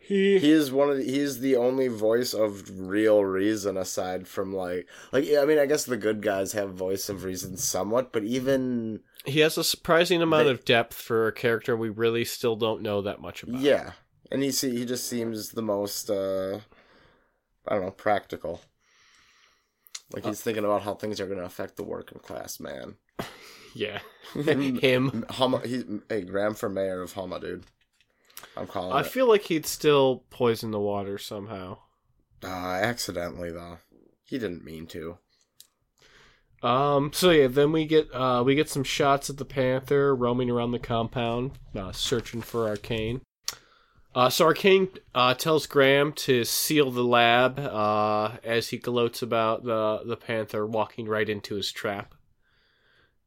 He 0.00 0.38
He 0.40 0.50
is 0.50 0.72
one 0.72 0.90
of 0.90 0.96
the, 0.96 1.04
he 1.04 1.20
is 1.20 1.38
the 1.38 1.54
only 1.54 1.86
voice 1.86 2.34
of 2.34 2.68
real 2.88 3.24
reason 3.24 3.76
aside 3.76 4.26
from 4.26 4.52
like 4.52 4.88
like 5.12 5.24
yeah, 5.24 5.40
I 5.42 5.44
mean 5.46 5.58
I 5.60 5.66
guess 5.66 5.84
the 5.84 5.96
good 5.96 6.20
guys 6.22 6.52
have 6.54 6.74
voice 6.74 7.08
of 7.08 7.22
reason 7.22 7.56
somewhat, 7.56 8.12
but 8.12 8.24
even 8.24 9.00
he 9.24 9.38
has 9.40 9.56
a 9.56 9.62
surprising 9.62 10.20
amount 10.20 10.46
They- 10.46 10.50
of 10.50 10.64
depth 10.64 10.94
for 10.94 11.28
a 11.28 11.32
character 11.32 11.76
we 11.76 11.88
really 11.88 12.24
still 12.24 12.56
don't 12.56 12.82
know 12.82 13.00
that 13.02 13.20
much 13.20 13.44
about. 13.44 13.60
yeah, 13.60 13.92
and 14.32 14.42
he 14.42 14.50
see 14.50 14.76
he 14.76 14.84
just 14.84 15.06
seems 15.06 15.50
the 15.52 15.62
most 15.62 16.10
uh 16.10 16.58
I 17.66 17.74
don't 17.74 17.84
know 17.84 17.90
practical. 17.90 18.60
Like 20.12 20.26
he's 20.26 20.40
thinking 20.40 20.64
about 20.64 20.82
how 20.82 20.94
things 20.94 21.20
are 21.20 21.26
going 21.26 21.38
to 21.38 21.44
affect 21.44 21.76
the 21.76 21.84
working 21.84 22.18
class 22.18 22.60
man. 22.60 22.96
yeah. 23.74 24.00
Him. 24.34 25.24
Houma, 25.30 25.66
he's 25.66 25.84
hey 26.08 26.22
Graham 26.22 26.54
for 26.54 26.68
mayor 26.68 27.00
of 27.00 27.12
Houma, 27.12 27.40
dude. 27.40 27.64
I'm 28.56 28.66
calling 28.66 28.92
I 28.92 29.00
it. 29.00 29.06
feel 29.06 29.28
like 29.28 29.42
he'd 29.42 29.66
still 29.66 30.24
poison 30.30 30.70
the 30.70 30.80
water 30.80 31.16
somehow. 31.16 31.78
Uh, 32.42 32.48
accidentally 32.48 33.50
though. 33.50 33.78
He 34.24 34.38
didn't 34.38 34.64
mean 34.64 34.86
to. 34.88 35.18
Um. 36.62 37.12
So 37.12 37.30
yeah, 37.30 37.48
then 37.48 37.72
we 37.72 37.86
get 37.86 38.08
uh 38.14 38.42
we 38.44 38.54
get 38.54 38.68
some 38.68 38.84
shots 38.84 39.28
of 39.28 39.36
the 39.36 39.44
panther 39.44 40.14
roaming 40.14 40.50
around 40.50 40.70
the 40.72 40.78
compound, 40.78 41.52
uh, 41.74 41.92
searching 41.92 42.40
for 42.40 42.68
Arcane. 42.68 43.20
Uh, 44.14 44.28
so 44.28 44.44
Arcane 44.44 44.88
uh, 45.14 45.34
tells 45.34 45.66
Graham 45.66 46.12
to 46.12 46.44
seal 46.44 46.90
the 46.90 47.04
lab 47.04 47.58
uh, 47.58 48.36
as 48.44 48.68
he 48.68 48.76
gloats 48.76 49.22
about 49.22 49.64
the 49.64 50.02
the 50.04 50.16
panther 50.16 50.66
walking 50.66 51.06
right 51.06 51.28
into 51.28 51.54
his 51.54 51.72
trap. 51.72 52.14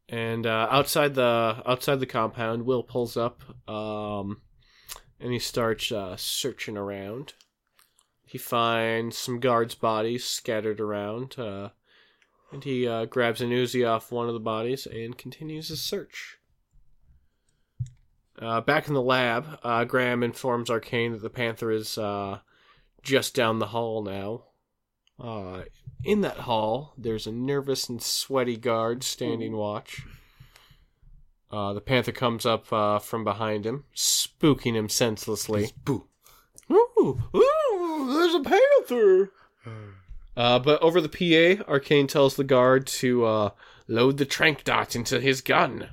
And 0.08 0.46
uh, 0.46 0.68
outside 0.70 1.16
the 1.16 1.64
outside 1.66 2.00
the 2.00 2.06
compound, 2.06 2.66
Will 2.66 2.84
pulls 2.84 3.18
up, 3.18 3.42
um, 3.68 4.42
and 5.20 5.34
he 5.34 5.40
starts 5.40 5.92
uh, 5.92 6.16
searching 6.18 6.78
around. 6.78 7.34
He 8.28 8.38
finds 8.38 9.18
some 9.18 9.40
guards' 9.40 9.76
bodies 9.76 10.26
scattered 10.26 10.80
around. 10.80 11.40
Uh, 11.40 11.70
and 12.52 12.64
he 12.64 12.88
uh, 12.88 13.06
grabs 13.06 13.42
an 13.42 13.50
Uzi 13.50 13.88
off 13.88 14.12
one 14.12 14.28
of 14.28 14.34
the 14.34 14.40
bodies 14.40 14.86
and 14.86 15.18
continues 15.18 15.70
his 15.70 15.82
search. 15.82 16.38
Uh, 18.42 18.62
back 18.62 18.88
in 18.88 18.94
the 18.94 19.02
lab, 19.02 19.60
uh, 19.64 19.86
Graham 19.86 20.22
informs 20.22 20.70
Arcane 20.70 21.14
that 21.14 21.22
the 21.22 21.30
Panther 21.30 21.72
is 21.72 21.98
uh, 21.98 22.40
just 23.02 23.34
down 23.34 23.60
the 23.60 23.68
hall 23.68 24.04
now. 24.04 24.44
Uh, 25.18 25.64
in 26.04 26.22
that 26.22 26.40
hall, 26.40 26.94
there's 26.98 27.26
a 27.26 27.32
nervous 27.32 27.88
and 27.88 28.02
sweaty 28.02 28.58
guard 28.58 29.04
standing 29.04 29.56
watch. 29.56 30.02
Uh, 31.50 31.74
the 31.74 31.82
Panther 31.82 32.12
comes 32.12 32.46
up 32.46 32.72
uh, 32.74 33.00
from 33.00 33.24
behind 33.24 33.66
him, 33.66 33.86
spooking 33.96 34.74
him 34.74 34.90
senselessly. 34.90 35.72
Boo. 35.86 36.08
Ooh, 36.70 37.22
ooh, 37.36 38.14
there's 38.14 38.36
a 38.36 38.42
panther. 38.42 39.32
Uh, 40.38 40.60
but 40.60 40.82
over 40.82 41.00
the 41.00 41.08
PA, 41.08 41.64
Arcane 41.72 42.08
tells 42.08 42.36
the 42.36 42.44
guard 42.44 42.86
to 42.86 43.24
uh, 43.24 43.50
load 43.88 44.18
the 44.18 44.26
trank 44.26 44.66
dart 44.66 44.94
into 44.94 45.22
his 45.22 45.40
gun. 45.40 45.88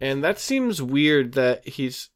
And 0.00 0.22
that 0.22 0.38
seems 0.38 0.80
weird 0.80 1.32
that 1.32 1.66
he's 1.66 2.10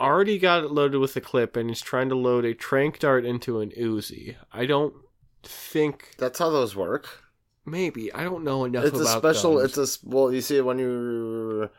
already 0.00 0.38
got 0.38 0.64
it 0.64 0.70
loaded 0.70 0.98
with 0.98 1.16
a 1.16 1.20
clip 1.20 1.56
and 1.56 1.68
he's 1.68 1.80
trying 1.80 2.08
to 2.08 2.14
load 2.14 2.44
a 2.44 2.54
trank 2.54 2.98
dart 3.00 3.24
into 3.24 3.60
an 3.60 3.70
Uzi. 3.70 4.36
I 4.52 4.66
don't 4.66 4.94
think 5.42 6.14
That's 6.18 6.38
how 6.38 6.50
those 6.50 6.74
work. 6.76 7.24
maybe 7.64 8.12
I 8.12 8.24
don't 8.24 8.44
know 8.44 8.64
enough 8.64 8.84
it's 8.86 8.98
a 8.98 9.06
special 9.06 9.58
guns. 9.58 9.76
it's 9.78 10.02
a 10.02 10.08
well 10.08 10.32
you 10.32 10.40
see 10.40 10.60
when 10.60 10.78
you're 10.78 11.70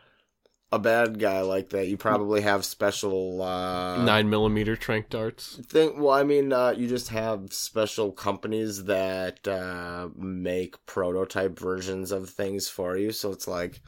a 0.72 0.78
bad 0.78 1.18
guy 1.18 1.40
like 1.40 1.70
that 1.70 1.88
you 1.88 1.96
probably 1.96 2.42
have 2.42 2.64
special 2.64 3.42
uh 3.42 4.02
nine 4.04 4.30
millimeter 4.30 4.76
trank 4.76 5.08
darts. 5.10 5.60
Think. 5.66 5.98
well 5.98 6.10
i 6.14 6.22
mean 6.22 6.52
uh 6.52 6.70
you 6.76 6.86
just 6.88 7.08
have 7.08 7.52
special 7.52 8.12
companies 8.12 8.84
that 8.84 9.46
uh 9.48 10.08
make 10.16 10.84
prototype 10.86 11.58
versions 11.58 12.12
of 12.12 12.30
things 12.30 12.68
for 12.68 12.96
you 12.96 13.10
so 13.12 13.32
it's 13.32 13.48
like 13.48 13.80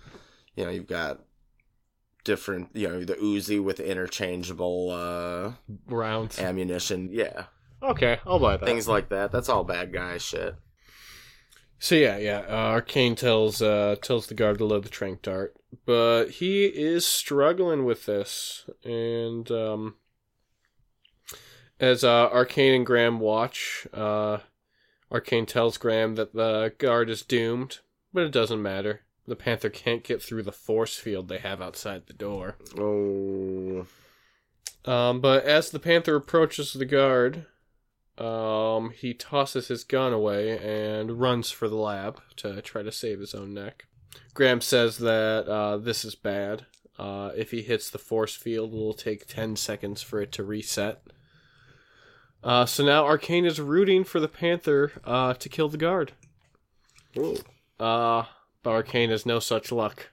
you 0.56 0.64
know 0.64 0.70
you've 0.70 0.86
got 0.86 1.20
different 2.24 2.68
you 2.74 2.88
know 2.88 3.04
the 3.04 3.14
Uzi 3.14 3.62
with 3.62 3.80
interchangeable 3.80 4.90
uh 4.90 5.52
Rounds. 5.88 6.38
ammunition 6.38 7.08
yeah 7.12 7.44
Okay, 7.82 8.20
I'll 8.24 8.38
buy 8.38 8.56
that. 8.56 8.64
things 8.64 8.86
like 8.86 9.08
that 9.08 9.32
that's 9.32 9.48
all 9.48 9.64
bad 9.64 9.92
guy 9.92 10.18
shit 10.18 10.54
So 11.80 11.96
yeah, 11.96 12.16
yeah. 12.18 12.44
Uh, 12.48 12.70
Arcane 12.76 13.16
tells 13.16 13.60
uh, 13.60 13.96
tells 14.00 14.28
the 14.28 14.34
guard 14.34 14.58
to 14.58 14.64
load 14.64 14.84
the 14.84 14.88
trank 14.88 15.20
dart, 15.22 15.56
but 15.84 16.26
he 16.30 16.66
is 16.66 17.04
struggling 17.04 17.84
with 17.84 18.06
this, 18.06 18.70
and 18.84 19.50
um, 19.50 19.96
as 21.80 22.04
uh, 22.04 22.28
Arcane 22.30 22.74
and 22.74 22.86
Graham 22.86 23.18
watch, 23.18 23.88
uh, 23.92 24.38
Arcane 25.10 25.44
tells 25.46 25.76
Graham 25.76 26.14
that 26.14 26.34
the 26.34 26.72
guard 26.78 27.10
is 27.10 27.22
doomed, 27.22 27.80
but 28.12 28.22
it 28.22 28.30
doesn't 28.30 28.62
matter. 28.62 29.00
The 29.26 29.36
Panther 29.36 29.70
can't 29.70 30.02
get 30.02 30.20
through 30.20 30.42
the 30.42 30.52
force 30.52 30.96
field 30.96 31.28
they 31.28 31.38
have 31.38 31.62
outside 31.62 32.06
the 32.06 32.12
door. 32.12 32.56
oh 32.78 33.86
Um, 34.84 35.20
but 35.20 35.44
as 35.44 35.70
the 35.70 35.78
Panther 35.78 36.16
approaches 36.16 36.72
the 36.72 36.84
guard, 36.84 37.46
um, 38.18 38.90
he 38.90 39.14
tosses 39.14 39.68
his 39.68 39.84
gun 39.84 40.12
away 40.12 40.58
and 40.58 41.20
runs 41.20 41.50
for 41.50 41.68
the 41.68 41.76
lab 41.76 42.20
to 42.36 42.60
try 42.62 42.82
to 42.82 42.92
save 42.92 43.20
his 43.20 43.34
own 43.34 43.54
neck. 43.54 43.86
Graham 44.34 44.60
says 44.60 44.98
that 44.98 45.46
uh, 45.48 45.76
this 45.76 46.04
is 46.04 46.14
bad. 46.14 46.66
Uh, 46.98 47.30
if 47.36 47.50
he 47.50 47.62
hits 47.62 47.90
the 47.90 47.98
force 47.98 48.34
field, 48.34 48.72
it'll 48.72 48.92
take 48.92 49.26
10 49.26 49.56
seconds 49.56 50.02
for 50.02 50.20
it 50.20 50.32
to 50.32 50.44
reset. 50.44 51.02
Uh, 52.44 52.66
so 52.66 52.84
now 52.84 53.04
Arcane 53.04 53.44
is 53.44 53.60
rooting 53.60 54.04
for 54.04 54.20
the 54.20 54.28
Panther 54.28 54.92
uh, 55.04 55.34
to 55.34 55.48
kill 55.48 55.68
the 55.68 55.78
guard. 55.78 56.12
Ooh. 57.16 57.38
Uh, 57.78 58.24
but 58.62 58.70
Arcane 58.70 59.10
has 59.10 59.26
no 59.26 59.38
such 59.38 59.72
luck. 59.72 60.10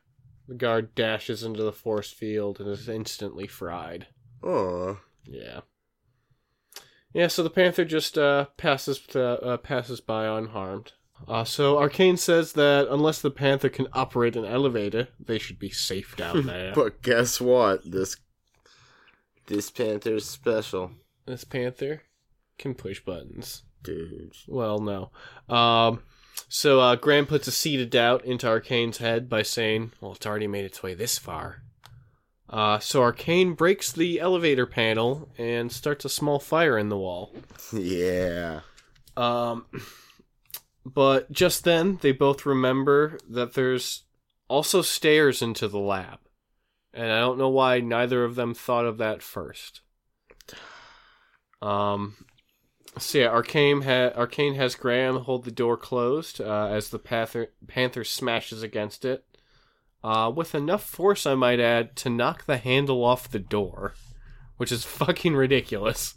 The 0.47 0.55
guard 0.55 0.95
dashes 0.95 1.43
into 1.43 1.63
the 1.63 1.71
force 1.71 2.11
field 2.11 2.59
and 2.59 2.69
is 2.69 2.89
instantly 2.89 3.47
fried. 3.47 4.07
oh 4.43 4.99
Yeah. 5.25 5.61
Yeah, 7.13 7.27
so 7.27 7.41
the 7.41 7.49
panther 7.49 7.85
just 7.85 8.17
uh, 8.17 8.45
passes 8.57 9.01
uh, 9.15 9.19
uh, 9.19 9.57
passes 9.57 9.99
by 9.99 10.25
unharmed. 10.25 10.93
Uh, 11.27 11.43
so 11.43 11.77
Arcane 11.77 12.17
says 12.17 12.53
that 12.53 12.87
unless 12.89 13.21
the 13.21 13.31
panther 13.31 13.67
can 13.67 13.87
operate 13.93 14.35
an 14.35 14.45
elevator, 14.45 15.07
they 15.19 15.37
should 15.39 15.59
be 15.59 15.69
safe 15.71 16.15
down 16.15 16.45
there. 16.45 16.71
But 16.73 17.01
guess 17.01 17.41
what? 17.41 17.81
This 17.89 18.15
this 19.47 19.71
panther's 19.71 20.25
special, 20.25 20.91
this 21.25 21.43
panther 21.43 22.03
can 22.59 22.75
push 22.75 22.99
buttons. 22.99 23.63
dude. 23.83 24.35
Well, 24.47 24.79
no. 24.79 25.11
Um, 25.53 26.03
so 26.47 26.79
uh, 26.79 26.95
Graham 26.95 27.25
puts 27.25 27.47
a 27.47 27.51
seed 27.51 27.81
of 27.81 27.89
doubt 27.89 28.23
into 28.25 28.47
Arcane's 28.47 28.99
head 28.99 29.27
by 29.29 29.41
saying, 29.41 29.91
"Well, 29.99 30.13
it's 30.13 30.25
already 30.25 30.47
made 30.47 30.65
its 30.65 30.81
way 30.81 30.93
this 30.93 31.17
far." 31.17 31.63
Uh, 32.49 32.79
so 32.79 33.03
Arcane 33.03 33.53
breaks 33.53 33.91
the 33.91 34.19
elevator 34.19 34.65
panel 34.65 35.29
and 35.37 35.71
starts 35.71 36.03
a 36.03 36.09
small 36.09 36.39
fire 36.39 36.77
in 36.77 36.89
the 36.89 36.97
wall. 36.97 37.31
Yeah. 37.71 38.61
Um, 39.15 39.65
but 40.83 41.31
just 41.31 41.63
then, 41.63 41.99
they 42.01 42.11
both 42.11 42.47
remember 42.47 43.19
that 43.29 43.53
there's 43.53 44.03
also 44.47 44.81
stairs 44.81 45.41
into 45.41 45.67
the 45.67 45.77
lab. 45.77 46.19
And 46.91 47.11
I 47.11 47.19
don't 47.19 47.37
know 47.37 47.49
why 47.49 47.81
neither 47.81 48.23
of 48.23 48.33
them 48.33 48.55
thought 48.55 48.85
of 48.85 48.97
that 48.97 49.21
first. 49.21 49.81
Um, 51.61 52.25
so 52.97 53.17
yeah, 53.19 53.27
Arcane, 53.27 53.81
ha- 53.81 54.11
Arcane 54.15 54.55
has 54.55 54.75
Graham 54.75 55.17
hold 55.17 55.45
the 55.45 55.51
door 55.51 55.77
closed 55.77 56.41
uh, 56.41 56.67
as 56.67 56.89
the 56.89 56.99
Panther, 56.99 57.49
Panther 57.67 58.03
smashes 58.03 58.63
against 58.63 59.05
it. 59.05 59.25
Uh, 60.03 60.31
with 60.33 60.55
enough 60.55 60.83
force, 60.83 61.25
I 61.25 61.35
might 61.35 61.59
add, 61.59 61.95
to 61.97 62.09
knock 62.09 62.45
the 62.45 62.57
handle 62.57 63.03
off 63.03 63.29
the 63.29 63.39
door, 63.39 63.93
which 64.57 64.71
is 64.71 64.83
fucking 64.85 65.35
ridiculous. 65.35 66.15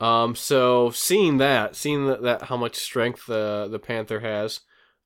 Um, 0.00 0.34
so 0.34 0.90
seeing 0.90 1.38
that, 1.38 1.76
seeing 1.76 2.06
that, 2.06 2.22
that 2.22 2.42
how 2.44 2.56
much 2.56 2.76
strength 2.76 3.26
the 3.26 3.68
the 3.70 3.78
panther 3.78 4.20
has, 4.20 4.60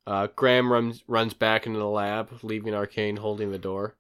uh, 0.07 0.29
Graham 0.37 0.73
runs 0.73 1.03
runs 1.09 1.35
back 1.35 1.67
into 1.67 1.81
the 1.81 1.89
lab, 1.89 2.31
leaving 2.43 2.75
Arcane 2.75 3.17
holding 3.17 3.51
the 3.51 3.59
door. 3.59 3.97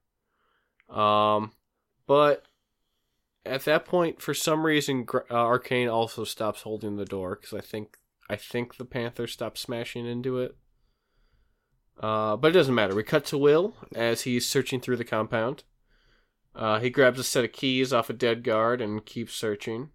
Um, 0.89 1.53
but 2.07 2.45
at 3.47 3.64
that 3.64 3.84
point, 3.84 4.20
for 4.20 4.34
some 4.34 4.64
reason, 4.64 5.07
uh, 5.12 5.34
Arcane 5.34 5.88
also 5.88 6.24
stops 6.24 6.62
holding 6.62 6.97
the 6.97 7.05
door 7.05 7.38
because 7.40 7.57
I 7.57 7.61
think 7.61 7.99
I 8.28 8.36
think 8.36 8.76
the 8.76 8.84
Panther 8.84 9.26
stopped 9.26 9.59
smashing 9.59 10.07
into 10.07 10.38
it. 10.38 10.57
Uh, 12.01 12.36
but 12.36 12.49
it 12.49 12.53
doesn't 12.53 12.74
matter. 12.74 12.95
We 12.95 13.03
cut 13.03 13.24
to 13.26 13.38
Will 13.38 13.74
as 13.95 14.22
he's 14.22 14.49
searching 14.49 14.80
through 14.80 14.97
the 14.97 15.05
compound. 15.05 15.62
Uh, 16.55 16.80
he 16.80 16.90
grabs 16.90 17.18
a 17.18 17.24
set 17.24 17.45
of 17.45 17.53
keys 17.53 17.92
off 17.92 18.11
a 18.11 18.14
dead 18.14 18.42
guard 18.45 18.80
and 18.80 19.05
keeps 19.05 19.34
searching. 19.34 19.90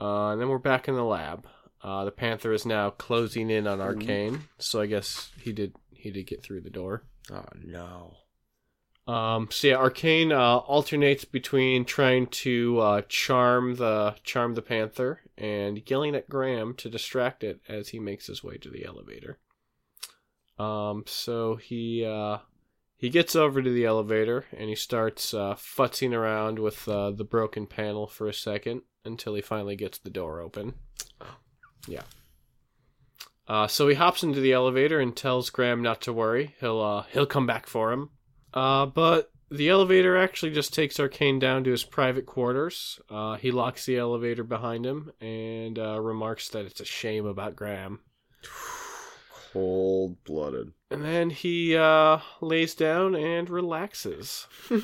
Uh, 0.00 0.30
and 0.30 0.40
then 0.40 0.48
we're 0.48 0.58
back 0.58 0.88
in 0.88 0.94
the 0.94 1.04
lab. 1.04 1.46
Uh, 1.82 2.04
the 2.04 2.10
Panther 2.10 2.52
is 2.52 2.66
now 2.66 2.90
closing 2.90 3.50
in 3.50 3.66
on 3.66 3.80
Arcane, 3.80 4.44
so 4.58 4.80
I 4.80 4.86
guess 4.86 5.30
he 5.40 5.52
did 5.52 5.74
he 5.92 6.10
did 6.10 6.26
get 6.26 6.42
through 6.42 6.62
the 6.62 6.70
door. 6.70 7.04
Oh 7.30 7.44
no. 7.62 8.16
Um, 9.06 9.48
so 9.50 9.68
yeah, 9.68 9.76
Arcane 9.76 10.32
uh, 10.32 10.56
alternates 10.56 11.24
between 11.24 11.84
trying 11.84 12.26
to 12.28 12.78
uh, 12.78 13.02
charm 13.08 13.76
the 13.76 14.14
charm 14.24 14.54
the 14.54 14.62
panther 14.62 15.20
and 15.36 15.82
yelling 15.86 16.14
at 16.14 16.28
Graham 16.28 16.74
to 16.76 16.88
distract 16.88 17.44
it 17.44 17.60
as 17.68 17.88
he 17.90 17.98
makes 17.98 18.28
his 18.28 18.42
way 18.42 18.56
to 18.56 18.70
the 18.70 18.86
elevator. 18.86 19.38
Um, 20.58 21.04
so 21.06 21.56
he 21.56 22.04
uh, 22.04 22.38
he 22.96 23.10
gets 23.10 23.36
over 23.36 23.60
to 23.60 23.70
the 23.70 23.84
elevator 23.84 24.46
and 24.56 24.70
he 24.70 24.74
starts 24.74 25.34
uh, 25.34 25.54
futzing 25.54 26.14
around 26.14 26.58
with 26.58 26.88
uh, 26.88 27.10
the 27.10 27.24
broken 27.24 27.66
panel 27.66 28.06
for 28.06 28.28
a 28.28 28.34
second 28.34 28.82
until 29.04 29.34
he 29.34 29.42
finally 29.42 29.76
gets 29.76 29.98
the 29.98 30.08
door 30.08 30.40
open. 30.40 30.74
Yeah. 31.86 32.04
Uh, 33.46 33.66
so 33.66 33.88
he 33.88 33.94
hops 33.94 34.22
into 34.22 34.40
the 34.40 34.54
elevator 34.54 35.00
and 35.00 35.14
tells 35.14 35.50
Graham 35.50 35.82
not 35.82 36.00
to 36.02 36.12
worry. 36.14 36.54
He'll 36.60 36.80
uh, 36.80 37.04
he'll 37.12 37.26
come 37.26 37.46
back 37.46 37.66
for 37.66 37.92
him. 37.92 38.08
Uh, 38.54 38.86
but 38.86 39.30
the 39.50 39.68
elevator 39.68 40.16
actually 40.16 40.52
just 40.52 40.72
takes 40.72 40.98
Arcane 40.98 41.38
down 41.38 41.64
to 41.64 41.70
his 41.70 41.84
private 41.84 42.24
quarters. 42.24 43.00
Uh, 43.10 43.34
he 43.34 43.50
locks 43.50 43.84
the 43.84 43.98
elevator 43.98 44.44
behind 44.44 44.86
him 44.86 45.12
and 45.20 45.78
uh, 45.78 46.00
remarks 46.00 46.48
that 46.48 46.64
it's 46.64 46.80
a 46.80 46.84
shame 46.86 47.26
about 47.26 47.56
Graham. 47.56 48.00
Cold 49.52 50.22
blooded. 50.24 50.72
And 50.90 51.04
then 51.04 51.30
he 51.30 51.76
uh, 51.76 52.20
lays 52.40 52.74
down 52.74 53.14
and 53.14 53.50
relaxes. 53.50 54.46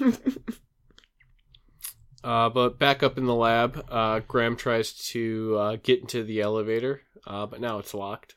Uh, 2.23 2.51
but 2.51 2.79
back 2.79 3.03
up 3.03 3.17
in 3.17 3.25
the 3.25 3.35
lab, 3.35 3.85
uh, 3.89 4.21
Graham 4.29 4.57
tries 4.57 4.93
to 4.93 5.57
uh, 5.59 5.77
get 5.83 6.01
into 6.01 6.23
the 6.23 6.41
elevator, 6.41 7.03
uh, 7.27 7.47
but 7.47 7.61
now 7.61 7.79
it's 7.79 7.95
locked. 7.95 8.37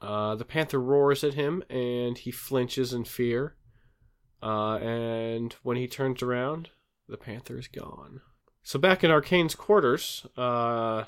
Uh, 0.00 0.34
the 0.34 0.44
panther 0.44 0.80
roars 0.80 1.24
at 1.24 1.34
him, 1.34 1.62
and 1.70 2.18
he 2.18 2.30
flinches 2.30 2.92
in 2.92 3.04
fear. 3.04 3.56
Uh, 4.44 4.76
and 4.76 5.54
when 5.62 5.78
he 5.78 5.88
turns 5.88 6.22
around, 6.22 6.68
the 7.08 7.16
panther 7.16 7.58
is 7.58 7.66
gone. 7.66 8.20
So 8.62 8.78
back 8.78 9.02
in 9.02 9.10
Arcane's 9.10 9.54
quarters, 9.54 10.26
uh, 10.36 11.04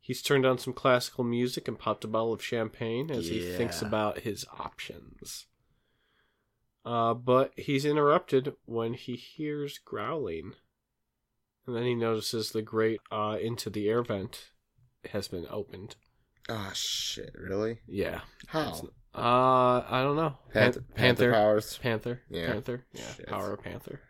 he's 0.00 0.22
turned 0.22 0.46
on 0.46 0.58
some 0.58 0.72
classical 0.72 1.22
music 1.22 1.68
and 1.68 1.78
popped 1.78 2.04
a 2.04 2.08
bottle 2.08 2.32
of 2.32 2.42
champagne 2.42 3.10
as 3.10 3.28
he 3.28 3.52
thinks 3.56 3.82
about 3.82 4.20
his 4.20 4.46
options. 4.58 5.46
Uh, 6.84 7.12
but 7.12 7.52
he's 7.56 7.84
interrupted 7.84 8.54
when 8.64 8.94
he 8.94 9.14
hears 9.14 9.78
growling. 9.78 10.54
And 11.66 11.76
then 11.76 11.84
he 11.84 11.94
notices 11.94 12.50
the 12.50 12.62
grate 12.62 13.00
uh, 13.12 13.36
into 13.40 13.68
the 13.68 13.88
air 13.88 14.02
vent 14.02 14.52
has 15.12 15.28
been 15.28 15.46
opened. 15.50 15.96
Oh 16.48 16.70
shit! 16.74 17.32
Really? 17.38 17.80
Yeah. 17.86 18.22
How? 18.48 18.88
Uh, 19.14 19.82
I 19.88 20.02
don't 20.02 20.16
know. 20.16 20.36
Panther, 20.52 20.80
Pan- 20.82 20.94
Panther 20.94 21.32
powers. 21.32 21.78
Panther. 21.82 22.22
Yeah. 22.30 22.52
Panther. 22.52 22.84
Yeah. 22.92 23.12
Shit. 23.16 23.26
Power 23.26 23.52
of 23.54 23.62
Panther. 23.62 24.00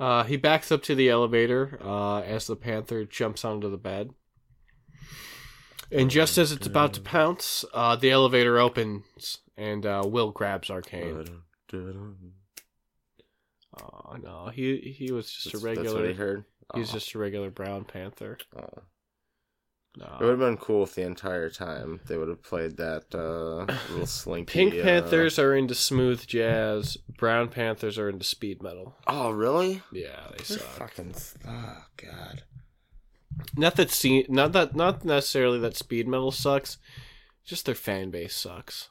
Uh, 0.00 0.24
he 0.24 0.36
backs 0.36 0.72
up 0.72 0.82
to 0.84 0.94
the 0.94 1.08
elevator 1.10 1.78
uh, 1.84 2.20
as 2.20 2.46
the 2.46 2.56
Panther 2.56 3.04
jumps 3.04 3.44
onto 3.44 3.70
the 3.70 3.76
bed. 3.76 4.10
And 5.90 6.10
just 6.10 6.38
as 6.38 6.52
it's 6.52 6.66
about 6.66 6.94
to 6.94 7.00
pounce, 7.02 7.66
uh, 7.74 7.96
the 7.96 8.10
elevator 8.10 8.58
opens 8.58 9.38
and 9.58 9.84
uh, 9.84 10.02
Will 10.06 10.30
grabs 10.30 10.70
Arcane. 10.70 11.26
Oh 13.80 14.16
no, 14.22 14.48
he 14.52 14.78
he 14.96 15.12
was 15.12 15.30
just 15.30 15.52
That's, 15.52 15.64
a 15.64 15.66
that's 15.66 15.78
what 15.78 15.84
regular. 15.86 16.08
he 16.08 16.14
heard. 16.14 16.44
He 16.74 16.80
was 16.80 16.90
Oh, 16.90 16.94
just 16.94 17.14
a 17.14 17.18
regular 17.18 17.50
brown 17.50 17.84
panther. 17.84 18.38
oh. 18.56 18.82
No. 19.96 20.06
It 20.06 20.24
would 20.24 20.30
have 20.30 20.38
been 20.38 20.56
cool 20.56 20.84
if 20.84 20.94
the 20.94 21.02
entire 21.02 21.50
time 21.50 22.00
they 22.06 22.16
would 22.16 22.28
have 22.28 22.42
played 22.42 22.78
that 22.78 23.14
uh, 23.14 23.70
little 23.90 24.06
slinky. 24.06 24.50
Pink 24.50 24.74
uh, 24.74 24.82
panthers 24.82 25.38
are 25.38 25.54
into 25.54 25.74
smooth 25.74 26.26
jazz. 26.26 26.96
Brown 27.18 27.48
panthers 27.48 27.98
are 27.98 28.08
into 28.08 28.24
speed 28.24 28.62
metal. 28.62 28.96
Oh 29.06 29.30
really? 29.30 29.82
Yeah, 29.92 30.28
they 30.30 30.36
They're 30.44 30.58
suck. 30.58 30.66
fucking. 30.68 31.14
Oh 31.46 31.84
god. 31.98 32.42
Not 33.54 33.76
that 33.76 33.90
se- 33.90 34.26
not 34.30 34.52
that 34.52 34.74
not 34.74 35.04
necessarily 35.04 35.58
that 35.58 35.76
speed 35.76 36.08
metal 36.08 36.30
sucks. 36.32 36.78
Just 37.44 37.66
their 37.66 37.74
fan 37.74 38.10
base 38.10 38.34
sucks. 38.34 38.88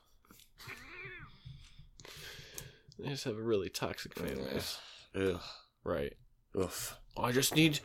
They 2.99 3.09
just 3.09 3.23
have 3.23 3.37
a 3.37 3.41
really 3.41 3.69
toxic 3.69 4.13
fan 4.13 4.37
base. 4.51 4.77
Ugh. 5.15 5.39
Right. 5.83 6.13
Oof. 6.55 6.95
I 7.17 7.31
just 7.31 7.55
need. 7.55 7.79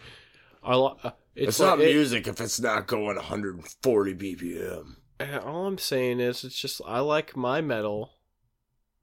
I 0.66 0.72
uh, 0.74 1.10
It's, 1.34 1.48
it's, 1.48 1.60
not 1.60 1.78
like- 1.78 1.88
it- 1.88 1.94
music 1.94 2.26
if 2.26 2.40
it's 2.40 2.60
not 2.60 2.86
going 2.86 3.16
140 3.16 4.14
BPM. 4.14 4.96
All 5.44 5.66
I'm 5.66 5.78
saying 5.78 6.20
is, 6.20 6.44
it's 6.44 6.60
just 6.60 6.82
I 6.86 6.98
like 7.00 7.36
my 7.36 7.60
metal 7.62 8.10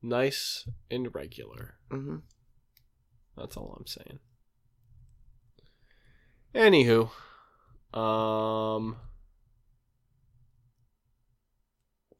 nice 0.01 0.68
and 0.91 1.14
regular. 1.16 1.76
Mm-hmm. 1.91 2.18
That's 3.38 3.57
all 3.57 3.76
I'm 3.80 3.88
saying. 3.88 4.20
Anywho, 6.53 7.09
um, 7.97 8.97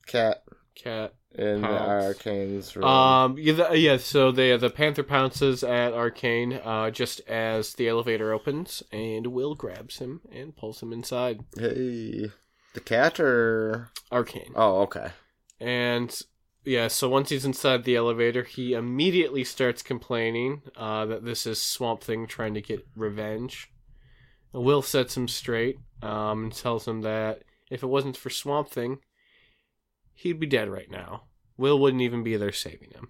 Cat 0.08 0.44
cat. 0.76 1.14
In 1.36 1.62
the 1.62 1.68
Pounce. 1.68 2.06
Arcane's 2.06 2.76
room. 2.76 2.86
Um, 2.86 3.38
yeah, 3.38 3.54
the, 3.54 3.78
yeah. 3.78 3.98
So 3.98 4.32
the 4.32 4.58
the 4.58 4.70
panther 4.70 5.04
pounces 5.04 5.64
at 5.64 5.94
Arcane, 5.94 6.54
uh, 6.54 6.92
just 6.92 7.22
as 7.28 7.74
the 7.74 7.88
elevator 7.88 8.32
opens, 8.34 8.84
and 8.92 9.28
Will 9.28 9.56
grabs 9.56 10.00
him 10.00 10.22
and 10.32 10.56
pulls 10.56 10.82
him 10.82 10.94
inside. 10.94 11.44
hey, 11.58 12.32
the 12.74 12.80
cat 12.80 13.20
or 13.20 13.90
Arcane. 14.12 14.54
oh 14.56 14.82
okay. 14.82 15.10
And 15.60 16.20
yeah, 16.66 16.88
so 16.88 17.10
once 17.10 17.30
he's 17.30 17.46
inside 17.46 17.84
the 17.84 17.96
elevator, 17.96 18.44
he 18.44 18.74
immediately 18.74 19.44
starts 19.44 19.82
complaining 19.82 20.62
uh, 20.78 21.06
that 21.06 21.26
this 21.26 21.46
is 21.46 21.62
Swamp 21.62 22.02
Thing 22.02 22.28
trying 22.28 22.54
to 22.54 22.62
get 22.62 22.86
revenge. 22.96 23.70
And 24.54 24.64
Will 24.64 24.82
sets 24.82 25.18
him 25.18 25.28
straight 25.28 25.78
um, 26.02 26.44
and 26.44 26.54
tells 26.54 26.88
him 26.88 27.02
that 27.02 27.44
if 27.70 27.84
it 27.84 27.88
wasn't 27.88 28.18
for 28.18 28.30
Swamp 28.30 28.70
Thing, 28.70 29.00
he'd 30.14 30.40
be 30.40 30.48
dead 30.48 30.70
right 30.70 30.90
now. 30.90 31.24
Will 31.58 31.80
wouldn't 31.80 32.02
even 32.02 32.24
be 32.24 32.36
there 32.36 32.52
saving 32.52 32.92
him. 32.92 33.10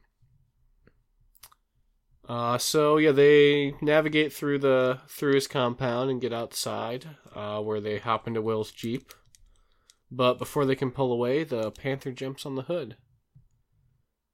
Uh, 2.27 2.57
so 2.57 2.97
yeah, 2.97 3.11
they 3.11 3.73
navigate 3.81 4.31
through 4.31 4.59
the 4.59 4.99
through 5.09 5.33
his 5.33 5.47
compound 5.47 6.09
and 6.09 6.21
get 6.21 6.33
outside, 6.33 7.05
uh, 7.35 7.59
where 7.59 7.81
they 7.81 7.99
hop 7.99 8.27
into 8.27 8.41
Will's 8.41 8.71
jeep. 8.71 9.13
But 10.09 10.37
before 10.37 10.65
they 10.65 10.75
can 10.75 10.91
pull 10.91 11.11
away, 11.11 11.43
the 11.43 11.71
panther 11.71 12.11
jumps 12.11 12.45
on 12.45 12.55
the 12.55 12.63
hood. 12.63 12.97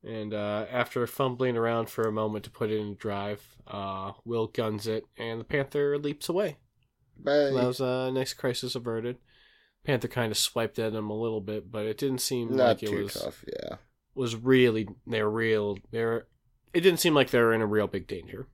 And 0.04 0.34
uh, 0.34 0.66
after 0.72 1.06
fumbling 1.08 1.58
around 1.58 1.90
for 1.90 2.04
a 2.04 2.12
moment 2.12 2.46
to 2.46 2.52
put 2.52 2.70
it 2.70 2.80
in 2.80 2.96
drive, 2.96 3.58
uh, 3.68 4.14
Will 4.24 4.48
guns 4.48 4.88
it, 4.88 5.04
and 5.18 5.40
the 5.40 5.46
panther 5.46 5.98
leaps 5.98 6.30
away. 6.30 6.58
Bye. 7.18 7.52
That 7.54 7.68
was 7.68 7.82
a 7.82 8.12
nice 8.12 8.34
crisis 8.34 8.76
averted. 8.76 9.18
Panther 9.90 10.08
kind 10.08 10.32
of 10.32 10.38
swiped 10.38 10.78
at 10.78 10.94
him 10.94 11.10
a 11.10 11.20
little 11.20 11.42
bit, 11.42 11.72
but 11.72 11.88
it 11.88 11.98
didn't 11.98 12.20
seem 12.22 12.56
Not 12.56 12.64
like 12.64 12.84
it 12.84 12.90
too 12.90 13.04
was 13.06 13.14
tough. 13.14 13.44
Yeah. 13.48 13.78
was 14.14 14.36
really 14.36 14.88
they're 15.08 15.28
real 15.28 15.80
they're 15.90 16.28
it 16.76 16.82
didn't 16.82 17.00
seem 17.00 17.16
like 17.16 17.32
they 17.32 17.40
were 17.40 17.56
in 17.56 17.62
a 17.62 17.66
real 17.66 17.88
big 17.88 18.06
danger. 18.06 18.46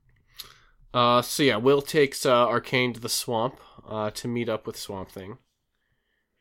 Uh, 0.94 1.22
so 1.22 1.44
yeah, 1.44 1.58
Will 1.58 1.82
takes 1.82 2.26
uh, 2.26 2.48
Arcane 2.48 2.94
to 2.94 3.02
the 3.02 3.10
swamp 3.10 3.60
uh, 3.86 4.12
to 4.12 4.30
meet 4.30 4.48
up 4.48 4.66
with 4.66 4.78
Swamp 4.78 5.12
Thing, 5.12 5.40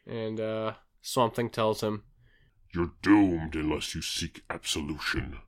and 0.06 0.38
uh, 0.38 0.74
Swamp 1.02 1.34
Thing 1.34 1.50
tells 1.50 1.80
him, 1.82 2.04
You're 2.72 2.92
doomed 3.02 3.56
unless 3.56 3.96
you 3.96 4.00
seek 4.02 4.42
absolution. 4.48 5.38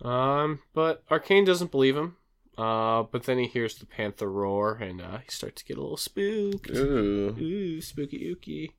um, 0.00 0.60
but 0.72 1.02
Arcane 1.10 1.44
doesn't 1.44 1.70
believe 1.70 1.94
him. 1.94 2.16
Uh, 2.56 3.02
but 3.02 3.24
then 3.24 3.38
he 3.38 3.46
hears 3.46 3.74
the 3.74 3.86
panther 3.86 4.30
roar, 4.30 4.74
and 4.74 5.00
uh, 5.00 5.18
he 5.18 5.28
starts 5.28 5.62
to 5.62 5.66
get 5.66 5.76
a 5.76 5.80
little 5.80 5.96
spooked. 5.96 6.70
Ooh. 6.70 7.36
Ooh, 7.38 7.80
spooky 7.80 8.34
ooky. 8.34 8.70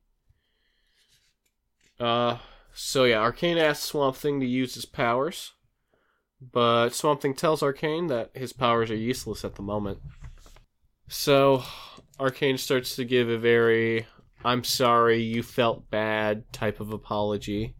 Uh, 2.00 2.38
so 2.72 3.04
yeah, 3.04 3.18
Arcane 3.20 3.58
asks 3.58 3.84
Swamp 3.84 4.16
Thing 4.16 4.40
to 4.40 4.46
use 4.46 4.74
his 4.74 4.86
powers, 4.86 5.52
but 6.40 6.90
Swamp 6.90 7.20
Thing 7.20 7.34
tells 7.34 7.62
Arcane 7.62 8.06
that 8.06 8.30
his 8.34 8.52
powers 8.52 8.90
are 8.90 8.96
useless 8.96 9.44
at 9.44 9.56
the 9.56 9.62
moment. 9.62 9.98
So, 11.08 11.62
Arcane 12.18 12.58
starts 12.58 12.96
to 12.96 13.04
give 13.04 13.28
a 13.28 13.38
very 13.38 14.06
"I'm 14.44 14.64
sorry, 14.64 15.22
you 15.22 15.42
felt 15.42 15.90
bad" 15.90 16.50
type 16.52 16.80
of 16.80 16.92
apology, 16.92 17.74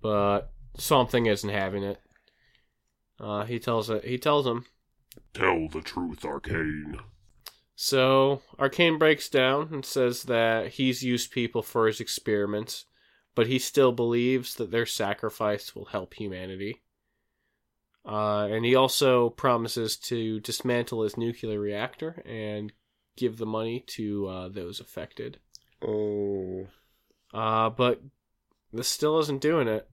but 0.00 0.50
Swamp 0.76 1.10
Thing 1.10 1.26
isn't 1.26 1.50
having 1.50 1.82
it. 1.82 2.00
Uh, 3.18 3.44
he 3.44 3.58
tells 3.58 3.90
it. 3.90 4.04
He 4.04 4.18
tells 4.18 4.46
him. 4.46 4.66
Tell 5.32 5.68
the 5.68 5.80
truth, 5.80 6.24
Arcane. 6.24 6.96
So 7.74 8.42
Arcane 8.58 8.98
breaks 8.98 9.28
down 9.28 9.68
and 9.72 9.84
says 9.84 10.24
that 10.24 10.68
he's 10.68 11.02
used 11.02 11.32
people 11.32 11.62
for 11.62 11.86
his 11.86 12.00
experiments, 12.00 12.84
but 13.34 13.48
he 13.48 13.58
still 13.58 13.92
believes 13.92 14.54
that 14.56 14.70
their 14.70 14.86
sacrifice 14.86 15.74
will 15.74 15.86
help 15.86 16.14
humanity. 16.14 16.82
Uh, 18.06 18.46
and 18.50 18.64
he 18.64 18.74
also 18.74 19.30
promises 19.30 19.96
to 19.96 20.38
dismantle 20.40 21.02
his 21.02 21.16
nuclear 21.16 21.58
reactor 21.58 22.22
and 22.26 22.72
give 23.16 23.38
the 23.38 23.46
money 23.46 23.80
to 23.86 24.26
uh, 24.28 24.48
those 24.48 24.78
affected. 24.78 25.38
Oh. 25.82 26.66
Uh, 27.32 27.70
but 27.70 28.00
this 28.72 28.88
still 28.88 29.18
isn't 29.20 29.40
doing 29.40 29.68
it. 29.68 29.88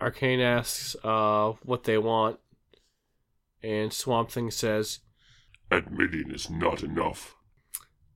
Arcane 0.00 0.40
asks 0.40 0.94
uh, 1.02 1.52
what 1.62 1.84
they 1.84 1.96
want, 1.96 2.38
and 3.66 3.92
Swamp 3.92 4.30
Thing 4.30 4.50
says, 4.50 5.00
Admitting 5.70 6.30
is 6.30 6.48
not 6.48 6.82
enough. 6.82 7.34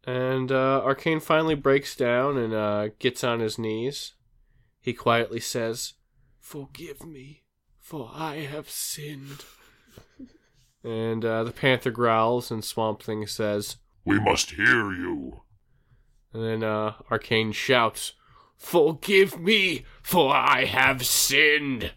and 0.07 0.53
uh, 0.53 0.81
Arcane 0.85 1.21
finally 1.21 1.57
breaks 1.57 1.97
down 1.97 2.39
and 2.39 2.55
uh, 2.55 2.89
gets 3.01 3.25
on 3.25 3.41
his 3.41 3.59
knees. 3.59 4.15
He 4.81 4.93
quietly 4.93 5.41
says, 5.41 5.95
Forgive 6.39 7.05
me, 7.05 7.43
for 7.79 8.11
I 8.15 8.37
have 8.37 8.71
sinned. 8.71 9.45
and 10.85 11.25
uh, 11.25 11.45
the 11.45 11.53
panther 11.53 11.91
growls, 11.91 12.51
and 12.51 12.65
Swamp 12.65 13.03
Thing 13.03 13.27
says, 13.27 13.77
We 14.05 14.21
must 14.21 14.53
hear 14.53 14.93
you. 14.93 15.43
And 16.33 16.45
then 16.45 16.63
uh, 16.63 16.95
Arcane 17.11 17.53
shouts, 17.53 18.13
Forgive 18.57 19.41
me, 19.41 19.85
for 20.03 20.33
I 20.35 20.65
have 20.67 21.05
sinned! 21.05 21.93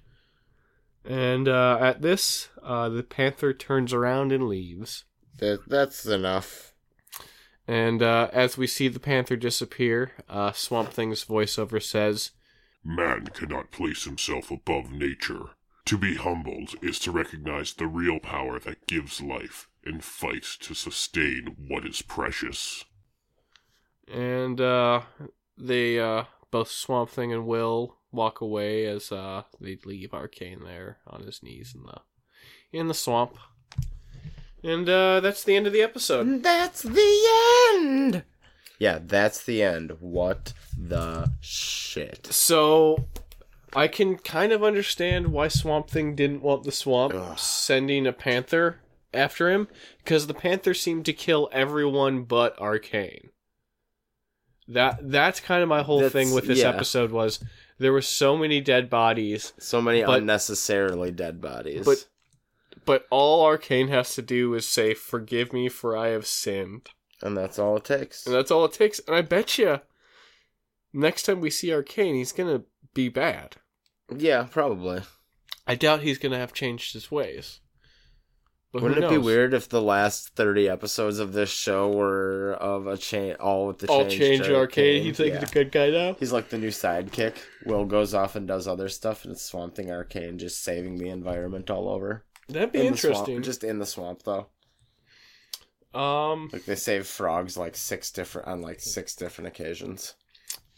And 1.05 1.47
uh, 1.47 1.77
at 1.81 2.01
this, 2.01 2.49
uh, 2.61 2.89
the 2.89 3.03
panther 3.03 3.53
turns 3.53 3.93
around 3.93 4.31
and 4.31 4.47
leaves. 4.47 5.03
That, 5.39 5.61
that's 5.67 6.05
enough. 6.05 6.73
And 7.67 8.01
uh, 8.01 8.29
as 8.33 8.57
we 8.57 8.67
see 8.67 8.87
the 8.87 8.99
panther 8.99 9.35
disappear, 9.35 10.11
uh, 10.29 10.51
Swamp 10.51 10.91
Thing's 10.91 11.25
voiceover 11.25 11.81
says, 11.81 12.31
Man 12.83 13.27
cannot 13.27 13.71
place 13.71 14.03
himself 14.03 14.51
above 14.51 14.91
nature. 14.91 15.51
To 15.85 15.97
be 15.97 16.15
humbled 16.15 16.75
is 16.81 16.99
to 16.99 17.11
recognize 17.11 17.73
the 17.73 17.87
real 17.87 18.19
power 18.19 18.59
that 18.59 18.87
gives 18.87 19.21
life 19.21 19.67
and 19.85 20.03
fight 20.03 20.45
to 20.61 20.73
sustain 20.73 21.55
what 21.67 21.85
is 21.85 22.01
precious. 22.01 22.85
and 24.11 24.59
uh, 24.61 25.01
they 25.57 25.99
uh, 25.99 26.23
both 26.51 26.69
Swamp 26.69 27.09
Thing 27.09 27.33
and 27.33 27.45
Will 27.45 27.97
walk 28.13 28.41
away 28.41 28.85
as 28.85 29.11
uh, 29.11 29.43
they 29.59 29.77
leave 29.85 30.13
Arcane 30.13 30.63
there 30.63 30.97
on 31.07 31.23
his 31.23 31.41
knees 31.43 31.73
in 31.75 31.83
the 31.83 32.01
in 32.71 32.87
the 32.87 32.93
swamp. 32.93 33.37
And 34.63 34.87
uh, 34.87 35.19
that's 35.19 35.43
the 35.43 35.55
end 35.55 35.67
of 35.67 35.73
the 35.73 35.81
episode. 35.81 36.41
That's 36.41 36.81
the 36.81 37.73
end! 37.75 38.23
Yeah, 38.79 38.99
that's 39.01 39.43
the 39.43 39.61
end. 39.61 39.97
What 39.99 40.53
the 40.77 41.33
shit? 41.41 42.27
So 42.27 43.07
I 43.73 43.87
can 43.87 44.17
kind 44.17 44.51
of 44.53 44.63
understand 44.63 45.27
why 45.33 45.47
Swamp 45.49 45.89
Thing 45.89 46.15
didn't 46.15 46.41
want 46.41 46.63
the 46.63 46.71
swamp 46.71 47.13
Ugh. 47.13 47.37
sending 47.37 48.07
a 48.07 48.13
panther 48.13 48.79
after 49.13 49.51
him 49.51 49.67
because 49.97 50.27
the 50.27 50.33
panther 50.33 50.73
seemed 50.73 51.05
to 51.05 51.13
kill 51.13 51.49
everyone 51.51 52.23
but 52.23 52.57
Arcane. 52.59 53.29
That 54.67 55.11
that's 55.11 55.39
kind 55.41 55.61
of 55.61 55.69
my 55.69 55.83
whole 55.83 55.99
That's- 55.99 56.13
thing 56.13 56.33
with 56.33 56.47
this 56.47 56.59
yeah. 56.59 56.69
episode 56.69 57.11
was 57.11 57.43
there 57.77 57.91
were 57.93 58.01
so 58.01 58.37
many 58.37 58.61
dead 58.61 58.89
bodies, 58.89 59.53
So 59.57 59.81
many 59.81 60.03
But- 60.03 60.19
unnecessarily 60.19 61.11
dead 61.11 61.41
bodies. 61.41 61.85
But- 61.85 62.07
but 62.85 63.07
all 63.09 63.45
Arcane 63.45 63.87
has 63.89 64.13
to 64.15 64.21
do 64.21 64.53
is 64.55 64.67
say 64.67 64.93
"Forgive 64.93 65.53
me, 65.53 65.69
for 65.69 65.95
I 65.95 66.09
have 66.09 66.25
sinned," 66.27 66.89
and 67.21 67.37
that's 67.37 67.57
all 67.57 67.77
it 67.77 67.85
takes. 67.85 68.25
and 68.25 68.35
that's 68.35 68.51
all 68.51 68.65
it 68.65 68.73
takes. 68.73 68.99
And 69.07 69.15
I 69.15 69.21
bet 69.21 69.57
you, 69.57 69.79
next 70.91 71.23
time 71.23 71.39
we 71.39 71.49
see 71.49 71.71
Arcane, 71.73 72.15
he's 72.15 72.31
gonna 72.33 72.63
be 72.93 73.09
bad. 73.09 73.55
Yeah, 74.15 74.47
probably. 74.51 75.01
I 75.65 75.75
doubt 75.75 76.01
he's 76.01 76.17
gonna 76.17 76.37
have 76.37 76.53
changed 76.53 76.93
his 76.93 77.09
ways. 77.09 77.61
But 78.73 78.81
Wouldn't 78.81 79.03
it 79.05 79.09
be 79.11 79.19
weird 79.19 79.53
if 79.53 79.69
the 79.69 79.83
last 79.83 80.29
thirty 80.35 80.67
episodes 80.67 81.19
of 81.19 81.31
this 81.31 81.51
show 81.51 81.91
were 81.91 82.53
of 82.53 82.87
a 82.87 82.97
chain, 82.97 83.35
all 83.35 83.67
with 83.67 83.77
the 83.77 83.87
All 83.87 84.01
change 84.07 84.17
change 84.41 84.49
arcade. 84.49 84.95
Kane? 85.01 85.03
He's 85.03 85.19
like 85.19 85.33
Yeah. 85.33 85.39
the 85.41 85.45
good 85.45 85.71
guy 85.71 85.91
now. 85.91 86.15
He's 86.19 86.33
like 86.33 86.49
the 86.49 86.57
new 86.57 86.69
sidekick. 86.69 87.35
Will 87.67 87.85
goes 87.85 88.15
off 88.15 88.35
and 88.35 88.47
does 88.47 88.67
other 88.67 88.89
stuff, 88.89 89.25
and 89.25 89.31
it's 89.33 89.43
Swamp 89.43 89.75
Thing 89.75 89.91
Arcane 89.91 90.39
just 90.39 90.63
saving 90.63 90.97
the 90.97 91.09
environment 91.09 91.69
all 91.69 91.87
over. 91.87 92.23
That'd 92.49 92.71
be 92.71 92.79
In 92.87 92.93
the 92.93 92.97
swamp- 92.97 93.15
interesting. 93.29 93.43
just 93.43 93.63
in 93.63 93.77
the 93.77 93.85
swamp, 93.85 94.23
though. 94.23 94.47
Um, 95.93 96.49
Like 96.51 96.65
they 96.65 96.75
save 96.75 97.05
frogs 97.05 97.55
like 97.55 97.75
six 97.75 98.09
different 98.09 98.47
on 98.47 98.61
like 98.61 98.79
six 98.79 99.15
different 99.15 99.49
occasions. 99.49 100.15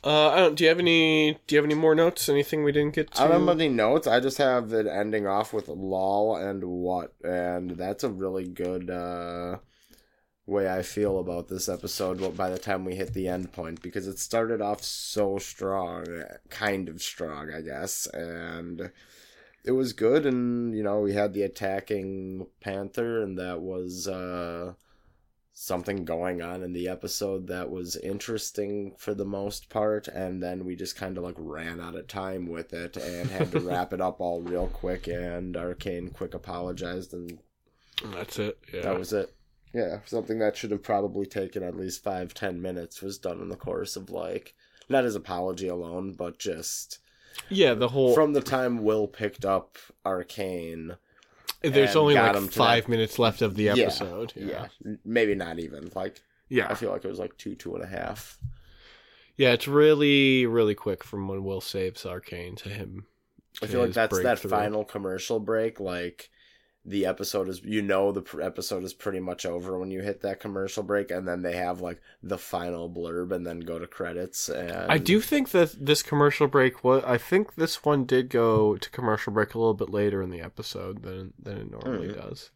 Uh, 0.06 0.30
I 0.30 0.36
don't. 0.38 0.56
Do 0.56 0.64
you 0.64 0.70
have 0.70 0.80
any? 0.80 1.39
Do 1.47 1.56
you 1.56 1.58
have 1.58 1.66
any 1.66 1.74
more 1.74 1.95
notes? 1.95 2.30
Anything 2.30 2.64
we 2.64 2.72
didn't 2.72 2.93
get 2.93 3.12
to? 3.12 3.24
I 3.24 3.28
don't 3.28 3.47
have 3.47 3.60
any 3.60 3.70
notes. 3.70 4.06
I 4.06 4.20
just 4.20 4.38
have 4.38 4.72
it 4.72 4.86
ending 4.86 5.26
off 5.26 5.51
with 5.51 5.68
lol 5.68 6.36
and 6.36 6.64
what, 6.64 7.16
and 7.24 7.72
that's 7.72 8.03
a 8.03 8.10
really 8.10 8.47
good 8.47 8.91
uh, 8.91 9.58
way 10.45 10.72
I 10.72 10.84
feel 10.84 11.18
about 11.18 11.47
this 11.47 11.68
episode. 11.68 12.38
By 12.38 12.51
the 12.51 12.60
time 12.60 12.86
we 12.86 12.95
hit 12.95 13.14
the 13.14 13.28
end 13.28 13.51
point, 13.51 13.82
because 13.82 14.08
it 14.08 14.20
started 14.20 14.62
off 14.62 14.84
so 14.84 15.39
strong, 15.39 16.06
kind 16.51 16.88
of 16.88 17.01
strong, 17.01 17.51
I 17.51 17.62
guess, 17.62 18.06
and 18.06 18.91
it 19.64 19.72
was 19.72 19.93
good. 19.93 20.28
And 20.28 20.76
you 20.78 20.84
know, 20.84 20.99
we 20.99 21.14
had 21.14 21.34
the 21.34 21.41
attacking 21.41 22.45
panther, 22.62 23.24
and 23.24 23.39
that 23.39 23.62
was. 23.62 24.08
Uh, 24.08 24.74
something 25.58 26.03
going 26.03 26.41
on 26.41 26.62
in 26.64 26.74
the 26.74 26.88
episode 26.88 27.47
that 27.47 27.72
was 27.72 27.95
interesting 27.95 28.93
for 28.97 29.14
the 29.14 29.24
most 29.24 29.70
part 29.70 30.06
and 30.10 30.43
then 30.43 30.66
we 30.66 30.76
just 30.76 30.97
kind 30.97 31.18
of 31.18 31.24
like 31.24 31.36
ran 31.38 31.80
out 31.80 31.95
of 31.95 32.06
time 32.10 32.45
with 32.45 32.74
it 32.74 32.97
and 32.97 33.30
had 33.30 33.49
to 33.49 33.60
wrap 33.62 33.93
it 33.93 34.01
up 34.01 34.20
all 34.20 34.41
real 34.41 34.68
quick 34.68 35.08
and 35.08 35.56
arcane 35.56 36.10
quick 36.10 36.34
apologized 36.34 37.14
and 37.14 37.39
That's 38.03 38.38
it. 38.38 38.60
Yeah. 38.74 38.82
that 38.82 38.99
was 38.99 39.14
it 39.14 39.34
yeah 39.74 39.99
something 40.06 40.39
that 40.39 40.58
should 40.58 40.72
have 40.72 40.84
probably 40.84 41.26
taken 41.26 41.64
at 41.64 41.78
least 41.78 42.03
five 42.03 42.34
ten 42.34 42.62
minutes 42.62 43.01
was 43.01 43.18
done 43.18 43.39
in 43.39 43.47
the 43.47 43.56
course 43.56 43.95
of 43.95 44.10
like 44.10 44.53
not 44.89 45.06
his 45.06 45.16
apology 45.16 45.70
alone 45.70 46.16
but 46.18 46.38
just 46.38 46.99
yeah. 47.49 47.74
The 47.74 47.89
whole. 47.89 48.14
from 48.14 48.34
the 48.34 48.41
time 48.41 48.84
will 48.84 49.08
picked 49.08 49.45
up 49.45 49.78
arcane 50.06 50.95
there's 51.74 51.95
only 51.95 52.16
like 52.16 52.51
five 52.51 52.88
minutes 52.88 53.18
left 53.20 53.41
of 53.41 53.55
the 53.55 53.63
Yeah, 53.63 53.74
episode. 53.74 54.34
yeah. 54.36 54.68
maybe 55.03 55.36
not 55.36 55.59
even 55.59 55.89
like 55.95 56.22
Yeah. 56.49 56.68
i 56.70 56.76
feel 56.76 56.91
like 56.91 57.03
it 57.05 57.09
was 57.09 57.20
like 57.20 57.38
two 57.38 57.55
two 57.55 57.76
and 57.76 57.84
a 57.84 57.88
half 57.88 58.38
Yeah, 59.38 59.51
it's 59.51 59.68
really, 59.68 60.45
really 60.45 60.76
quick 60.76 61.03
from 61.03 61.28
when 61.28 61.43
Will 61.43 61.59
saves 61.59 62.05
Arcane 62.05 62.55
to 62.57 62.70
him. 62.70 63.05
I 63.61 63.66
feel 63.68 63.82
like 63.82 63.91
that's 63.91 64.22
that 64.24 64.39
final 64.39 64.86
commercial 64.86 65.41
break. 65.41 65.82
Like 65.82 66.30
the 66.86 67.05
episode 67.05 67.49
is, 67.49 67.61
you 67.63 67.81
know, 67.81 68.11
the 68.11 68.23
episode 68.43 68.83
is 68.83 68.93
pretty 68.93 69.19
much 69.19 69.45
over 69.45 69.79
when 69.79 69.89
you 69.89 70.01
hit 70.01 70.21
that 70.21 70.39
commercial 70.39 70.83
break, 70.83 71.09
and 71.09 71.27
then 71.27 71.41
they 71.41 71.55
have 71.55 71.81
like 71.81 71.99
the 72.21 72.38
final 72.38 72.89
blurb, 72.89 73.31
and 73.31 73.45
then 73.45 73.61
go 73.61 73.79
to 73.79 73.88
credits. 73.88 74.49
And 74.49 74.91
I 74.91 74.97
do 74.99 75.19
think 75.19 75.49
that 75.49 75.75
this 75.83 76.03
commercial 76.03 76.47
break 76.47 76.83
was. 76.83 77.03
I 77.05 77.17
think 77.17 77.55
this 77.55 77.83
one 77.83 78.05
did 78.05 78.29
go 78.29 78.75
to 78.77 78.89
commercial 78.91 79.33
break 79.33 79.53
a 79.55 79.57
little 79.57 79.73
bit 79.73 79.89
later 79.89 80.21
in 80.21 80.29
the 80.29 80.41
episode 80.41 81.01
than 81.01 81.33
than 81.41 81.57
it 81.57 81.71
normally 81.71 82.09
Mhm. 82.09 82.21
does. 82.29 82.51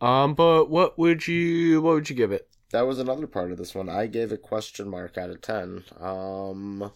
Um, 0.00 0.34
but 0.34 0.70
what 0.70 0.98
would 0.98 1.26
you 1.26 1.80
what 1.82 1.94
would 1.94 2.10
you 2.10 2.16
give 2.16 2.32
it? 2.32 2.48
That 2.70 2.86
was 2.86 2.98
another 2.98 3.26
part 3.26 3.52
of 3.52 3.58
this 3.58 3.74
one. 3.74 3.88
I 3.88 4.06
gave 4.06 4.32
it 4.32 4.42
question 4.42 4.88
mark 4.88 5.18
out 5.18 5.30
of 5.30 5.40
ten. 5.42 5.84
Um, 6.00 6.90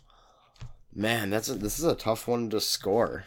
man, 0.94 1.30
that's 1.30 1.49
a, 1.51 1.55
this 1.55 1.78
is 1.78 1.84
a 1.84 1.94
tough 1.94 2.26
one 2.26 2.49
to 2.51 2.61
score. 2.61 3.24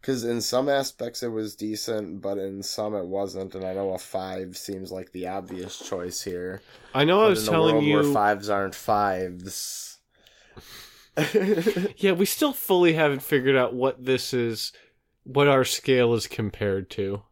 Because 0.00 0.24
in 0.24 0.40
some 0.40 0.68
aspects 0.68 1.22
it 1.22 1.28
was 1.28 1.54
decent, 1.54 2.22
but 2.22 2.38
in 2.38 2.62
some 2.62 2.94
it 2.94 3.06
wasn't, 3.06 3.54
and 3.54 3.64
I 3.64 3.74
know 3.74 3.92
a 3.92 3.98
five 3.98 4.56
seems 4.56 4.90
like 4.90 5.12
the 5.12 5.26
obvious 5.28 5.78
choice 5.78 6.22
here. 6.22 6.62
I 6.94 7.04
know 7.04 7.22
I 7.22 7.28
was 7.28 7.46
in 7.46 7.52
telling 7.52 7.82
you. 7.82 7.94
where 7.94 8.04
fives 8.04 8.48
aren't 8.48 8.74
fives. 8.74 9.98
Yeah, 11.96 12.12
we 12.12 12.24
still 12.24 12.54
fully 12.54 12.94
haven't 12.94 13.20
figured 13.20 13.56
out 13.56 13.74
what 13.74 14.02
this 14.02 14.32
is, 14.32 14.72
what 15.24 15.48
our 15.48 15.64
scale 15.64 16.14
is 16.14 16.26
compared 16.26 16.88
to. 16.90 17.22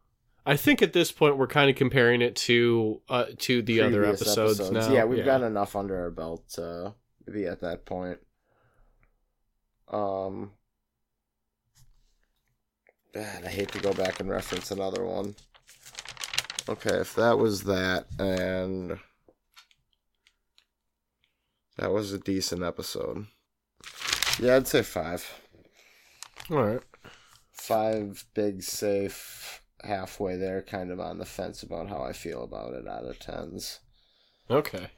I 0.45 0.57
think 0.57 0.83
at 0.83 0.93
this 0.93 1.11
point 1.11 1.39
we're 1.39 1.47
kind 1.47 1.71
of 1.71 1.77
comparing 1.77 2.21
it 2.21 2.37
to 2.37 3.01
uh 3.09 3.27
to 3.39 3.63
the 3.63 3.81
other 3.81 4.01
previous 4.01 4.23
episodes, 4.23 4.71
now. 4.71 4.93
Yeah, 4.93 5.05
we've 5.05 5.25
got 5.25 5.43
enough 5.43 5.77
under 5.77 5.99
our 5.99 6.11
belt 6.11 6.49
to 6.55 6.95
be 7.31 7.47
at 7.47 7.61
that 7.61 7.87
point. 7.87 8.19
Um, 9.91 10.53
God, 13.19 13.45
I 13.45 13.49
hate 13.49 13.73
to 13.73 13.81
go 13.81 13.93
back 13.93 14.21
and 14.21 14.31
reference 14.31 14.71
another 14.71 15.05
one. 15.05 15.35
Okay, 16.69 16.99
if 16.99 17.17
that 17.17 17.37
was 17.37 17.65
that, 17.65 18.07
and 18.17 18.97
that 21.79 21.91
was 21.91 22.13
a 22.13 22.19
decent 22.21 22.63
episode. 22.63 23.27
Yeah, 24.39 24.55
I'd 24.55 24.69
say 24.69 24.83
five. 24.83 25.29
All 26.49 26.63
right. 26.63 26.81
Five 27.51 28.25
big 28.35 28.63
safe 28.63 29.63
halfway 29.83 30.37
there, 30.37 30.63
kind 30.63 30.93
of 30.93 31.01
on 31.01 31.19
the 31.19 31.25
fence 31.25 31.65
about 31.65 31.89
how 31.89 32.05
I 32.05 32.13
feel 32.13 32.45
about 32.45 32.75
it 32.75 32.87
out 32.87 33.05
of 33.05 33.19
tens. 33.19 33.81
Okay. 34.49 34.91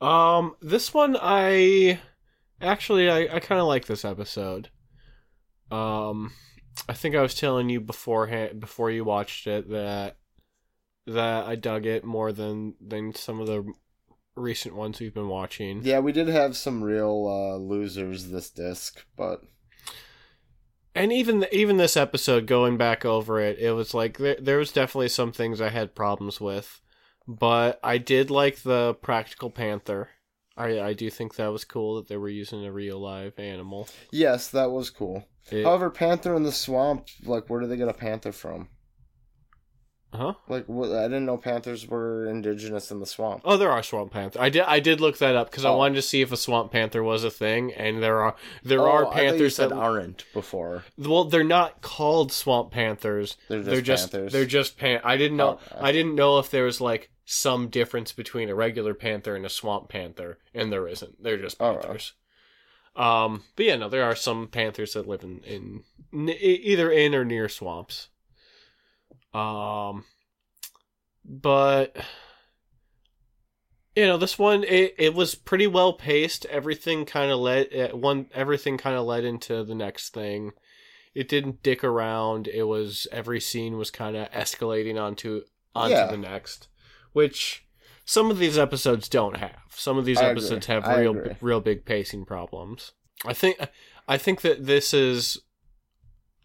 Um, 0.00 0.56
this 0.60 0.92
one 0.92 1.16
I 1.22 2.00
actually 2.60 3.08
I, 3.08 3.36
I 3.36 3.38
kind 3.38 3.60
of 3.60 3.68
like 3.68 3.86
this 3.86 4.04
episode. 4.04 4.70
Um, 5.70 6.32
I 6.88 6.92
think 6.92 7.14
I 7.14 7.22
was 7.22 7.34
telling 7.34 7.68
you 7.68 7.80
beforehand 7.80 8.60
before 8.60 8.90
you 8.90 9.04
watched 9.04 9.46
it 9.46 9.68
that 9.70 10.16
that 11.06 11.46
I 11.46 11.54
dug 11.54 11.86
it 11.86 12.04
more 12.04 12.32
than 12.32 12.74
than 12.80 13.14
some 13.14 13.40
of 13.40 13.46
the 13.46 13.72
recent 14.36 14.74
ones 14.74 15.00
we've 15.00 15.14
been 15.14 15.28
watching. 15.28 15.82
Yeah, 15.82 16.00
we 16.00 16.12
did 16.12 16.28
have 16.28 16.56
some 16.56 16.82
real 16.82 17.26
uh, 17.28 17.56
losers 17.56 18.28
this 18.28 18.50
disc, 18.50 19.04
but 19.16 19.42
and 20.94 21.12
even 21.12 21.46
even 21.50 21.76
this 21.76 21.96
episode 21.96 22.46
going 22.46 22.76
back 22.76 23.04
over 23.04 23.40
it 23.40 23.58
it 23.58 23.72
was 23.72 23.94
like 23.94 24.18
there, 24.18 24.36
there 24.40 24.58
was 24.58 24.72
definitely 24.72 25.08
some 25.08 25.32
things 25.32 25.60
i 25.60 25.68
had 25.68 25.94
problems 25.94 26.40
with 26.40 26.80
but 27.26 27.80
i 27.82 27.98
did 27.98 28.30
like 28.30 28.62
the 28.62 28.94
practical 29.02 29.50
panther 29.50 30.10
i 30.56 30.80
i 30.80 30.92
do 30.92 31.10
think 31.10 31.34
that 31.36 31.48
was 31.48 31.64
cool 31.64 31.96
that 31.96 32.08
they 32.08 32.16
were 32.16 32.28
using 32.28 32.64
a 32.64 32.72
real 32.72 32.98
live 32.98 33.38
animal 33.38 33.88
yes, 34.10 34.48
that 34.48 34.70
was 34.70 34.90
cool. 34.90 35.24
It- 35.50 35.64
However, 35.64 35.90
Panther 35.90 36.34
in 36.34 36.42
the 36.42 36.52
swamp, 36.52 37.06
like, 37.24 37.50
where 37.50 37.60
did 37.60 37.68
they 37.70 37.76
get 37.76 37.88
a 37.88 37.92
panther 37.92 38.32
from? 38.32 38.68
Huh 40.14 40.34
Like, 40.48 40.66
what, 40.66 40.90
I 40.92 41.02
didn't 41.04 41.26
know 41.26 41.36
panthers 41.36 41.86
were 41.86 42.26
indigenous 42.26 42.90
in 42.90 43.00
the 43.00 43.06
swamp. 43.06 43.42
oh 43.44 43.56
there 43.56 43.70
are 43.70 43.82
swamp 43.82 44.12
panther 44.12 44.40
i 44.40 44.48
did 44.48 44.62
i 44.62 44.80
did 44.80 45.00
look 45.00 45.18
that 45.18 45.34
up 45.36 45.50
because 45.50 45.64
i 45.64 45.68
Oh. 45.70 45.76
wanted 45.76 45.96
to 45.96 46.02
see 46.02 46.20
if 46.22 46.30
a 46.32 46.36
swamp 46.36 46.72
panther 46.72 47.02
was 47.02 47.24
a 47.24 47.30
thing 47.30 47.72
and 47.72 48.02
there 48.02 48.20
are 48.20 48.36
there 48.62 48.80
Oh, 48.80 48.90
are 48.92 49.06
I 49.08 49.14
panthers 49.14 49.56
that 49.56 49.72
aren't 49.72 50.24
before. 50.32 50.84
well 50.96 51.24
they're 51.24 51.44
not 51.44 51.82
called 51.82 52.32
swamp 52.32 52.70
panthers 52.70 53.36
They're 53.48 53.58
just 53.60 53.70
they're 53.70 53.80
just 53.82 54.12
panthers. 54.12 54.32
they're 54.32 54.46
just 54.46 54.78
pan 54.78 55.00
i 55.04 55.16
didn't 55.16 55.36
know 55.36 55.50
Okay. 55.72 55.76
i 55.80 55.92
didn't 55.92 56.14
know 56.14 56.38
if 56.38 56.50
there 56.50 56.64
was 56.64 56.80
like 56.80 57.10
some 57.24 57.68
difference 57.68 58.12
between 58.12 58.48
a 58.50 58.54
regular 58.54 58.92
panther 58.94 59.34
and 59.34 59.46
a 59.46 59.50
swamp 59.50 59.88
panther 59.88 60.38
and 60.54 60.70
there 60.72 60.86
isn't 60.86 61.22
they're 61.22 61.38
just 61.38 61.58
right. 61.60 61.80
panthers 61.80 62.12
um 62.96 63.42
but 63.56 63.66
yeah 63.66 63.76
no 63.76 63.88
there 63.88 64.04
are 64.04 64.14
some 64.14 64.46
panthers 64.46 64.92
that 64.92 65.08
live 65.08 65.24
in 65.24 65.40
in 65.40 65.82
n- 66.12 66.28
either 66.40 66.90
in 66.90 67.14
or 67.14 67.24
near 67.24 67.48
swamps 67.48 68.08
um 69.34 70.04
but 71.24 71.96
you 73.96 74.06
know 74.06 74.16
this 74.16 74.38
one 74.38 74.64
it, 74.64 74.94
it 74.98 75.14
was 75.14 75.34
pretty 75.34 75.66
well 75.66 75.92
paced 75.92 76.44
everything 76.46 77.04
kind 77.04 77.30
of 77.30 77.38
led 77.38 77.74
uh, 77.74 77.96
one 77.96 78.26
everything 78.34 78.76
kind 78.76 78.96
of 78.96 79.04
led 79.06 79.24
into 79.24 79.64
the 79.64 79.74
next 79.74 80.12
thing 80.12 80.52
it 81.14 81.28
didn't 81.28 81.62
dick 81.62 81.84
around 81.84 82.48
it 82.48 82.64
was 82.64 83.06
every 83.12 83.40
scene 83.40 83.76
was 83.78 83.90
kind 83.90 84.16
of 84.16 84.30
escalating 84.32 85.00
onto 85.00 85.42
onto 85.74 85.94
Yeah. 85.94 86.06
the 86.06 86.16
next 86.16 86.68
which 87.12 87.64
some 88.04 88.30
of 88.30 88.38
these 88.38 88.58
episodes 88.58 89.08
don't 89.08 89.36
have 89.38 89.56
some 89.70 89.96
of 89.96 90.04
these 90.04 90.18
I 90.18 90.24
agree. 90.26 90.42
episodes 90.42 90.66
have 90.66 90.84
I 90.84 91.00
real 91.00 91.16
agree. 91.16 91.36
real 91.40 91.60
big 91.60 91.84
pacing 91.84 92.24
problems 92.26 92.92
i 93.24 93.32
think 93.32 93.58
i 94.08 94.18
think 94.18 94.40
that 94.42 94.66
this 94.66 94.92
is 94.92 95.38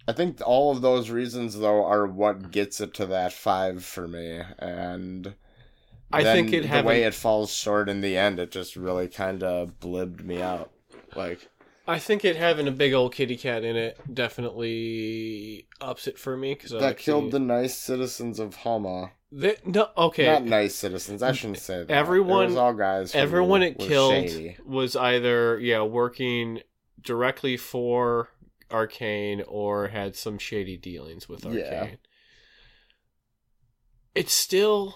I 0.07 0.13
think 0.13 0.41
all 0.45 0.71
of 0.71 0.81
those 0.81 1.09
reasons, 1.09 1.57
though, 1.59 1.85
are 1.85 2.07
what 2.07 2.51
gets 2.51 2.81
it 2.81 2.93
to 2.95 3.05
that 3.07 3.31
five 3.33 3.83
for 3.85 4.07
me. 4.07 4.41
And 4.57 5.35
i 6.11 6.23
think 6.23 6.51
it 6.51 6.61
the 6.63 6.67
having 6.67 6.87
way 6.87 7.03
it 7.03 7.13
falls 7.13 7.53
short 7.53 7.87
in 7.89 8.01
the 8.01 8.17
end, 8.17 8.39
it 8.39 8.51
just 8.51 8.75
really 8.75 9.07
kind 9.07 9.43
of 9.43 9.79
blibbed 9.79 10.23
me 10.23 10.41
out. 10.41 10.71
Like, 11.15 11.47
I 11.87 11.99
think 11.99 12.25
it 12.25 12.35
having 12.35 12.67
a 12.67 12.71
big 12.71 12.93
old 12.93 13.13
kitty 13.13 13.37
cat 13.37 13.63
in 13.63 13.75
it 13.75 13.99
definitely 14.11 15.67
ups 15.81 16.07
it 16.07 16.17
for 16.17 16.35
me 16.37 16.53
because 16.53 16.71
that 16.71 16.97
killed 16.97 17.31
the 17.31 17.39
nice 17.39 17.75
citizens 17.77 18.39
of 18.39 18.55
Houma. 18.57 19.11
no 19.31 19.89
okay 19.97 20.25
Not 20.25 20.45
nice 20.45 20.75
citizens. 20.75 21.21
I 21.23 21.31
shouldn't 21.31 21.59
say 21.59 21.83
that. 21.83 21.91
Everyone- 21.91 22.43
it 22.45 22.47
was 22.47 22.55
all 22.57 22.73
guys. 22.73 23.13
who 23.13 23.19
everyone 23.19 23.61
it 23.63 23.77
killed 23.77 24.11
shady. 24.29 24.57
was 24.65 24.95
either 24.95 25.59
yeah 25.59 25.81
working 25.83 26.61
directly 27.01 27.57
for 27.57 28.29
Arcane 28.71 29.43
or 29.47 29.87
had 29.89 30.15
some 30.15 30.37
shady 30.37 30.77
dealings 30.77 31.27
with 31.29 31.45
Arcane. 31.45 31.61
Yeah. 31.61 31.87
It's 34.15 34.33
still 34.33 34.95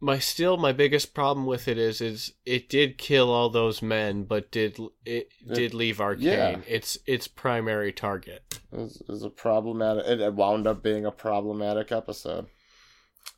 my 0.00 0.18
still 0.18 0.56
my 0.56 0.72
biggest 0.72 1.14
problem 1.14 1.46
with 1.46 1.68
it 1.68 1.78
is 1.78 2.00
is 2.00 2.32
it 2.44 2.68
did 2.68 2.98
kill 2.98 3.30
all 3.30 3.50
those 3.50 3.82
men, 3.82 4.24
but 4.24 4.50
did 4.50 4.78
it 5.04 5.28
It- 5.46 5.54
did 5.54 5.74
leave 5.74 6.00
Arcane 6.00 6.24
yeah. 6.24 6.60
its 6.66 6.98
its 7.06 7.28
primary 7.28 7.92
target. 7.92 8.42
It 8.72 8.78
was, 8.78 8.96
it 9.00 9.08
was 9.08 9.22
a 9.22 9.30
problematic. 9.30 10.06
It 10.06 10.34
wound 10.34 10.66
up 10.66 10.82
being 10.82 11.04
a 11.06 11.10
problematic 11.12 11.92
episode. 11.92 12.46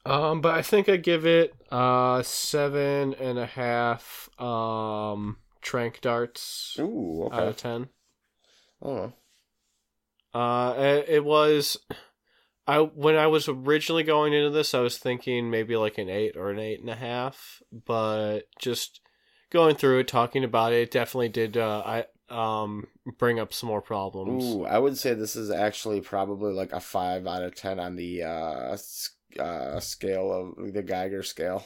Um, 0.07 0.41
but 0.41 0.55
I 0.55 0.63
think 0.63 0.89
I 0.89 0.97
give 0.97 1.27
it 1.27 1.55
uh 1.71 2.23
seven 2.23 3.15
and 3.15 3.39
a 3.39 3.47
half 3.47 4.29
um 4.41 5.39
trank 5.61 6.01
darts 6.01 6.77
Ooh, 6.79 7.29
out 7.33 7.43
of 7.43 7.49
okay. 7.51 7.59
ten. 7.59 7.89
Oh, 8.83 9.13
Uh, 10.35 10.75
it, 10.77 11.09
it 11.09 11.25
was. 11.25 11.79
I 12.67 12.79
when 12.79 13.17
I 13.17 13.27
was 13.27 13.49
originally 13.49 14.03
going 14.03 14.33
into 14.33 14.51
this, 14.51 14.75
I 14.75 14.81
was 14.81 14.99
thinking 14.99 15.51
maybe 15.51 15.77
like 15.77 15.99
an 15.99 16.09
eight 16.09 16.37
or 16.37 16.51
an 16.51 16.59
eight 16.59 16.81
and 16.81 16.91
a 16.91 16.97
half, 16.97 17.63
but 17.73 18.41
just 18.59 19.01
going 19.51 19.77
through 19.77 20.01
it, 20.01 20.09
talking 20.09 20.43
about 20.45 20.73
it, 20.73 20.83
it 20.83 20.91
definitely 20.91 21.29
did. 21.29 21.57
Uh, 21.57 21.83
I 21.85 22.05
um 22.31 22.87
bring 23.19 23.39
up 23.39 23.53
some 23.53 23.69
more 23.69 23.83
problems. 23.83 24.45
Ooh, 24.45 24.65
I 24.65 24.79
would 24.79 24.97
say 24.97 25.13
this 25.13 25.37
is 25.37 25.51
actually 25.51 26.01
probably 26.01 26.53
like 26.53 26.73
a 26.73 26.81
five 26.81 27.27
out 27.27 27.43
of 27.43 27.55
ten 27.55 27.79
on 27.79 27.97
the 27.97 28.23
uh, 28.23 28.77
uh 29.39 29.81
scale 29.81 30.33
of 30.59 30.73
the 30.73 30.83
Geiger 30.83 31.23
scale. 31.23 31.65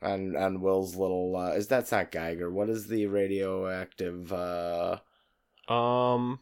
And 0.00 0.34
and 0.34 0.62
Will's 0.62 0.96
little 0.96 1.36
uh, 1.36 1.52
is 1.52 1.68
that's 1.68 1.92
not 1.92 2.10
Geiger. 2.10 2.50
What 2.50 2.70
is 2.70 2.86
the 2.88 3.06
radioactive 3.06 4.32
uh 4.32 4.98
Um, 5.68 6.40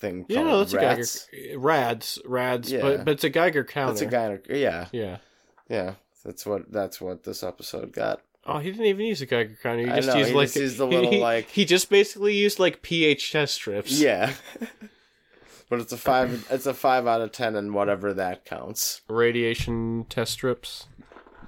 thing? 0.00 0.26
yeah, 0.28 0.42
no, 0.42 0.58
that's 0.58 0.74
Rats? 0.74 1.28
a 1.32 1.36
Geiger. 1.48 1.58
Rads, 1.58 2.18
rads, 2.24 2.72
Yeah. 2.72 2.80
but 2.82 3.04
but 3.04 3.12
it's 3.12 3.24
a 3.24 3.30
Geiger 3.30 3.64
counter. 3.64 3.92
That's 3.92 4.02
a 4.02 4.06
Geiger. 4.06 4.42
Yeah, 4.48 4.86
Yeah. 4.92 5.18
yeah. 5.68 5.94
That's 6.24 6.44
what 6.44 6.70
that's 6.72 7.00
what 7.00 7.24
this 7.24 7.42
episode 7.42 7.92
got. 7.92 8.20
Oh, 8.46 8.58
he 8.58 8.70
didn't 8.70 8.86
even 8.86 9.06
use 9.06 9.20
a 9.22 9.26
Geiger 9.26 9.56
counter. 9.62 9.82
He 9.84 9.90
I 9.90 9.96
just 9.96 10.08
know, 10.08 10.16
used 10.16 10.30
he 10.30 10.34
like 10.36 10.46
just 10.48 10.56
used 10.56 10.78
the 10.78 10.86
he- 10.88 10.94
little, 10.96 11.10
he, 11.12 11.20
like- 11.20 11.48
he 11.50 11.64
just 11.64 11.88
basically 11.90 12.34
used 12.34 12.58
like 12.58 12.82
pH 12.82 13.32
test 13.32 13.54
strips. 13.54 14.00
Yeah. 14.00 14.32
but 15.68 15.80
it's 15.80 15.92
a 15.92 15.96
five. 15.96 16.46
It's 16.50 16.66
a 16.66 16.74
five 16.74 17.06
out 17.06 17.20
of 17.20 17.32
ten, 17.32 17.54
and 17.56 17.72
whatever 17.74 18.12
that 18.14 18.44
counts. 18.44 19.02
Radiation 19.08 20.04
test 20.08 20.32
strips. 20.32 20.86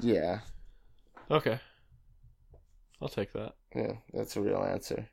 Yeah, 0.00 0.40
Okay. 1.30 1.60
I'll 3.00 3.08
take 3.08 3.32
that. 3.32 3.54
yeah. 3.74 3.92
That's 4.12 4.36
a 4.36 4.40
real 4.40 4.62
answer. 4.62 5.08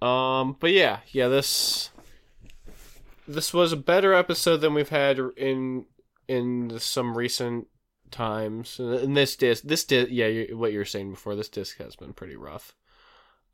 Um, 0.00 0.56
but 0.58 0.72
yeah, 0.72 0.98
yeah, 1.12 1.28
this 1.28 1.90
this 3.32 3.52
was 3.54 3.72
a 3.72 3.76
better 3.76 4.12
episode 4.14 4.58
than 4.58 4.74
we've 4.74 4.88
had 4.88 5.18
in 5.36 5.86
in 6.28 6.78
some 6.78 7.16
recent 7.16 7.66
times. 8.10 8.78
And 8.78 9.16
this 9.16 9.36
disc, 9.36 9.64
this 9.64 9.84
disc, 9.84 10.08
yeah, 10.10 10.26
you- 10.26 10.56
what 10.56 10.72
you 10.72 10.78
were 10.78 10.84
saying 10.84 11.10
before, 11.10 11.34
this 11.34 11.48
disc 11.48 11.78
has 11.78 11.96
been 11.96 12.12
pretty 12.12 12.36
rough. 12.36 12.74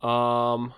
Um. 0.02 0.74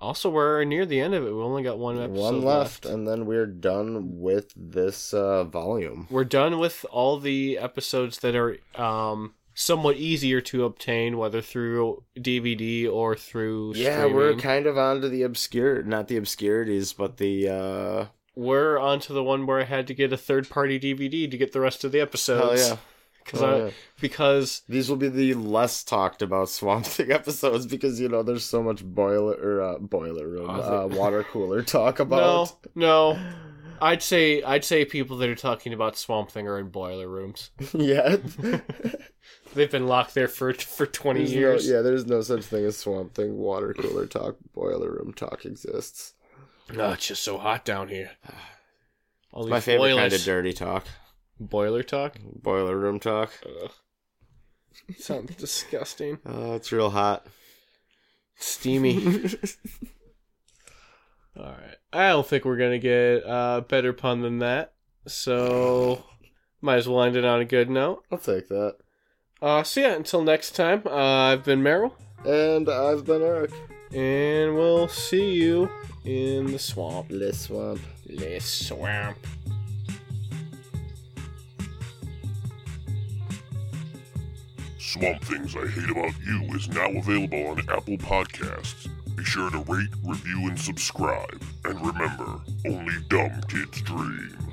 Also, 0.00 0.30
we're 0.30 0.62
near 0.62 0.86
the 0.86 1.00
end 1.00 1.12
of 1.12 1.26
it. 1.26 1.32
We 1.34 1.42
only 1.42 1.64
got 1.64 1.76
one 1.76 2.00
episode 2.00 2.20
One 2.20 2.42
left, 2.42 2.86
and 2.86 3.06
then 3.08 3.26
we're 3.26 3.46
done 3.46 4.20
with 4.20 4.52
this 4.54 5.12
uh, 5.12 5.42
volume. 5.42 6.06
We're 6.08 6.22
done 6.22 6.60
with 6.60 6.86
all 6.92 7.18
the 7.18 7.58
episodes 7.58 8.20
that 8.20 8.36
are 8.36 8.58
um 8.80 9.34
somewhat 9.60 9.96
easier 9.96 10.40
to 10.40 10.64
obtain, 10.64 11.18
whether 11.18 11.40
through 11.42 12.04
DVD 12.16 12.88
or 12.90 13.16
through 13.16 13.72
Yeah, 13.74 14.06
we're 14.06 14.36
kind 14.36 14.66
of 14.66 14.78
onto 14.78 15.08
the 15.08 15.22
obscure, 15.24 15.82
not 15.82 16.06
the 16.08 16.16
obscurities, 16.16 16.92
but 16.92 17.16
the 17.16 17.48
uh 17.48 18.06
we're 18.36 18.78
onto 18.78 19.12
the 19.12 19.24
one 19.24 19.46
where 19.46 19.60
I 19.60 19.64
had 19.64 19.88
to 19.88 19.94
get 19.94 20.12
a 20.12 20.16
third 20.16 20.48
party 20.48 20.78
DVD 20.78 21.28
to 21.28 21.36
get 21.36 21.52
the 21.52 21.60
rest 21.60 21.82
of 21.82 21.90
the 21.90 21.98
hell 21.98 22.06
episodes. 22.06 22.68
yeah. 22.68 22.76
'Cause 23.24 23.40
Hell 23.40 23.54
I, 23.54 23.58
yeah. 23.64 23.70
because 24.00 24.62
These 24.68 24.88
will 24.88 24.96
be 24.96 25.08
the 25.08 25.34
less 25.34 25.82
talked 25.84 26.22
about 26.22 26.48
Swamp 26.48 26.86
Thing 26.94 27.10
episodes 27.12 27.66
because 27.66 28.00
you 28.00 28.08
know 28.08 28.22
there's 28.22 28.44
so 28.44 28.62
much 28.62 28.82
boiler 28.84 29.34
or 29.34 29.60
uh, 29.62 29.78
boiler 29.78 30.26
room, 30.28 30.48
Oh, 30.48 30.84
uh, 30.84 30.86
water 30.86 31.24
cooler 31.24 31.62
talk 31.62 31.98
no, 31.98 32.02
about. 32.04 32.52
no, 32.76 33.18
I'd 33.80 34.02
say 34.02 34.42
I'd 34.42 34.64
say 34.64 34.84
people 34.84 35.16
that 35.18 35.28
are 35.28 35.34
talking 35.34 35.72
about 35.72 35.96
Swamp 35.96 36.30
Thing 36.30 36.46
are 36.48 36.58
in 36.58 36.68
boiler 36.68 37.08
rooms. 37.08 37.50
yeah. 37.74 38.16
They've 39.54 39.70
been 39.70 39.86
locked 39.86 40.14
there 40.14 40.28
for 40.28 40.52
for 40.54 40.86
twenty 40.86 41.20
There's 41.20 41.32
no- 41.32 41.38
years. 41.38 41.68
yeah, 41.68 41.80
there's 41.80 42.06
no 42.06 42.20
such 42.20 42.44
thing 42.44 42.64
as 42.64 42.76
Swamp 42.76 43.14
Thing. 43.14 43.36
Water 43.38 43.74
cooler 43.74 44.06
talk, 44.06 44.36
boiler 44.54 44.90
room 44.90 45.12
talk 45.14 45.44
exists. 45.44 46.14
No, 46.74 46.90
it's 46.90 47.06
just 47.06 47.24
so 47.24 47.38
hot 47.38 47.64
down 47.64 47.88
here. 47.88 48.10
All 49.32 49.46
My 49.46 49.56
these 49.56 49.64
favorite 49.64 49.96
kind 49.96 50.12
of 50.12 50.22
dirty 50.22 50.52
talk. 50.52 50.84
boiler 51.40 51.82
talk. 51.82 52.16
Boiler 52.42 52.76
room 52.76 52.98
talk. 53.00 53.30
Ugh. 53.46 53.70
Sounds 54.98 55.34
disgusting. 55.36 56.18
Oh, 56.26 56.54
it's 56.54 56.72
real 56.72 56.90
hot. 56.90 57.26
Steamy. 58.36 59.28
All 61.38 61.44
right. 61.46 61.76
I 61.92 62.08
don't 62.08 62.26
think 62.26 62.44
we're 62.44 62.56
gonna 62.56 62.78
get 62.78 63.22
a 63.24 63.64
better 63.66 63.92
pun 63.92 64.22
than 64.22 64.38
that. 64.40 64.72
So 65.06 66.04
might 66.60 66.76
as 66.76 66.88
well 66.88 67.02
end 67.02 67.16
it 67.16 67.24
on 67.24 67.40
a 67.40 67.44
good 67.44 67.70
note. 67.70 68.04
I'll 68.10 68.18
take 68.18 68.48
that. 68.48 68.76
Uh, 69.40 69.62
so 69.62 69.80
yeah, 69.80 69.94
until 69.94 70.22
next 70.22 70.52
time. 70.56 70.82
Uh, 70.84 70.90
I've 71.32 71.44
been 71.44 71.62
Meryl, 71.62 71.92
And 72.26 72.68
I've 72.68 73.04
been 73.04 73.22
Eric. 73.22 73.52
and 73.92 74.54
we'll 74.56 74.88
see 74.88 75.32
you 75.34 75.70
in 76.04 76.46
the 76.46 76.58
swamp. 76.58 77.06
Le 77.10 77.32
Swamp. 77.32 77.80
The 78.06 78.40
swamp. 78.40 79.16
Swamp 84.78 85.22
Things 85.22 85.54
I 85.56 85.66
Hate 85.66 85.90
About 85.90 86.12
You 86.26 86.42
is 86.54 86.68
now 86.68 86.88
available 86.90 87.46
on 87.48 87.60
Apple 87.68 87.98
Podcasts. 87.98 88.88
Sure 89.28 89.50
to 89.50 89.58
rate, 89.70 89.90
review, 90.02 90.48
and 90.48 90.58
subscribe. 90.58 91.42
And 91.66 91.78
remember, 91.86 92.40
only 92.66 92.94
dumb 93.10 93.42
kids 93.46 93.82
dream. 93.82 94.47